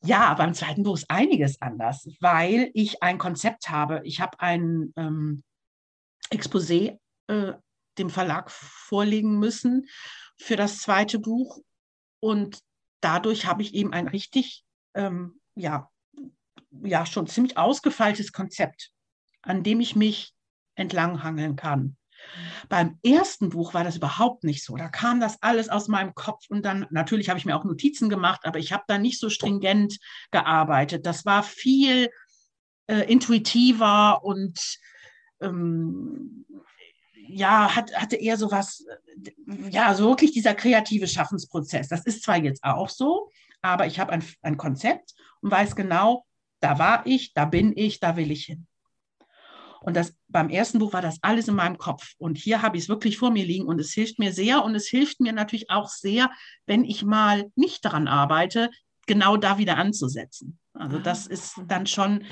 Ja, 0.03 0.35
beim 0.35 0.53
zweiten 0.53 0.83
Buch 0.83 0.97
ist 0.97 1.11
einiges 1.11 1.61
anders, 1.63 2.07
weil 2.21 2.71
ich 2.75 3.03
ein 3.03 3.17
Konzept 3.19 3.71
habe. 3.71 4.03
Ich 4.05 4.21
habe 4.21 4.39
ein 4.41 4.93
ähm, 4.97 5.43
Exposé 6.31 6.99
äh, 7.29 7.53
dem 7.97 8.11
Verlag 8.11 8.51
vorlegen 8.51 9.39
müssen 9.39 9.87
für 10.37 10.57
das 10.57 10.81
zweite 10.81 11.19
Buch. 11.19 11.63
Und 12.21 12.61
dadurch 13.01 13.47
habe 13.47 13.63
ich 13.63 13.75
eben 13.75 13.93
ein 13.93 14.09
richtig, 14.09 14.65
ähm, 14.95 15.41
ja, 15.55 15.91
ja, 16.83 17.07
schon 17.07 17.27
ziemlich 17.27 17.57
ausgefeiltes 17.57 18.33
Konzept, 18.33 18.91
an 19.43 19.63
dem 19.63 19.81
ich 19.81 19.97
mich 19.97 20.35
entlanghangeln 20.75 21.57
kann. 21.57 21.97
Beim 22.69 22.99
ersten 23.05 23.51
Buch 23.51 23.75
war 23.75 23.85
das 23.85 23.97
überhaupt 23.97 24.45
nicht 24.45 24.65
so. 24.65 24.77
Da 24.77 24.89
kam 24.89 25.21
das 25.21 25.43
alles 25.43 25.69
aus 25.69 25.89
meinem 25.89 26.15
Kopf 26.15 26.47
und 26.49 26.65
dann, 26.65 26.87
natürlich 26.91 27.29
habe 27.29 27.39
ich 27.39 27.45
mir 27.45 27.57
auch 27.57 27.65
Notizen 27.65 28.09
gemacht, 28.09 28.41
aber 28.45 28.59
ich 28.59 28.73
habe 28.73 28.85
da 28.87 28.99
nicht 28.99 29.21
so 29.21 29.29
stringent 29.29 29.99
gearbeitet. 30.31 31.07
Das 31.07 31.27
war 31.27 31.43
viel 31.43 32.09
äh, 32.87 33.11
intuitiver 33.11 34.25
und 34.25 34.79
ähm, 35.41 36.47
ja, 37.29 37.75
hat, 37.75 37.95
hatte 37.95 38.17
eher 38.17 38.37
so 38.37 38.51
was, 38.51 38.87
ja, 39.71 39.95
so 39.95 40.09
wirklich 40.09 40.33
dieser 40.33 40.55
kreative 40.55 41.07
Schaffensprozess. 41.07 41.89
Das 41.89 42.05
ist 42.07 42.23
zwar 42.23 42.37
jetzt 42.37 42.65
auch 42.65 42.89
so, 42.89 43.31
aber 43.63 43.87
ich 43.87 43.99
habe 43.99 44.13
ein, 44.13 44.25
ein 44.43 44.57
Konzept 44.57 45.15
und 45.45 45.51
weiß 45.51 45.77
genau, 45.77 46.25
da 46.61 46.79
war 46.79 47.07
ich, 47.07 47.35
da 47.35 47.45
bin 47.45 47.77
ich, 47.77 48.01
da 48.01 48.17
will 48.17 48.31
ich 48.31 48.47
hin. 48.47 48.67
Und 49.83 49.95
das, 49.95 50.17
beim 50.29 50.49
ersten 50.49 50.79
Buch 50.79 50.95
war 50.95 51.03
das 51.03 51.19
alles 51.21 51.49
in 51.49 51.55
meinem 51.55 51.77
Kopf. 51.77 52.15
Und 52.17 52.39
hier 52.39 52.63
habe 52.63 52.79
ich 52.79 52.85
es 52.85 52.89
wirklich 52.89 53.19
vor 53.19 53.31
mir 53.31 53.45
liegen 53.45 53.67
und 53.67 53.79
es 53.79 53.93
hilft 53.93 54.19
mir 54.19 54.33
sehr. 54.33 54.65
Und 54.65 54.75
es 54.75 54.89
hilft 54.89 55.21
mir 55.21 55.35
natürlich 55.35 55.69
auch 55.69 55.91
sehr, 55.91 56.31
wenn 56.65 56.85
ich 56.85 57.05
mal 57.05 57.51
nicht 57.55 57.85
daran 57.85 58.09
arbeite, 58.09 58.71
genau 59.07 59.37
da 59.37 59.59
wieder 59.59 59.77
anzusetzen. 59.77 60.59
Also 60.73 60.99
das 60.99 61.27
ist 61.27 61.61
dann 61.69 61.87
schon 61.87 62.25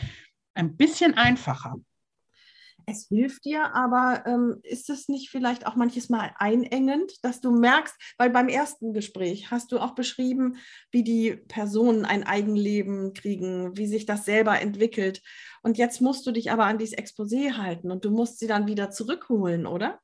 ein 0.54 0.78
bisschen 0.78 1.12
einfacher. 1.12 1.74
Es 2.86 3.06
hilft 3.08 3.44
dir, 3.44 3.74
aber 3.74 4.24
ähm, 4.26 4.60
ist 4.62 4.90
es 4.90 5.08
nicht 5.08 5.30
vielleicht 5.30 5.66
auch 5.66 5.76
manches 5.76 6.08
Mal 6.08 6.32
einengend, 6.36 7.12
dass 7.22 7.40
du 7.40 7.50
merkst, 7.50 7.94
weil 8.18 8.30
beim 8.30 8.48
ersten 8.48 8.92
Gespräch 8.92 9.50
hast 9.50 9.72
du 9.72 9.78
auch 9.78 9.94
beschrieben, 9.94 10.56
wie 10.90 11.02
die 11.02 11.36
Personen 11.36 12.04
ein 12.04 12.24
Eigenleben 12.24 13.14
kriegen, 13.14 13.76
wie 13.76 13.86
sich 13.86 14.06
das 14.06 14.24
selber 14.24 14.60
entwickelt. 14.60 15.22
Und 15.62 15.78
jetzt 15.78 16.00
musst 16.00 16.26
du 16.26 16.32
dich 16.32 16.50
aber 16.50 16.64
an 16.64 16.78
dieses 16.78 16.96
Exposé 16.96 17.56
halten 17.56 17.90
und 17.90 18.04
du 18.04 18.10
musst 18.10 18.38
sie 18.38 18.46
dann 18.46 18.66
wieder 18.66 18.90
zurückholen, 18.90 19.66
oder? 19.66 20.00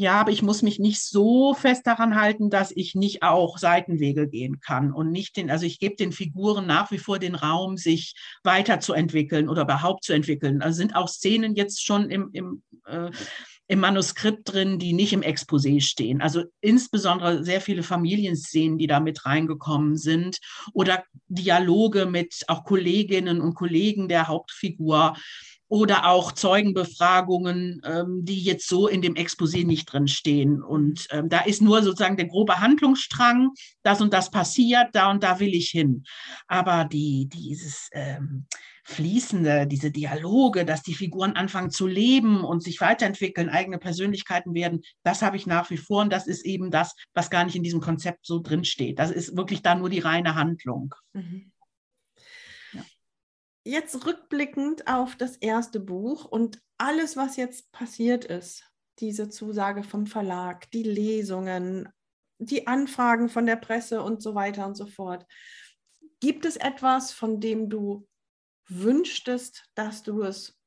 Ja, 0.00 0.18
aber 0.18 0.30
ich 0.30 0.40
muss 0.40 0.62
mich 0.62 0.78
nicht 0.78 1.02
so 1.02 1.52
fest 1.52 1.86
daran 1.86 2.18
halten, 2.18 2.48
dass 2.48 2.72
ich 2.74 2.94
nicht 2.94 3.22
auch 3.22 3.58
Seitenwege 3.58 4.28
gehen 4.28 4.58
kann 4.58 4.94
und 4.94 5.10
nicht 5.10 5.36
den, 5.36 5.50
also 5.50 5.66
ich 5.66 5.78
gebe 5.78 5.94
den 5.94 6.10
Figuren 6.10 6.66
nach 6.66 6.90
wie 6.90 6.96
vor 6.96 7.18
den 7.18 7.34
Raum, 7.34 7.76
sich 7.76 8.14
weiterzuentwickeln 8.42 9.50
oder 9.50 9.60
überhaupt 9.60 10.04
zu 10.04 10.14
entwickeln. 10.14 10.62
Also 10.62 10.78
sind 10.78 10.96
auch 10.96 11.06
Szenen 11.06 11.54
jetzt 11.54 11.84
schon 11.84 12.08
im, 12.08 12.30
im, 12.32 12.62
äh, 12.86 13.10
im 13.66 13.80
Manuskript 13.80 14.50
drin, 14.50 14.78
die 14.78 14.94
nicht 14.94 15.12
im 15.12 15.20
Exposé 15.20 15.82
stehen. 15.82 16.22
Also 16.22 16.44
insbesondere 16.62 17.44
sehr 17.44 17.60
viele 17.60 17.82
Familienszenen, 17.82 18.78
die 18.78 18.86
da 18.86 19.00
mit 19.00 19.26
reingekommen 19.26 19.98
sind 19.98 20.38
oder 20.72 21.04
Dialoge 21.28 22.06
mit 22.06 22.44
auch 22.48 22.64
Kolleginnen 22.64 23.42
und 23.42 23.52
Kollegen 23.52 24.08
der 24.08 24.28
Hauptfigur 24.28 25.14
oder 25.70 26.06
auch 26.06 26.32
Zeugenbefragungen, 26.32 27.80
ähm, 27.84 28.24
die 28.24 28.42
jetzt 28.42 28.68
so 28.68 28.88
in 28.88 29.02
dem 29.02 29.14
Exposé 29.14 29.64
nicht 29.64 29.86
drin 29.86 30.08
stehen. 30.08 30.62
Und 30.64 31.06
ähm, 31.12 31.28
da 31.28 31.42
ist 31.42 31.62
nur 31.62 31.82
sozusagen 31.84 32.16
der 32.16 32.26
grobe 32.26 32.60
Handlungsstrang, 32.60 33.50
das 33.84 34.00
und 34.00 34.12
das 34.12 34.32
passiert, 34.32 34.88
da 34.92 35.12
und 35.12 35.22
da 35.22 35.38
will 35.38 35.54
ich 35.54 35.68
hin. 35.68 36.02
Aber 36.48 36.84
die, 36.84 37.28
dieses 37.32 37.88
ähm, 37.92 38.46
Fließende, 38.82 39.68
diese 39.68 39.92
Dialoge, 39.92 40.64
dass 40.64 40.82
die 40.82 40.94
Figuren 40.94 41.34
anfangen 41.36 41.70
zu 41.70 41.86
leben 41.86 42.42
und 42.42 42.64
sich 42.64 42.80
weiterentwickeln, 42.80 43.48
eigene 43.48 43.78
Persönlichkeiten 43.78 44.54
werden, 44.54 44.80
das 45.04 45.22
habe 45.22 45.36
ich 45.36 45.46
nach 45.46 45.70
wie 45.70 45.76
vor. 45.76 46.02
Und 46.02 46.12
das 46.12 46.26
ist 46.26 46.44
eben 46.44 46.72
das, 46.72 46.96
was 47.14 47.30
gar 47.30 47.44
nicht 47.44 47.54
in 47.54 47.62
diesem 47.62 47.80
Konzept 47.80 48.26
so 48.26 48.40
drin 48.40 48.64
steht. 48.64 48.98
Das 48.98 49.12
ist 49.12 49.36
wirklich 49.36 49.62
da 49.62 49.76
nur 49.76 49.88
die 49.88 50.00
reine 50.00 50.34
Handlung. 50.34 50.96
Mhm. 51.12 51.49
Jetzt 53.64 54.06
rückblickend 54.06 54.86
auf 54.86 55.16
das 55.16 55.36
erste 55.36 55.80
Buch 55.80 56.24
und 56.24 56.60
alles, 56.78 57.16
was 57.16 57.36
jetzt 57.36 57.70
passiert 57.72 58.24
ist, 58.24 58.64
diese 59.00 59.28
Zusage 59.28 59.82
vom 59.82 60.06
Verlag, 60.06 60.70
die 60.70 60.82
Lesungen, 60.82 61.88
die 62.38 62.66
Anfragen 62.66 63.28
von 63.28 63.44
der 63.44 63.56
Presse 63.56 64.02
und 64.02 64.22
so 64.22 64.34
weiter 64.34 64.66
und 64.66 64.76
so 64.76 64.86
fort. 64.86 65.26
Gibt 66.20 66.46
es 66.46 66.56
etwas, 66.56 67.12
von 67.12 67.40
dem 67.40 67.68
du 67.68 68.08
wünschtest, 68.68 69.64
dass 69.74 70.02
du 70.02 70.22
es 70.22 70.58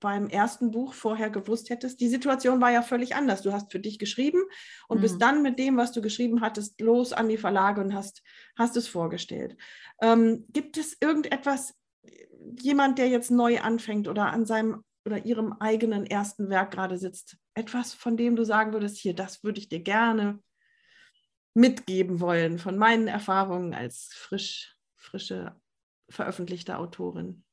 beim 0.00 0.28
ersten 0.28 0.70
Buch 0.70 0.94
vorher 0.94 1.30
gewusst 1.30 1.70
hättest? 1.70 2.00
Die 2.00 2.08
Situation 2.08 2.60
war 2.60 2.72
ja 2.72 2.82
völlig 2.82 3.14
anders. 3.14 3.42
Du 3.42 3.52
hast 3.52 3.70
für 3.70 3.80
dich 3.80 3.98
geschrieben 3.98 4.42
und 4.88 4.98
mhm. 4.98 5.02
bist 5.02 5.22
dann 5.22 5.42
mit 5.42 5.58
dem, 5.58 5.76
was 5.76 5.92
du 5.92 6.00
geschrieben 6.00 6.40
hattest, 6.40 6.80
los 6.80 7.12
an 7.12 7.28
die 7.28 7.36
Verlage 7.36 7.80
und 7.80 7.94
hast, 7.94 8.22
hast 8.56 8.76
es 8.76 8.88
vorgestellt. 8.88 9.56
Ähm, 10.00 10.46
gibt 10.48 10.78
es 10.78 10.96
irgendetwas, 11.00 11.74
jemand, 12.58 12.98
der 12.98 13.08
jetzt 13.08 13.30
neu 13.30 13.60
anfängt 13.60 14.08
oder 14.08 14.32
an 14.32 14.44
seinem 14.44 14.84
oder 15.04 15.24
ihrem 15.24 15.54
eigenen 15.54 16.04
ersten 16.06 16.50
Werk 16.50 16.72
gerade 16.72 16.98
sitzt, 16.98 17.38
etwas, 17.54 17.94
von 17.94 18.16
dem 18.16 18.36
du 18.36 18.44
sagen 18.44 18.72
würdest, 18.72 18.98
hier, 18.98 19.14
das 19.14 19.42
würde 19.42 19.58
ich 19.58 19.68
dir 19.68 19.80
gerne 19.80 20.40
mitgeben 21.54 22.20
wollen 22.20 22.58
von 22.58 22.76
meinen 22.76 23.08
Erfahrungen 23.08 23.74
als 23.74 24.10
frisch, 24.14 24.76
frische 24.96 25.56
veröffentlichte 26.08 26.76
Autorin? 26.76 27.44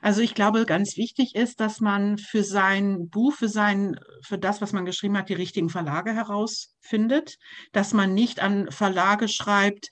Also 0.00 0.22
ich 0.22 0.34
glaube, 0.34 0.64
ganz 0.64 0.96
wichtig 0.96 1.34
ist, 1.34 1.60
dass 1.60 1.80
man 1.80 2.16
für 2.16 2.42
sein 2.42 3.10
Buch, 3.10 3.34
für 3.34 3.48
sein, 3.48 3.98
für 4.22 4.38
das, 4.38 4.62
was 4.62 4.72
man 4.72 4.86
geschrieben 4.86 5.16
hat, 5.16 5.28
die 5.28 5.34
richtigen 5.34 5.68
Verlage 5.68 6.14
herausfindet, 6.14 7.38
dass 7.72 7.92
man 7.92 8.14
nicht 8.14 8.40
an 8.40 8.70
Verlage 8.70 9.28
schreibt, 9.28 9.90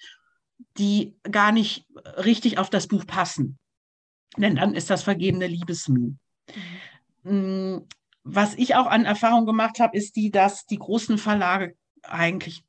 die 0.78 1.18
gar 1.30 1.52
nicht 1.52 1.86
richtig 2.16 2.58
auf 2.58 2.70
das 2.70 2.86
Buch 2.86 3.06
passen. 3.06 3.58
Denn 4.36 4.56
dann 4.56 4.74
ist 4.74 4.90
das 4.90 5.02
vergebene 5.02 5.46
Liebesmüh. 5.46 6.12
Mhm. 7.22 7.86
Was 8.24 8.54
ich 8.54 8.76
auch 8.76 8.86
an 8.86 9.04
Erfahrung 9.04 9.46
gemacht 9.46 9.80
habe, 9.80 9.96
ist 9.96 10.14
die, 10.14 10.30
dass 10.30 10.64
die 10.66 10.78
großen 10.78 11.18
Verlage 11.18 11.74
eigentlich 12.02 12.62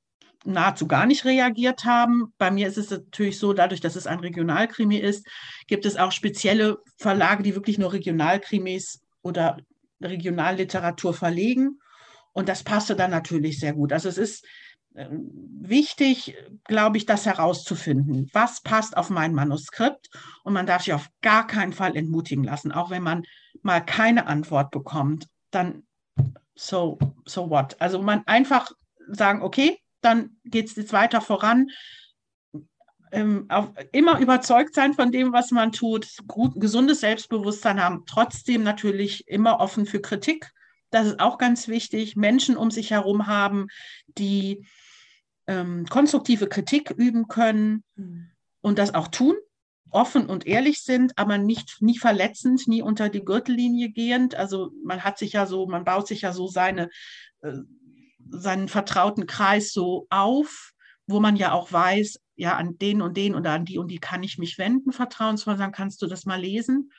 nahezu 0.46 0.88
gar 0.88 1.06
nicht 1.06 1.26
reagiert 1.26 1.86
haben. 1.86 2.34
Bei 2.38 2.52
mir 2.52 2.68
ist 2.68 2.78
es 2.78 2.90
natürlich 2.90 3.38
so, 3.38 3.54
dadurch, 3.54 3.80
dass 3.80 3.96
es 3.96 4.08
ein 4.08 4.20
Regionalkrimi 4.20 4.98
ist, 4.98 5.28
gibt 5.68 5.86
es 5.86 5.96
auch 5.96 6.12
spezielle 6.12 6.80
Verlage, 6.98 7.44
die 7.44 7.56
wirklich 7.56 7.78
nur 7.78 7.94
Regionalkrimis 7.94 9.02
oder 9.22 9.58
Regionalliteratur 10.02 11.14
verlegen. 11.14 11.80
Und 12.34 12.50
das 12.50 12.64
passte 12.64 12.96
dann 12.96 13.12
natürlich 13.12 13.60
sehr 13.60 13.74
gut. 13.74 13.94
Also 13.94 14.10
es 14.10 14.18
ist 14.18 14.46
wichtig, 14.96 16.36
glaube 16.66 16.98
ich, 16.98 17.06
das 17.06 17.26
herauszufinden. 17.26 18.30
Was 18.34 18.62
passt 18.62 18.96
auf 18.96 19.10
mein 19.10 19.34
Manuskript? 19.34 20.10
Und 20.44 20.54
man 20.54 20.66
darf 20.66 20.84
sich 20.84 20.94
auf 20.94 21.10
gar 21.22 21.48
keinen 21.48 21.74
Fall 21.74 21.96
entmutigen 21.96 22.44
lassen, 22.44 22.72
auch 22.72 22.90
wenn 22.90 23.04
man 23.04 23.24
mal 23.62 23.82
keine 23.82 24.28
Antwort 24.28 24.72
bekommt. 24.72 25.28
Dann 25.52 25.84
so, 26.56 27.00
so 27.26 27.50
what? 27.50 27.76
Also 27.80 28.02
man 28.02 28.24
einfach 28.28 28.72
sagen, 29.08 29.42
okay, 29.42 29.80
dann 30.02 30.38
geht 30.46 30.70
es 30.70 30.76
jetzt 30.76 30.94
weiter 30.94 31.22
voran. 31.22 31.70
Ähm, 33.12 33.46
auf, 33.50 33.72
immer 33.92 34.20
überzeugt 34.20 34.76
sein 34.76 34.94
von 34.94 35.12
dem, 35.12 35.34
was 35.34 35.52
man 35.52 35.72
tut, 35.72 36.08
gut, 36.28 36.54
gesundes 36.60 37.00
Selbstbewusstsein 37.00 37.82
haben, 37.82 38.04
trotzdem 38.08 38.64
natürlich 38.64 39.28
immer 39.28 39.60
offen 39.60 39.86
für 39.86 40.02
Kritik. 40.02 40.52
Das 40.90 41.08
ist 41.08 41.20
auch 41.20 41.38
ganz 41.38 41.68
wichtig. 41.68 42.16
Menschen 42.16 42.58
um 42.58 42.70
sich 42.70 42.92
herum 42.92 43.26
haben, 43.28 43.68
die 44.08 44.68
ähm, 45.48 45.86
konstruktive 45.86 46.48
Kritik 46.48 46.92
üben 46.92 47.28
können 47.28 47.84
mhm. 47.96 48.32
und 48.62 48.80
das 48.80 48.94
auch 48.94 49.08
tun, 49.08 49.36
offen 49.90 50.26
und 50.26 50.48
ehrlich 50.48 50.82
sind, 50.82 51.18
aber 51.18 51.38
nicht 51.38 51.82
nie 51.82 51.98
verletzend, 51.98 52.68
nie 52.68 52.82
unter 52.82 53.10
die 53.10 53.24
Gürtellinie 53.24 53.90
gehend. 53.90 54.36
Also 54.36 54.72
man 54.84 55.04
hat 55.04 55.18
sich 55.18 55.34
ja 55.34 55.46
so, 55.46 55.68
man 55.68 55.84
baut 55.84 56.08
sich 56.08 56.22
ja 56.22 56.34
so 56.34 56.48
seine 56.48 56.90
äh, 57.42 57.54
seinen 58.30 58.68
vertrauten 58.68 59.28
Kreis 59.28 59.72
so 59.74 60.08
auf, 60.10 60.74
wo 61.08 61.20
man 61.20 61.36
ja 61.36 61.52
auch 61.52 61.72
weiß, 61.72 62.20
ja, 62.36 62.56
an 62.56 62.78
den 62.78 63.02
und 63.02 63.18
den 63.18 63.36
oder 63.36 63.52
an 63.52 63.66
die 63.66 63.78
und 63.78 63.90
die 63.90 64.00
kann 64.00 64.24
ich 64.24 64.38
mich 64.38 64.58
wenden, 64.58 64.92
vertrauensvoll 64.92 65.58
sagen, 65.58 65.72
kannst 65.72 66.02
du 66.02 66.08
das 66.08 66.26
mal 66.26 66.40
lesen, 66.40 66.92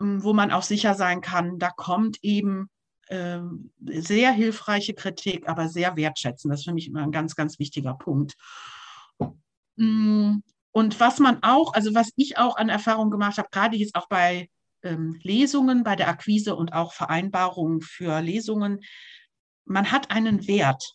ähm, 0.00 0.22
wo 0.22 0.32
man 0.32 0.50
auch 0.50 0.62
sicher 0.62 0.94
sein 0.94 1.20
kann, 1.20 1.58
da 1.58 1.70
kommt 1.70 2.18
eben 2.22 2.70
äh, 3.10 3.40
sehr 4.00 4.32
hilfreiche 4.32 4.94
Kritik, 4.94 5.48
aber 5.48 5.68
sehr 5.68 5.96
wertschätzend. 5.96 6.52
Das 6.52 6.60
ist 6.60 6.66
für 6.66 6.74
mich 6.74 6.88
immer 6.88 7.02
ein 7.02 7.12
ganz, 7.12 7.34
ganz 7.34 7.58
wichtiger 7.58 7.94
Punkt. 7.94 8.36
Mm, 9.76 10.38
und 10.72 11.00
was 11.00 11.18
man 11.18 11.42
auch, 11.42 11.74
also 11.74 11.94
was 11.94 12.10
ich 12.16 12.38
auch 12.38 12.56
an 12.56 12.68
Erfahrung 12.68 13.10
gemacht 13.10 13.38
habe, 13.38 13.48
gerade 13.50 13.76
jetzt 13.76 13.96
auch 13.96 14.08
bei 14.08 14.48
ähm, 14.82 15.18
Lesungen, 15.22 15.82
bei 15.82 15.96
der 15.96 16.08
Akquise 16.08 16.54
und 16.54 16.72
auch 16.72 16.92
Vereinbarungen 16.92 17.80
für 17.80 18.20
Lesungen, 18.20 18.80
man 19.64 19.90
hat 19.90 20.10
einen 20.10 20.46
Wert, 20.46 20.94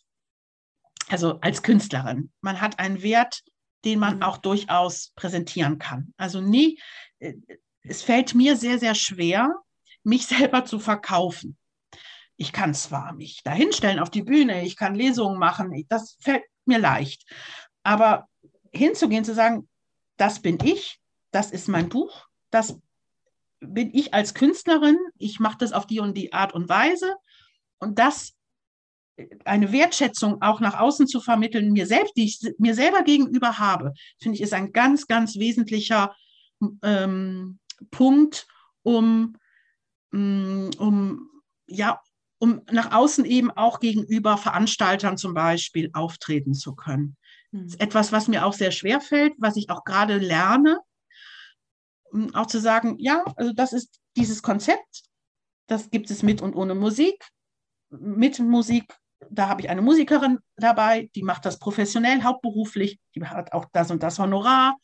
also 1.08 1.38
als 1.40 1.62
Künstlerin, 1.62 2.32
man 2.40 2.60
hat 2.60 2.78
einen 2.78 3.02
Wert, 3.02 3.42
den 3.84 3.98
man 3.98 4.22
auch 4.22 4.38
durchaus 4.38 5.12
präsentieren 5.16 5.78
kann. 5.78 6.14
Also 6.16 6.40
nie, 6.40 6.80
äh, 7.18 7.34
es 7.82 8.02
fällt 8.02 8.34
mir 8.34 8.56
sehr, 8.56 8.78
sehr 8.78 8.94
schwer, 8.94 9.54
mich 10.02 10.26
selber 10.26 10.64
zu 10.64 10.78
verkaufen. 10.78 11.58
Ich 12.36 12.52
kann 12.52 12.74
zwar 12.74 13.12
mich 13.14 13.42
dahinstellen 13.42 13.98
auf 13.98 14.10
die 14.10 14.22
Bühne, 14.22 14.64
ich 14.64 14.76
kann 14.76 14.94
Lesungen 14.94 15.38
machen, 15.38 15.72
das 15.88 16.16
fällt 16.20 16.44
mir 16.66 16.78
leicht. 16.78 17.24
Aber 17.82 18.28
hinzugehen, 18.72 19.24
zu 19.24 19.34
sagen, 19.34 19.68
das 20.16 20.40
bin 20.40 20.58
ich, 20.62 21.00
das 21.30 21.50
ist 21.50 21.68
mein 21.68 21.88
Buch, 21.88 22.26
das 22.50 22.78
bin 23.60 23.90
ich 23.94 24.12
als 24.12 24.34
Künstlerin, 24.34 24.98
ich 25.18 25.40
mache 25.40 25.58
das 25.58 25.72
auf 25.72 25.86
die 25.86 26.00
und 26.00 26.16
die 26.16 26.32
Art 26.32 26.54
und 26.54 26.68
Weise 26.68 27.16
und 27.78 27.98
das 27.98 28.36
eine 29.44 29.72
Wertschätzung 29.72 30.42
auch 30.42 30.60
nach 30.60 30.78
außen 30.78 31.06
zu 31.06 31.20
vermitteln, 31.20 31.72
mir 31.72 31.86
selbst, 31.86 32.16
die 32.16 32.24
ich 32.24 32.40
mir 32.58 32.74
selber 32.74 33.02
gegenüber 33.02 33.58
habe, 33.58 33.94
finde 34.20 34.36
ich, 34.36 34.42
ist 34.42 34.52
ein 34.52 34.72
ganz, 34.72 35.06
ganz 35.06 35.36
wesentlicher 35.36 36.14
ähm, 36.82 37.58
Punkt, 37.90 38.46
um, 38.82 39.36
mm, 40.10 40.70
um, 40.78 41.30
ja, 41.66 42.00
um 42.38 42.62
nach 42.70 42.92
außen 42.92 43.24
eben 43.24 43.50
auch 43.50 43.80
gegenüber 43.80 44.36
Veranstaltern 44.36 45.16
zum 45.16 45.34
Beispiel 45.34 45.90
auftreten 45.92 46.54
zu 46.54 46.74
können. 46.74 47.16
Das 47.52 47.62
ist 47.62 47.80
hm. 47.80 47.86
etwas, 47.86 48.12
was 48.12 48.28
mir 48.28 48.44
auch 48.44 48.52
sehr 48.52 48.70
schwer 48.70 49.00
fällt, 49.00 49.34
was 49.38 49.56
ich 49.56 49.70
auch 49.70 49.84
gerade 49.84 50.18
lerne, 50.18 50.78
um 52.12 52.34
auch 52.34 52.46
zu 52.46 52.60
sagen, 52.60 52.96
ja, 52.98 53.24
also 53.36 53.52
das 53.52 53.72
ist 53.72 54.00
dieses 54.16 54.42
Konzept, 54.42 55.04
das 55.66 55.90
gibt 55.90 56.10
es 56.10 56.22
mit 56.22 56.42
und 56.42 56.54
ohne 56.54 56.74
Musik. 56.74 57.26
Mit 57.90 58.38
Musik 58.38 58.94
da 59.30 59.48
habe 59.48 59.60
ich 59.60 59.70
eine 59.70 59.82
Musikerin 59.82 60.38
dabei, 60.56 61.10
die 61.14 61.22
macht 61.22 61.44
das 61.44 61.58
professionell, 61.58 62.22
hauptberuflich, 62.22 62.98
die 63.14 63.24
hat 63.24 63.52
auch 63.52 63.66
das 63.72 63.90
und 63.90 64.02
das 64.02 64.18
Honorar. 64.18 64.76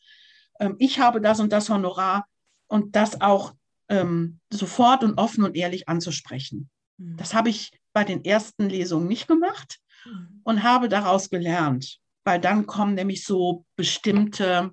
Ähm, 0.59 0.75
ich 0.79 0.99
habe 0.99 1.21
das 1.21 1.39
und 1.39 1.51
das 1.51 1.69
Honorar 1.69 2.27
und 2.67 2.95
das 2.95 3.21
auch 3.21 3.53
ähm, 3.89 4.39
sofort 4.51 5.03
und 5.03 5.17
offen 5.17 5.43
und 5.43 5.55
ehrlich 5.55 5.87
anzusprechen. 5.87 6.69
Mhm. 6.97 7.17
Das 7.17 7.33
habe 7.33 7.49
ich 7.49 7.71
bei 7.93 8.03
den 8.03 8.25
ersten 8.25 8.69
Lesungen 8.69 9.07
nicht 9.07 9.27
gemacht 9.27 9.79
mhm. 10.05 10.41
und 10.43 10.63
habe 10.63 10.89
daraus 10.89 11.29
gelernt, 11.29 11.99
weil 12.23 12.39
dann 12.39 12.65
kommen 12.65 12.95
nämlich 12.95 13.23
so 13.25 13.65
bestimmte 13.75 14.71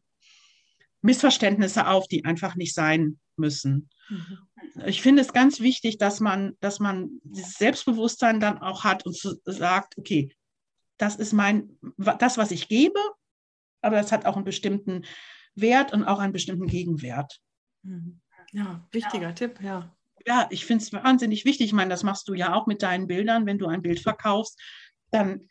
Missverständnisse 1.03 1.87
auf, 1.87 2.07
die 2.09 2.25
einfach 2.25 2.57
nicht 2.57 2.75
sein 2.75 3.18
müssen. 3.37 3.89
Mhm. 4.09 4.39
Ich 4.87 5.03
finde 5.03 5.23
es 5.23 5.33
ganz 5.33 5.61
wichtig, 5.61 5.99
dass 5.99 6.21
man, 6.21 6.57
dass 6.61 6.79
man 6.79 7.21
dieses 7.25 7.55
Selbstbewusstsein 7.55 8.41
dann 8.41 8.59
auch 8.59 8.85
hat 8.85 9.07
und 9.07 9.16
sagt, 9.45 9.99
okay, 9.99 10.35
das 10.99 11.16
ist 11.16 11.33
mein, 11.33 11.79
das, 11.97 12.37
was 12.37 12.51
ich 12.51 12.68
gebe, 12.68 13.01
aber 13.81 13.97
das 13.97 14.12
hat 14.12 14.27
auch 14.27 14.37
einen 14.37 14.45
bestimmten 14.45 15.05
Wert 15.55 15.93
und 15.93 16.05
auch 16.05 16.18
einen 16.18 16.33
bestimmten 16.33 16.66
Gegenwert. 16.66 17.41
Ja, 18.53 18.87
wichtiger 18.93 19.29
ja. 19.29 19.33
Tipp, 19.33 19.61
ja. 19.62 19.97
Ja, 20.27 20.47
ich 20.51 20.66
finde 20.66 20.85
es 20.85 20.93
wahnsinnig 20.93 21.45
wichtig. 21.45 21.66
Ich 21.66 21.73
meine, 21.73 21.91
das 21.91 22.03
machst 22.03 22.29
du 22.29 22.35
ja 22.35 22.55
auch 22.55 22.66
mit 22.66 22.83
deinen 22.83 23.07
Bildern. 23.07 23.47
Wenn 23.47 23.59
du 23.59 23.66
ein 23.66 23.83
Bild 23.83 24.01
verkaufst, 24.01 24.61
dann, 25.11 25.49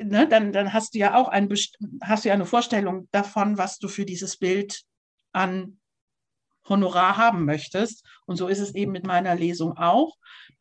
ne, 0.00 0.28
dann, 0.28 0.52
dann 0.52 0.72
hast 0.72 0.94
du 0.94 0.98
ja 0.98 1.14
auch 1.14 1.28
ein, 1.28 1.48
hast 2.02 2.24
du 2.24 2.28
ja 2.28 2.34
eine 2.34 2.46
Vorstellung 2.46 3.08
davon, 3.12 3.58
was 3.58 3.78
du 3.78 3.88
für 3.88 4.04
dieses 4.04 4.36
Bild 4.36 4.82
an 5.32 5.78
Honorar 6.68 7.16
haben 7.16 7.44
möchtest. 7.44 8.04
Und 8.26 8.36
so 8.36 8.48
ist 8.48 8.60
es 8.60 8.74
eben 8.74 8.92
mit 8.92 9.06
meiner 9.06 9.34
Lesung 9.34 9.76
auch. 9.76 10.16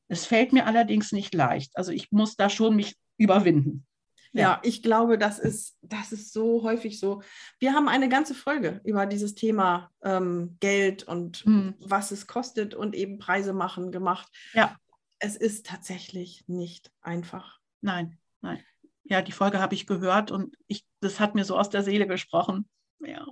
Es 0.07 0.25
fällt 0.25 0.53
mir 0.53 0.65
allerdings 0.65 1.11
nicht 1.11 1.33
leicht. 1.33 1.75
Also 1.77 1.91
ich 1.91 2.11
muss 2.11 2.35
da 2.35 2.49
schon 2.49 2.75
mich 2.75 2.95
überwinden. 3.17 3.85
Ja, 4.33 4.41
ja, 4.41 4.59
ich 4.63 4.81
glaube, 4.81 5.17
das 5.17 5.39
ist, 5.39 5.77
das 5.81 6.11
ist 6.13 6.31
so 6.31 6.63
häufig 6.63 6.99
so. 6.99 7.21
Wir 7.59 7.73
haben 7.73 7.89
eine 7.89 8.07
ganze 8.07 8.33
Folge 8.33 8.79
über 8.85 9.05
dieses 9.05 9.35
Thema 9.35 9.91
ähm, 10.03 10.55
Geld 10.61 11.03
und 11.03 11.39
hm. 11.39 11.75
was 11.79 12.11
es 12.11 12.27
kostet 12.27 12.73
und 12.73 12.95
eben 12.95 13.19
Preise 13.19 13.51
machen 13.51 13.91
gemacht. 13.91 14.31
Ja. 14.53 14.77
Es 15.19 15.35
ist 15.35 15.65
tatsächlich 15.65 16.45
nicht 16.47 16.91
einfach. 17.01 17.59
Nein, 17.81 18.17
nein. 18.41 18.63
Ja, 19.03 19.21
die 19.21 19.33
Folge 19.33 19.59
habe 19.59 19.75
ich 19.75 19.85
gehört 19.85 20.31
und 20.31 20.55
ich, 20.67 20.85
das 21.01 21.19
hat 21.19 21.35
mir 21.35 21.43
so 21.43 21.57
aus 21.57 21.69
der 21.69 21.83
Seele 21.83 22.07
gesprochen. 22.07 22.69
Ja. 22.99 23.25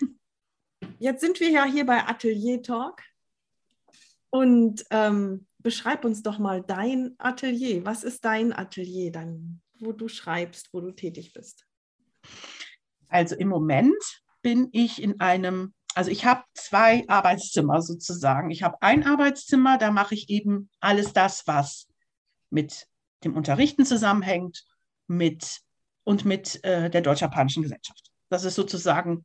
Jetzt 1.00 1.20
sind 1.20 1.40
wir 1.40 1.50
ja 1.50 1.64
hier 1.64 1.84
bei 1.84 2.06
Atelier 2.06 2.62
Talk 2.62 3.02
und 4.30 4.84
ähm, 4.90 5.46
beschreib 5.58 6.04
uns 6.04 6.22
doch 6.22 6.38
mal 6.38 6.62
dein 6.62 7.14
Atelier. 7.18 7.84
Was 7.84 8.04
ist 8.04 8.24
dein 8.24 8.52
Atelier 8.52 9.10
dann, 9.10 9.61
wo 9.82 9.92
du 9.92 10.08
schreibst, 10.08 10.72
wo 10.72 10.80
du 10.80 10.92
tätig 10.92 11.32
bist? 11.32 11.66
Also 13.08 13.34
im 13.34 13.48
Moment 13.48 14.22
bin 14.42 14.68
ich 14.72 15.02
in 15.02 15.20
einem 15.20 15.74
also 15.94 16.10
ich 16.10 16.24
habe 16.24 16.42
zwei 16.54 17.04
Arbeitszimmer 17.08 17.82
sozusagen. 17.82 18.50
Ich 18.50 18.62
habe 18.62 18.80
ein 18.80 19.06
Arbeitszimmer, 19.06 19.76
da 19.76 19.90
mache 19.90 20.14
ich 20.14 20.30
eben 20.30 20.70
alles 20.80 21.12
das, 21.12 21.46
was 21.46 21.86
mit 22.50 22.86
dem 23.24 23.36
Unterrichten 23.36 23.84
zusammenhängt 23.84 24.64
mit, 25.06 25.60
und 26.04 26.24
mit 26.24 26.64
äh, 26.64 26.90
der 26.90 27.02
Deutsch-Japanischen 27.02 27.62
Gesellschaft. 27.62 28.10
Das 28.30 28.44
ist 28.44 28.54
sozusagen 28.54 29.24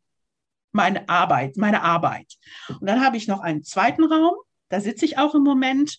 meine 0.71 1.07
Arbeit, 1.07 1.57
meine 1.57 1.81
Arbeit. 1.81 2.33
Und 2.67 2.87
dann 2.87 3.03
habe 3.03 3.17
ich 3.17 3.27
noch 3.27 3.39
einen 3.39 3.63
zweiten 3.63 4.03
Raum, 4.03 4.35
da 4.69 4.81
sitze 4.81 5.05
ich 5.05 5.17
auch 5.17 5.33
im 5.35 5.43
Moment. 5.43 5.97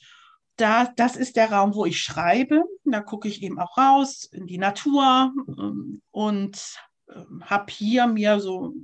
Da, 0.58 0.92
das 0.96 1.16
ist 1.16 1.36
der 1.36 1.52
Raum, 1.52 1.74
wo 1.74 1.86
ich 1.86 2.00
schreibe. 2.00 2.64
Da 2.84 3.00
gucke 3.00 3.28
ich 3.28 3.42
eben 3.42 3.58
auch 3.58 3.78
raus 3.78 4.24
in 4.24 4.46
die 4.46 4.58
Natur 4.58 5.32
ähm, 5.56 6.02
und 6.10 6.76
äh, 7.08 7.14
habe 7.42 7.72
hier 7.72 8.06
mir 8.06 8.40
so 8.40 8.74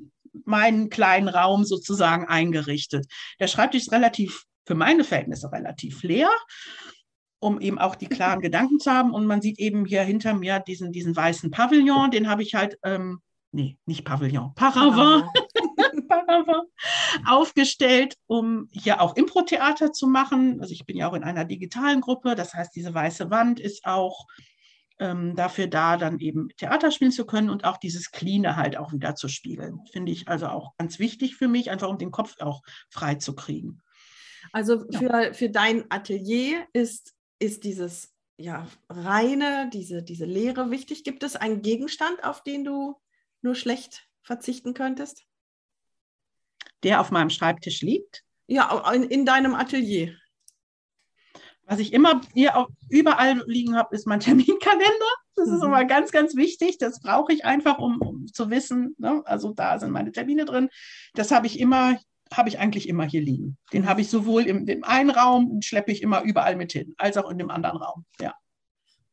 meinen 0.45 0.89
kleinen 0.89 1.29
Raum 1.29 1.65
sozusagen 1.65 2.27
eingerichtet. 2.27 3.07
Der 3.41 3.49
Schreibtisch 3.49 3.83
ist 3.83 3.93
relativ, 3.93 4.45
für 4.67 4.75
meine 4.75 5.05
Verhältnisse 5.05 5.51
relativ 5.51 6.03
leer, 6.03 6.31
um 7.41 7.61
eben 7.61 7.79
auch 7.79 7.97
die 7.97 8.09
klaren 8.09 8.41
Gedanken 8.41 8.79
zu 8.79 8.93
haben. 8.93 9.13
Und 9.13 9.27
man 9.27 9.43
sieht 9.43 9.59
eben 9.59 9.85
hier 9.85 10.03
hinter 10.03 10.35
mir 10.35 10.61
diesen, 10.61 10.93
diesen 10.93 11.15
weißen 11.15 11.51
Pavillon, 11.51 12.11
den 12.11 12.29
habe 12.29 12.43
ich 12.43 12.55
halt, 12.55 12.79
ähm, 12.85 13.21
nee, 13.53 13.79
nicht 13.85 14.05
Pavillon, 14.05 14.55
Paravent. 14.55 15.25
Paravent 16.27 16.69
aufgestellt, 17.27 18.17
um 18.27 18.69
hier 18.73 19.01
auch 19.01 19.17
Impro-Theater 19.17 19.93
zu 19.93 20.07
machen. 20.07 20.61
Also 20.61 20.73
ich 20.73 20.87
bin 20.87 20.97
ja 20.97 21.09
auch 21.09 21.15
in 21.15 21.25
einer 21.25 21.45
digitalen 21.45 22.01
Gruppe, 22.01 22.35
das 22.35 22.55
heißt, 22.55 22.75
diese 22.75 22.95
weiße 22.95 23.31
Wand 23.31 23.61
ist 23.61 23.85
auch 23.85 24.27
ähm, 24.99 25.35
dafür 25.35 25.67
da, 25.67 25.97
dann 25.97 26.21
eben 26.21 26.49
Theater 26.57 26.91
spielen 26.91 27.13
zu 27.13 27.27
können 27.27 27.51
und 27.51 27.65
auch 27.65 27.79
dieses 27.79 28.11
Cleane 28.11 28.57
halt 28.57 28.77
auch 28.77 28.93
wieder 28.93 29.15
zu 29.15 29.29
spielen. 29.29 29.81
Finde 29.93 30.13
ich 30.13 30.29
also 30.29 30.47
auch 30.47 30.77
ganz 30.79 30.99
wichtig 30.99 31.37
für 31.37 31.49
mich, 31.49 31.71
einfach 31.71 31.89
um 31.89 31.99
den 31.99 32.11
Kopf 32.13 32.37
auch 32.41 32.63
frei 32.91 33.17
zu 33.17 33.35
kriegen. 33.35 33.83
Also 34.53 34.85
für, 34.91 35.25
ja. 35.25 35.33
für 35.33 35.51
dein 35.51 35.91
Atelier 35.91 36.67
ist, 36.73 37.15
ist 37.39 37.65
dieses 37.65 38.15
ja, 38.37 38.67
reine, 38.89 39.71
diese, 39.73 40.03
diese 40.03 40.25
Lehre 40.25 40.71
wichtig. 40.71 41.05
Gibt 41.05 41.23
es 41.23 41.37
einen 41.37 41.63
Gegenstand, 41.63 42.25
auf 42.25 42.43
den 42.43 42.65
du 42.65 42.97
nur 43.43 43.55
schlecht 43.55 44.09
verzichten 44.23 44.75
könntest? 44.75 45.25
Der 46.85 47.01
auf 47.01 47.11
meinem 47.11 47.31
Schreibtisch 47.31 47.81
liegt? 47.81 48.23
Ja, 48.47 48.93
in, 48.93 49.05
in 49.05 49.27
deinem 49.27 49.55
Atelier. 49.55 50.15
Was 51.67 51.79
ich 51.79 51.95
immer 51.95 52.21
hier 52.35 52.57
auch 52.57 52.69
überall 52.91 53.43
liegen 53.47 53.77
habe, 53.77 53.95
ist 53.95 54.07
mein 54.07 54.21
Terminkalender. 54.21 55.13
Das 55.35 55.49
mhm. 55.49 55.55
ist 55.55 55.65
immer 55.65 55.85
ganz, 55.85 56.13
ganz 56.13 56.37
wichtig. 56.37 56.79
Das 56.79 57.01
brauche 57.01 57.33
ich 57.33 57.45
einfach, 57.45 57.79
um, 57.79 58.01
um 58.01 58.27
zu 58.27 58.51
wissen. 58.51 58.95
Ne? 58.99 59.23
Also 59.25 59.53
da 59.53 59.79
sind 59.79 59.91
meine 59.91 60.13
Termine 60.13 60.45
drin. 60.45 60.69
Das 61.15 61.31
habe 61.31 61.47
ich 61.47 61.59
immer, 61.59 61.99
habe 62.33 62.49
ich 62.49 62.59
eigentlich 62.59 62.89
immer 62.89 63.05
hier 63.05 63.23
liegen. 63.23 63.57
Den 63.73 63.83
mhm. 63.83 63.89
habe 63.89 64.03
ich 64.03 64.11
sowohl 64.11 64.43
im, 64.47 64.69
im 64.69 64.85
einen 64.85 65.11
Raum 65.11 65.51
und 65.51 65.65
schleppe 65.65 65.91
ich 65.91 66.03
immer 66.03 66.23
überall 66.23 66.57
mit 66.57 66.73
hin, 66.73 66.95
als 66.99 67.17
auch 67.17 67.31
in 67.31 67.39
dem 67.39 67.51
anderen 67.51 67.79
Raum. 67.79 68.05
Ja. 68.21 68.35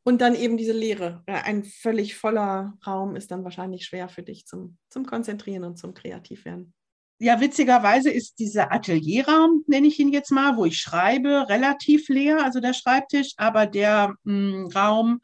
Und 0.03 0.19
dann 0.19 0.35
eben 0.35 0.57
diese 0.57 0.73
Leere. 0.73 1.23
Ein 1.27 1.63
völlig 1.63 2.15
voller 2.15 2.77
Raum 2.85 3.15
ist 3.15 3.31
dann 3.31 3.43
wahrscheinlich 3.43 3.85
schwer 3.85 4.09
für 4.09 4.23
dich 4.23 4.45
zum, 4.45 4.77
zum 4.89 5.05
Konzentrieren 5.05 5.63
und 5.63 5.77
zum 5.77 5.93
Kreativwerden 5.93 6.73
ja, 7.21 7.39
witzigerweise 7.39 8.09
ist 8.09 8.39
dieser 8.39 8.71
Atelierraum, 8.71 9.63
nenne 9.67 9.85
ich 9.85 9.99
ihn 9.99 10.11
jetzt 10.11 10.31
mal, 10.31 10.57
wo 10.57 10.65
ich 10.65 10.79
schreibe, 10.79 11.45
relativ 11.49 12.09
leer, 12.09 12.43
also 12.43 12.59
der 12.59 12.73
Schreibtisch, 12.73 13.33
aber 13.37 13.67
der 13.67 14.15
mh, 14.23 14.33
hm, 14.33 14.67
Raum, 14.75 15.21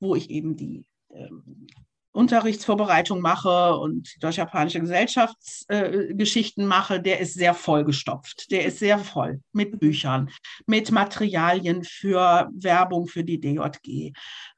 wo 0.00 0.14
ich 0.16 0.30
eben 0.30 0.56
die 0.56 0.86
ähm, 1.12 1.66
Unterrichtsvorbereitung 2.12 3.20
mache 3.20 3.76
und 3.76 4.16
deutsch-japanische 4.20 4.80
Gesellschaftsgeschichten 4.80 6.64
äh, 6.64 6.66
mache, 6.66 7.02
der 7.02 7.20
ist 7.20 7.34
sehr 7.34 7.52
vollgestopft. 7.52 8.50
Der 8.50 8.64
ist 8.64 8.78
sehr 8.78 8.98
voll 8.98 9.42
mit 9.52 9.78
Büchern, 9.78 10.30
mit 10.66 10.90
Materialien 10.90 11.84
für 11.84 12.48
Werbung 12.54 13.08
für 13.08 13.24
die 13.24 13.38
DJG, 13.38 14.14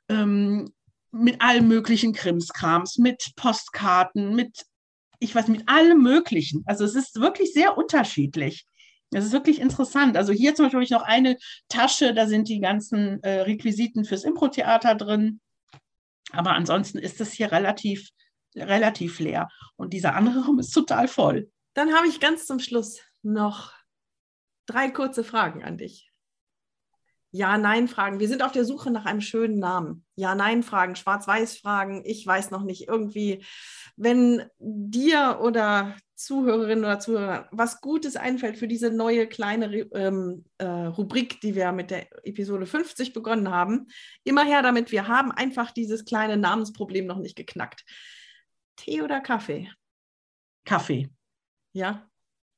ähm, 0.08 0.70
mit 1.10 1.42
allen 1.42 1.66
möglichen 1.66 2.12
Krimskrams, 2.12 2.98
mit 2.98 3.32
Postkarten, 3.34 4.36
mit 4.36 4.64
ich 5.18 5.34
weiß, 5.34 5.48
mit 5.48 5.68
allem 5.68 6.02
Möglichen. 6.02 6.62
Also 6.66 6.84
es 6.84 6.94
ist 6.94 7.20
wirklich 7.20 7.52
sehr 7.52 7.76
unterschiedlich. 7.76 8.66
Das 9.10 9.24
ist 9.24 9.32
wirklich 9.32 9.60
interessant. 9.60 10.16
Also 10.16 10.32
hier 10.32 10.54
zum 10.54 10.66
Beispiel 10.66 10.78
habe 10.78 10.84
ich 10.84 10.90
noch 10.90 11.02
eine 11.02 11.38
Tasche, 11.68 12.14
da 12.14 12.26
sind 12.26 12.48
die 12.48 12.60
ganzen 12.60 13.22
äh, 13.22 13.40
Requisiten 13.40 14.04
fürs 14.04 14.24
Impro-Theater 14.24 14.94
drin. 14.94 15.40
Aber 16.32 16.52
ansonsten 16.52 16.98
ist 16.98 17.20
es 17.20 17.32
hier 17.32 17.50
relativ, 17.52 18.10
relativ 18.54 19.18
leer. 19.18 19.48
Und 19.76 19.92
dieser 19.94 20.14
andere 20.14 20.44
Raum 20.44 20.58
ist 20.58 20.72
total 20.72 21.08
voll. 21.08 21.50
Dann 21.74 21.94
habe 21.94 22.06
ich 22.06 22.20
ganz 22.20 22.46
zum 22.46 22.58
Schluss 22.58 23.00
noch 23.22 23.72
drei 24.66 24.90
kurze 24.90 25.24
Fragen 25.24 25.64
an 25.64 25.78
dich. 25.78 26.07
Ja-Nein-Fragen. 27.30 28.20
Wir 28.20 28.28
sind 28.28 28.42
auf 28.42 28.52
der 28.52 28.64
Suche 28.64 28.90
nach 28.90 29.04
einem 29.04 29.20
schönen 29.20 29.58
Namen. 29.58 30.04
Ja-Nein-Fragen, 30.16 30.96
Schwarz-Weiß-Fragen. 30.96 32.02
Ich 32.04 32.26
weiß 32.26 32.50
noch 32.50 32.62
nicht. 32.62 32.88
Irgendwie, 32.88 33.44
wenn 33.96 34.44
dir 34.58 35.40
oder 35.42 35.94
Zuhörerinnen 36.14 36.84
oder 36.84 36.98
Zuhörer 36.98 37.48
was 37.52 37.80
Gutes 37.80 38.16
einfällt 38.16 38.56
für 38.56 38.66
diese 38.66 38.90
neue 38.90 39.26
kleine 39.28 39.66
ähm, 39.92 40.44
äh, 40.58 40.64
Rubrik, 40.66 41.40
die 41.40 41.54
wir 41.54 41.70
mit 41.72 41.90
der 41.90 42.08
Episode 42.26 42.66
50 42.66 43.12
begonnen 43.12 43.50
haben, 43.50 43.86
immer 44.24 44.44
her 44.44 44.62
damit. 44.62 44.90
Wir 44.90 45.06
haben 45.06 45.30
einfach 45.30 45.70
dieses 45.70 46.04
kleine 46.04 46.36
Namensproblem 46.36 47.06
noch 47.06 47.18
nicht 47.18 47.36
geknackt. 47.36 47.84
Tee 48.76 49.02
oder 49.02 49.20
Kaffee? 49.20 49.70
Kaffee. 50.64 51.08
Ja. 51.72 52.08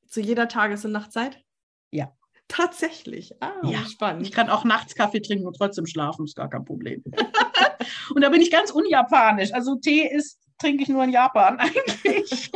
Zu 0.06 0.20
jeder 0.20 0.48
Tages- 0.48 0.84
und 0.84 0.92
Nachtzeit? 0.92 1.42
Ja. 1.90 2.16
Tatsächlich. 2.50 3.32
Ah, 3.40 3.52
ja. 3.62 3.84
spannend. 3.84 4.26
Ich 4.26 4.32
kann 4.32 4.50
auch 4.50 4.64
nachts 4.64 4.96
Kaffee 4.96 5.22
trinken 5.22 5.46
und 5.46 5.56
trotzdem 5.56 5.86
schlafen, 5.86 6.24
ist 6.24 6.34
gar 6.34 6.50
kein 6.50 6.64
Problem. 6.64 7.02
und 8.14 8.22
da 8.22 8.28
bin 8.28 8.42
ich 8.42 8.50
ganz 8.50 8.72
unjapanisch. 8.72 9.52
Also 9.54 9.76
Tee 9.76 10.08
ist, 10.08 10.40
trinke 10.58 10.82
ich 10.82 10.88
nur 10.88 11.04
in 11.04 11.10
Japan 11.10 11.58
eigentlich. 11.60 12.50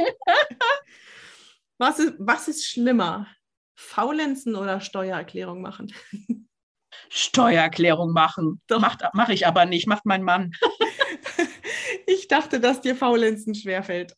was, 1.78 2.00
ist, 2.00 2.14
was 2.18 2.48
ist 2.48 2.66
schlimmer? 2.66 3.28
Faulenzen 3.76 4.56
oder 4.56 4.80
Steuererklärung 4.80 5.62
machen? 5.62 5.92
Steuererklärung 7.08 8.12
machen. 8.12 8.60
Mache 9.12 9.32
ich 9.32 9.46
aber 9.46 9.64
nicht, 9.64 9.86
macht 9.86 10.06
mein 10.06 10.24
Mann. 10.24 10.50
ich 12.06 12.26
dachte, 12.26 12.58
dass 12.58 12.80
dir 12.80 12.96
Faulenzen 12.96 13.54
schwerfällt. 13.54 14.16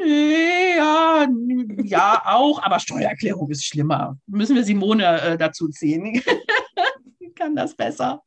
Nee, 0.00 0.76
ja, 0.76 1.26
ja, 1.82 2.22
auch, 2.24 2.62
aber 2.62 2.78
Steuererklärung 2.78 3.50
ist 3.50 3.64
schlimmer. 3.64 4.18
Müssen 4.26 4.54
wir 4.54 4.64
Simone 4.64 5.20
äh, 5.20 5.38
dazu 5.38 5.68
ziehen? 5.68 6.22
Kann 7.34 7.56
das 7.56 7.74
besser. 7.74 8.22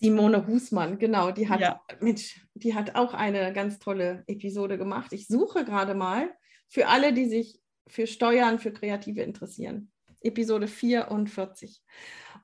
Simone 0.00 0.46
Husmann, 0.46 0.98
genau, 0.98 1.30
die 1.30 1.48
hat, 1.48 1.60
ja. 1.60 1.80
Mensch, 2.00 2.40
die 2.54 2.74
hat 2.74 2.94
auch 2.94 3.14
eine 3.14 3.52
ganz 3.52 3.78
tolle 3.78 4.24
Episode 4.26 4.78
gemacht. 4.78 5.12
Ich 5.12 5.26
suche 5.26 5.64
gerade 5.64 5.94
mal 5.94 6.30
für 6.68 6.86
alle, 6.86 7.12
die 7.12 7.28
sich 7.28 7.60
für 7.88 8.06
Steuern, 8.06 8.58
für 8.58 8.72
Kreative 8.72 9.22
interessieren. 9.22 9.90
Episode 10.20 10.68
44. 10.68 11.82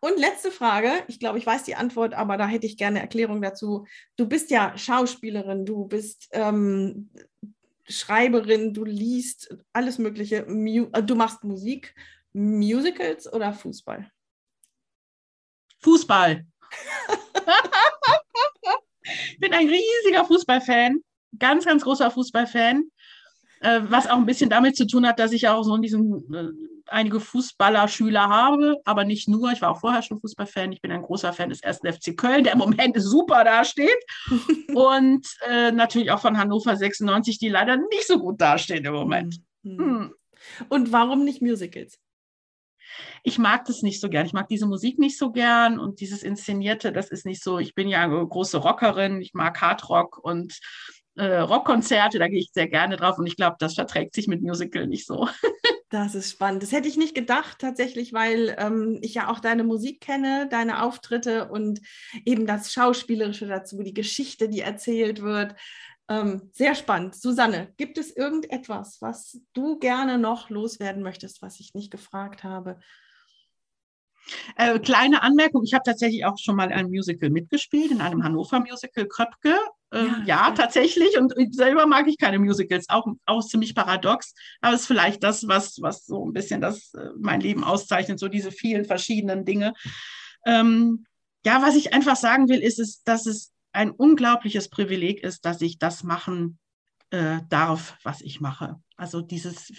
Und 0.00 0.18
letzte 0.18 0.50
Frage, 0.50 0.90
ich 1.08 1.18
glaube, 1.18 1.38
ich 1.38 1.46
weiß 1.46 1.64
die 1.64 1.76
Antwort, 1.76 2.14
aber 2.14 2.36
da 2.36 2.46
hätte 2.46 2.66
ich 2.66 2.76
gerne 2.76 3.00
Erklärung 3.00 3.40
dazu. 3.40 3.86
Du 4.16 4.28
bist 4.28 4.50
ja 4.50 4.76
Schauspielerin, 4.76 5.64
du 5.64 5.86
bist 5.86 6.28
ähm, 6.32 7.10
Schreiberin, 7.86 8.72
du 8.72 8.84
liest 8.84 9.54
alles 9.72 9.98
Mögliche. 9.98 10.46
Äh, 10.46 11.02
du 11.02 11.14
machst 11.14 11.44
Musik, 11.44 11.94
Musicals 12.32 13.32
oder 13.32 13.52
Fußball? 13.52 14.10
Fußball. 15.80 16.46
ich 19.02 19.38
bin 19.38 19.52
ein 19.52 19.68
riesiger 19.68 20.24
Fußballfan, 20.24 21.00
ganz, 21.38 21.66
ganz 21.66 21.84
großer 21.84 22.10
Fußballfan, 22.10 22.84
äh, 23.60 23.80
was 23.84 24.06
auch 24.06 24.16
ein 24.16 24.26
bisschen 24.26 24.50
damit 24.50 24.76
zu 24.76 24.86
tun 24.86 25.06
hat, 25.06 25.18
dass 25.18 25.32
ich 25.32 25.46
auch 25.46 25.62
so 25.62 25.76
in 25.76 25.82
diesem 25.82 26.24
äh, 26.34 26.48
einige 26.88 27.20
Fußballerschüler 27.20 28.28
habe, 28.28 28.76
aber 28.84 29.04
nicht 29.04 29.28
nur. 29.28 29.52
Ich 29.52 29.62
war 29.62 29.70
auch 29.70 29.80
vorher 29.80 30.02
schon 30.02 30.20
Fußballfan. 30.20 30.72
Ich 30.72 30.80
bin 30.80 30.92
ein 30.92 31.02
großer 31.02 31.32
Fan 31.32 31.48
des 31.48 31.62
ersten 31.62 31.92
FC 31.92 32.16
Köln, 32.16 32.44
der 32.44 32.54
im 32.54 32.58
Moment 32.58 33.00
super 33.00 33.44
dasteht. 33.44 33.98
und 34.74 35.26
äh, 35.48 35.72
natürlich 35.72 36.10
auch 36.10 36.20
von 36.20 36.38
Hannover 36.38 36.76
96, 36.76 37.38
die 37.38 37.48
leider 37.48 37.76
nicht 37.76 38.06
so 38.06 38.18
gut 38.18 38.40
dastehen 38.40 38.84
im 38.84 38.94
Moment. 38.94 39.40
Hm. 39.64 39.78
Hm. 39.78 40.14
Und 40.68 40.92
warum 40.92 41.24
nicht 41.24 41.42
Musicals? 41.42 41.98
Ich 43.22 43.38
mag 43.38 43.64
das 43.64 43.82
nicht 43.82 44.00
so 44.00 44.08
gern. 44.08 44.26
Ich 44.26 44.32
mag 44.32 44.48
diese 44.48 44.66
Musik 44.66 44.98
nicht 44.98 45.18
so 45.18 45.32
gern 45.32 45.78
und 45.78 46.00
dieses 46.00 46.22
Inszenierte, 46.22 46.92
das 46.92 47.10
ist 47.10 47.26
nicht 47.26 47.42
so. 47.42 47.58
Ich 47.58 47.74
bin 47.74 47.88
ja 47.88 48.02
eine 48.02 48.26
große 48.26 48.58
Rockerin, 48.58 49.20
ich 49.20 49.34
mag 49.34 49.60
Hardrock 49.60 50.18
und 50.18 50.58
äh, 51.16 51.38
Rockkonzerte, 51.38 52.18
da 52.18 52.28
gehe 52.28 52.40
ich 52.40 52.50
sehr 52.52 52.68
gerne 52.68 52.96
drauf 52.96 53.18
und 53.18 53.26
ich 53.26 53.36
glaube, 53.36 53.56
das 53.58 53.74
verträgt 53.74 54.14
sich 54.14 54.26
mit 54.26 54.42
Musical 54.42 54.86
nicht 54.86 55.06
so. 55.06 55.28
Das 55.94 56.16
ist 56.16 56.32
spannend. 56.32 56.60
Das 56.60 56.72
hätte 56.72 56.88
ich 56.88 56.96
nicht 56.96 57.14
gedacht 57.14 57.60
tatsächlich, 57.60 58.12
weil 58.12 58.56
ähm, 58.58 58.98
ich 59.00 59.14
ja 59.14 59.28
auch 59.28 59.38
deine 59.38 59.62
Musik 59.62 60.00
kenne, 60.00 60.48
deine 60.50 60.82
Auftritte 60.82 61.48
und 61.48 61.82
eben 62.24 62.48
das 62.48 62.72
Schauspielerische 62.72 63.46
dazu, 63.46 63.80
die 63.80 63.94
Geschichte, 63.94 64.48
die 64.48 64.58
erzählt 64.58 65.22
wird. 65.22 65.54
Ähm, 66.08 66.50
sehr 66.52 66.74
spannend. 66.74 67.14
Susanne, 67.14 67.72
gibt 67.76 67.96
es 67.96 68.10
irgendetwas, 68.10 69.00
was 69.02 69.40
du 69.52 69.78
gerne 69.78 70.18
noch 70.18 70.50
loswerden 70.50 71.00
möchtest, 71.00 71.42
was 71.42 71.60
ich 71.60 71.74
nicht 71.74 71.92
gefragt 71.92 72.42
habe? 72.42 72.80
Äh, 74.56 74.80
kleine 74.80 75.22
Anmerkung, 75.22 75.62
ich 75.62 75.74
habe 75.74 75.84
tatsächlich 75.84 76.24
auch 76.24 76.38
schon 76.38 76.56
mal 76.56 76.72
ein 76.72 76.88
Musical 76.88 77.30
mitgespielt, 77.30 77.92
in 77.92 78.00
einem 78.00 78.24
Hannover 78.24 78.58
Musical 78.58 79.06
Kröpke. 79.06 79.56
Äh, 79.94 80.06
ja, 80.06 80.22
ja, 80.26 80.50
tatsächlich. 80.50 81.16
Und 81.18 81.34
selber 81.54 81.86
mag 81.86 82.08
ich 82.08 82.18
keine 82.18 82.38
Musicals, 82.38 82.88
auch, 82.88 83.06
auch 83.26 83.42
ziemlich 83.46 83.74
paradox. 83.74 84.34
Aber 84.60 84.74
es 84.74 84.82
ist 84.82 84.86
vielleicht 84.86 85.22
das, 85.22 85.46
was, 85.46 85.80
was 85.80 86.04
so 86.04 86.26
ein 86.26 86.32
bisschen 86.32 86.60
das 86.60 86.92
äh, 86.94 87.10
mein 87.16 87.40
Leben 87.40 87.62
auszeichnet, 87.62 88.18
so 88.18 88.28
diese 88.28 88.50
vielen 88.50 88.84
verschiedenen 88.84 89.44
Dinge. 89.44 89.72
Ähm, 90.44 91.04
ja, 91.46 91.62
was 91.62 91.76
ich 91.76 91.94
einfach 91.94 92.16
sagen 92.16 92.48
will, 92.48 92.60
ist, 92.60 92.80
ist, 92.80 93.06
dass 93.06 93.26
es 93.26 93.52
ein 93.72 93.90
unglaubliches 93.90 94.68
Privileg 94.68 95.22
ist, 95.22 95.44
dass 95.44 95.60
ich 95.60 95.78
das 95.78 96.02
machen 96.02 96.58
äh, 97.14 97.42
darf, 97.48 97.96
was 98.02 98.22
ich 98.22 98.40
mache. 98.40 98.74
Also 98.96 99.20
dieses 99.20 99.72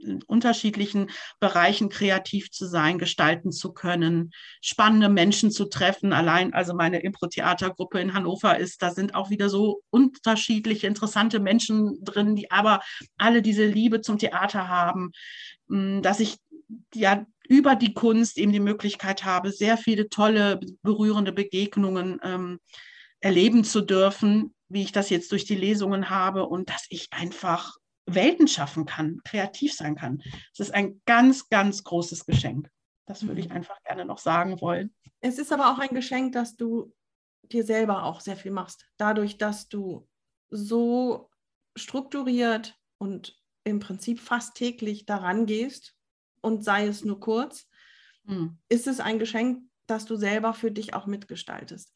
in 0.00 0.24
unterschiedlichen 0.24 1.08
Bereichen 1.38 1.88
kreativ 1.88 2.50
zu 2.50 2.66
sein, 2.66 2.98
gestalten 2.98 3.52
zu 3.52 3.72
können, 3.72 4.32
spannende 4.60 5.08
Menschen 5.08 5.52
zu 5.52 5.66
treffen. 5.66 6.12
Allein 6.12 6.52
also 6.52 6.74
meine 6.74 6.98
Impro-Theatergruppe 6.98 8.00
in 8.00 8.12
Hannover 8.12 8.58
ist, 8.58 8.82
da 8.82 8.90
sind 8.90 9.14
auch 9.14 9.30
wieder 9.30 9.48
so 9.48 9.82
unterschiedliche, 9.90 10.88
interessante 10.88 11.38
Menschen 11.38 12.02
drin, 12.02 12.34
die 12.34 12.50
aber 12.50 12.80
alle 13.18 13.40
diese 13.40 13.66
Liebe 13.66 14.00
zum 14.00 14.18
Theater 14.18 14.66
haben, 14.66 15.12
hm, 15.68 16.02
dass 16.02 16.18
ich 16.18 16.38
ja 16.92 17.24
über 17.48 17.76
die 17.76 17.94
Kunst 17.94 18.36
eben 18.36 18.50
die 18.50 18.58
Möglichkeit 18.58 19.24
habe, 19.24 19.52
sehr 19.52 19.76
viele 19.76 20.08
tolle, 20.08 20.58
berührende 20.82 21.32
Begegnungen 21.32 22.18
ähm, 22.24 22.58
erleben 23.20 23.62
zu 23.62 23.80
dürfen, 23.80 24.54
wie 24.70 24.82
ich 24.82 24.92
das 24.92 25.10
jetzt 25.10 25.30
durch 25.32 25.44
die 25.44 25.56
Lesungen 25.56 26.08
habe 26.08 26.46
und 26.46 26.70
dass 26.70 26.86
ich 26.88 27.08
einfach 27.10 27.76
Welten 28.06 28.48
schaffen 28.48 28.86
kann, 28.86 29.20
kreativ 29.24 29.74
sein 29.74 29.96
kann. 29.96 30.22
Es 30.52 30.60
ist 30.60 30.74
ein 30.74 31.02
ganz, 31.04 31.48
ganz 31.48 31.84
großes 31.84 32.24
Geschenk. 32.24 32.70
Das 33.06 33.26
würde 33.26 33.40
ich 33.40 33.48
mhm. 33.48 33.56
einfach 33.56 33.82
gerne 33.82 34.04
noch 34.04 34.18
sagen 34.18 34.60
wollen. 34.60 34.94
Es 35.20 35.38
ist 35.38 35.52
aber 35.52 35.72
auch 35.72 35.78
ein 35.78 35.94
Geschenk, 35.94 36.32
dass 36.32 36.56
du 36.56 36.94
dir 37.42 37.64
selber 37.64 38.04
auch 38.04 38.20
sehr 38.20 38.36
viel 38.36 38.52
machst. 38.52 38.86
Dadurch, 38.96 39.36
dass 39.36 39.68
du 39.68 40.08
so 40.50 41.28
strukturiert 41.76 42.78
und 42.98 43.36
im 43.64 43.80
Prinzip 43.80 44.20
fast 44.20 44.54
täglich 44.54 45.06
daran 45.06 45.46
gehst 45.46 45.94
und 46.40 46.64
sei 46.64 46.86
es 46.86 47.04
nur 47.04 47.20
kurz, 47.20 47.68
hm. 48.26 48.58
ist 48.68 48.86
es 48.86 49.00
ein 49.00 49.18
Geschenk, 49.18 49.64
dass 49.86 50.06
du 50.06 50.16
selber 50.16 50.54
für 50.54 50.70
dich 50.70 50.94
auch 50.94 51.06
mitgestaltest. 51.06 51.92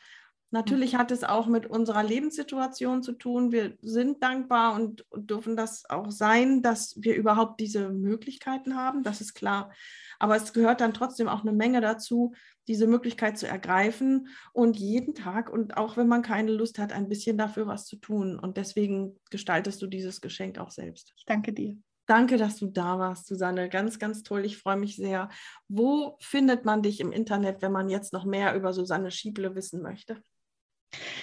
Natürlich 0.55 0.93
mhm. 0.93 0.99
hat 0.99 1.11
es 1.11 1.25
auch 1.25 1.49
mit 1.49 1.67
unserer 1.67 2.05
Lebenssituation 2.05 3.03
zu 3.03 3.11
tun. 3.15 3.51
Wir 3.51 3.77
sind 3.83 4.23
dankbar 4.23 4.77
und, 4.77 5.05
dürfen 5.13 5.57
das 5.57 5.91
auch 5.91 6.13
sein, 6.13 6.63
dass 6.63 6.95
wir 6.97 7.17
überhaupt 7.17 7.59
diese 7.59 7.89
Möglichkeiten 7.89 8.77
haben. 8.77 9.03
Das 9.03 9.21
ist 9.21 9.35
klar. 9.35 9.73
Aber 10.21 10.37
es 10.37 10.53
gehört 10.53 10.81
dann 10.81 10.95
trotzdem 10.95 11.27
auch 11.27 11.43
eine 11.43 11.53
Menge 11.53 11.81
dazu, 11.81 12.35
diese 12.69 12.87
Möglichkeit 12.87 13.37
zu 13.37 13.49
ergreifen 13.49 14.29
und 14.53 14.77
jeden 14.77 15.17
Tag 15.17 15.51
und 15.51 15.77
auch 15.77 15.97
wenn 15.97 16.07
man 16.07 16.23
keine 16.23 16.53
Lust 16.53 16.79
hat, 16.79 16.93
ein 16.93 17.09
bisschen 17.09 17.37
dafür 17.37 17.67
was 17.67 17.87
zu 17.87 17.97
tun. 17.97 18.39
Und 18.39 18.57
deswegen 18.57 19.19
gestaltest 19.31 19.83
du 19.83 19.89
dieses 19.89 20.21
Geschenk 20.21 20.59
auch 20.59 20.71
selbst. 20.71 21.13
Ich 21.17 21.25
danke 21.25 21.53
dir. 21.53 21.77
Danke, 22.07 22.37
dass 22.37 22.59
du 22.59 22.69
da 22.69 23.01
warst, 23.01 23.27
Susanne. 23.27 23.69
Ganz, 23.69 23.99
ganz 23.99 24.23
toll. 24.23 24.45
Ich 24.45 24.59
freue 24.59 24.77
mich 24.77 24.95
sehr. 24.95 25.31
Wo 25.67 26.17
findet 26.21 26.65
man 26.65 26.83
dich 26.83 27.01
im 27.01 27.11
Internet, 27.11 27.61
wenn 27.61 27.73
man 27.73 27.89
jetzt 27.89 28.13
noch 28.13 28.25
mehr 28.25 28.55
über 28.55 28.73
Susanne 28.73 29.11
Schieble 29.11 29.57
wissen 29.57 29.83
möchte? 29.83 30.23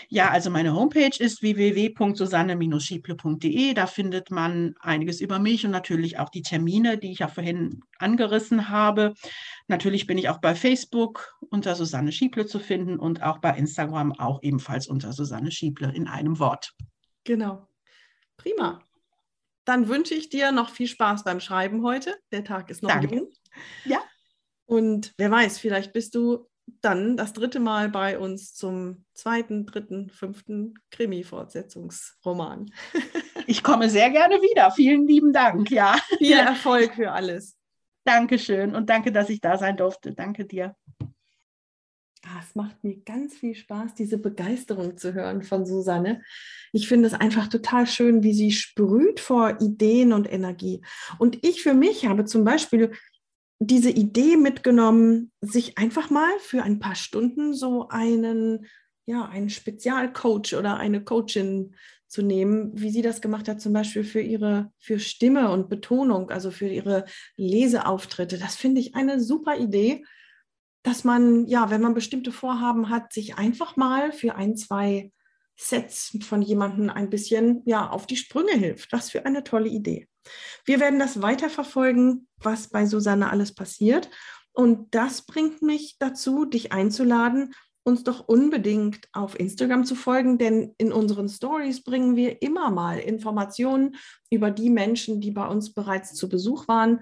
Ja, 0.09 0.30
also 0.30 0.49
meine 0.49 0.76
Homepage 0.76 1.15
ist 1.17 1.41
www.susanne-schieble.de. 1.41 3.74
Da 3.74 3.88
findet 3.88 4.32
man 4.32 4.76
einiges 4.80 5.22
über 5.22 5.39
mich 5.39 5.65
und 5.65 5.72
natürlich 5.72 6.19
auch 6.19 6.30
die 6.30 6.41
Termine, 6.41 6.97
die 6.97 7.11
ich 7.11 7.19
ja 7.19 7.28
vorhin 7.28 7.82
angerissen 7.97 8.69
habe. 8.69 9.13
Natürlich 9.67 10.07
bin 10.07 10.17
ich 10.17 10.30
auch 10.30 10.39
bei 10.39 10.55
Facebook 10.55 11.38
unter 11.49 11.76
Susanne 11.76 12.11
Schieble 12.11 12.45
zu 12.45 12.59
finden 12.59 12.99
und 12.99 13.24
auch 13.24 13.38
bei 13.38 13.57
Instagram 13.57 14.11
auch 14.13 14.41
ebenfalls 14.43 14.88
unter 14.88 15.13
Susanne 15.13 15.51
Schieble 15.51 15.91
in 15.93 16.07
einem 16.07 16.39
Wort. 16.39 16.74
Genau. 17.24 17.67
Prima. 18.38 18.84
Dann 19.65 19.88
wünsche 19.88 20.15
ich 20.15 20.30
dir 20.30 20.51
noch 20.51 20.69
viel 20.69 20.88
Spaß 20.88 21.24
beim 21.24 21.39
Schreiben 21.39 21.84
heute. 21.84 22.15
Der 22.32 22.43
Tag 22.43 22.69
ist 22.69 22.84
noch 22.84 22.89
Danke. 22.89 23.15
jung. 23.15 23.30
Ja. 23.86 23.99
Und 24.65 25.13
wer 25.17 25.30
weiß, 25.30 25.59
vielleicht 25.59 25.93
bist 25.93 26.15
du 26.15 26.47
dann 26.82 27.17
das 27.17 27.34
dritte 27.34 27.59
Mal 27.59 27.89
bei 27.89 28.17
uns 28.17 28.53
zum 28.53 29.05
zweiten, 29.13 29.65
dritten, 29.65 30.09
fünften 30.09 30.75
Krimi-Fortsetzungsroman. 30.91 32.71
ich 33.47 33.63
komme 33.63 33.89
sehr 33.89 34.09
gerne 34.09 34.36
wieder. 34.36 34.71
Vielen 34.71 35.07
lieben 35.07 35.34
Dank. 35.34 35.69
Ja. 35.71 35.95
Viel 36.17 36.38
Erfolg 36.38 36.95
für 36.95 37.11
alles. 37.11 37.55
Dankeschön 38.03 38.75
und 38.75 38.89
danke, 38.89 39.11
dass 39.11 39.29
ich 39.29 39.41
da 39.41 39.57
sein 39.57 39.77
durfte. 39.77 40.13
Danke 40.13 40.45
dir. 40.45 40.75
Ah, 42.23 42.39
es 42.47 42.53
macht 42.53 42.84
mir 42.84 42.97
ganz 42.97 43.36
viel 43.36 43.55
Spaß, 43.55 43.95
diese 43.95 44.19
Begeisterung 44.19 44.95
zu 44.95 45.13
hören 45.13 45.41
von 45.41 45.65
Susanne. 45.65 46.21
Ich 46.71 46.88
finde 46.88 47.07
es 47.07 47.15
einfach 47.15 47.47
total 47.47 47.88
schön, 47.88 48.21
wie 48.21 48.34
sie 48.34 48.51
sprüht 48.51 49.19
vor 49.19 49.59
Ideen 49.59 50.13
und 50.13 50.32
Energie. 50.32 50.82
Und 51.17 51.43
ich 51.43 51.63
für 51.63 51.73
mich 51.73 52.05
habe 52.05 52.25
zum 52.25 52.43
Beispiel 52.43 52.91
diese 53.64 53.91
Idee 53.91 54.38
mitgenommen, 54.38 55.32
sich 55.39 55.78
einfach 55.78 56.09
mal 56.09 56.32
für 56.39 56.64
ein 56.64 56.80
paar 56.80 56.95
Stunden 56.95 57.53
so 57.53 57.88
einen, 57.89 58.66
ja, 59.05 59.26
einen 59.26 59.51
Spezialcoach 59.51 60.55
oder 60.57 60.78
eine 60.78 61.03
Coachin 61.03 61.76
zu 62.07 62.24
nehmen, 62.24 62.72
wie 62.74 62.89
sie 62.89 63.03
das 63.03 63.22
gemacht 63.22 63.47
hat, 63.47 63.62
zum 63.62 63.72
Beispiel 63.72 64.03
für 64.03 64.20
ihre, 64.20 64.72
für 64.80 64.99
Stimme 64.99 65.51
und 65.51 65.70
Betonung, 65.70 66.32
also 66.32 66.49
für 66.49 66.68
ihre 66.68 67.05
Leseauftritte. 67.38 68.39
Das 68.39 68.55
finde 68.55 68.82
ich 68.82 68.95
eine 68.95 69.22
super 69.22 69.55
Idee, 69.57 70.03
dass 70.82 71.03
man, 71.03 71.45
ja, 71.45 71.70
wenn 71.70 71.82
man 71.82 71.93
bestimmte 71.93 72.32
Vorhaben 72.32 72.89
hat, 72.89 73.14
sich 73.14 73.36
einfach 73.36 73.78
mal 73.78 74.12
für 74.12 74.36
ein, 74.36 74.57
zwei 74.57 75.12
Sets 75.55 76.18
von 76.24 76.41
jemandem 76.41 76.89
ein 76.89 77.12
bisschen, 77.12 77.62
ja, 77.66 77.91
auf 77.91 78.07
die 78.07 78.18
Sprünge 78.18 78.53
hilft. 78.53 78.91
Was 78.91 79.12
für 79.12 79.24
eine 79.24 79.43
tolle 79.43 79.70
Idee. 79.70 80.07
Wir 80.65 80.80
werden 80.80 80.99
das 80.99 81.22
weiterverfolgen, 81.22 82.28
was 82.38 82.69
bei 82.69 82.86
Susanne 82.86 83.30
alles 83.30 83.53
passiert. 83.53 84.09
Und 84.53 84.93
das 84.93 85.26
bringt 85.26 85.61
mich 85.61 85.97
dazu, 85.99 86.45
dich 86.45 86.72
einzuladen, 86.72 87.53
uns 87.84 88.03
doch 88.03 88.28
unbedingt 88.28 89.07
auf 89.11 89.39
Instagram 89.39 89.86
zu 89.86 89.95
folgen, 89.95 90.38
denn 90.38 90.76
in 90.78 90.91
unseren 90.91 91.30
Stories 91.30 91.84
bringen 91.84 92.15
wir 92.15 92.41
immer 92.41 92.69
mal 92.69 92.99
Informationen 92.99 93.95
über 94.30 94.51
die 94.51 94.69
Menschen, 94.69 95.19
die 95.19 95.32
bei 95.32 95.47
uns 95.47 95.74
bereits 95.74 96.13
zu 96.13 96.30
Besuch 96.30 96.67
waren, 96.67 97.01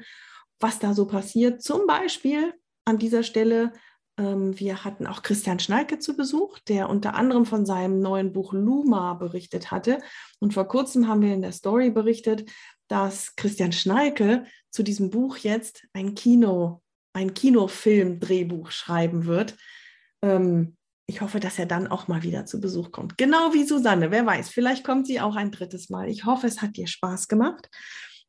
was 0.59 0.79
da 0.79 0.93
so 0.93 1.05
passiert. 1.05 1.61
Zum 1.61 1.85
Beispiel 1.85 2.53
an 2.85 2.97
dieser 2.97 3.23
Stelle, 3.23 3.73
ähm, 4.17 4.57
wir 4.57 4.85
hatten 4.85 5.05
auch 5.05 5.21
Christian 5.21 5.59
Schnalke 5.59 5.99
zu 5.99 6.15
Besuch, 6.15 6.59
der 6.59 6.89
unter 6.89 7.13
anderem 7.15 7.45
von 7.45 7.65
seinem 7.65 7.99
neuen 7.99 8.31
Buch 8.31 8.53
Luma 8.53 9.15
berichtet 9.15 9.71
hatte. 9.71 9.99
Und 10.39 10.53
vor 10.53 10.67
kurzem 10.67 11.07
haben 11.07 11.21
wir 11.21 11.33
in 11.33 11.41
der 11.41 11.51
Story 11.51 11.89
berichtet, 11.89 12.49
dass 12.89 13.35
Christian 13.37 13.71
Schnalke 13.71 14.45
zu 14.71 14.83
diesem 14.83 15.09
Buch 15.09 15.37
jetzt 15.37 15.87
ein 15.93 16.15
Kino, 16.15 16.81
ein 17.13 17.33
Kinofilm-Drehbuch 17.33 18.71
schreiben 18.71 19.25
wird. 19.25 19.55
Ähm, 20.21 20.75
ich 21.07 21.21
hoffe, 21.21 21.39
dass 21.39 21.57
er 21.57 21.65
dann 21.65 21.87
auch 21.87 22.07
mal 22.07 22.21
wieder 22.21 22.45
zu 22.45 22.59
Besuch 22.59 22.91
kommt. 22.91 23.17
Genau 23.17 23.53
wie 23.53 23.63
Susanne, 23.63 24.11
wer 24.11 24.25
weiß, 24.25 24.49
vielleicht 24.49 24.83
kommt 24.83 25.07
sie 25.07 25.19
auch 25.19 25.35
ein 25.35 25.51
drittes 25.51 25.89
Mal. 25.89 26.07
Ich 26.09 26.25
hoffe, 26.25 26.45
es 26.45 26.61
hat 26.61 26.77
dir 26.77 26.87
Spaß 26.87 27.27
gemacht. 27.27 27.69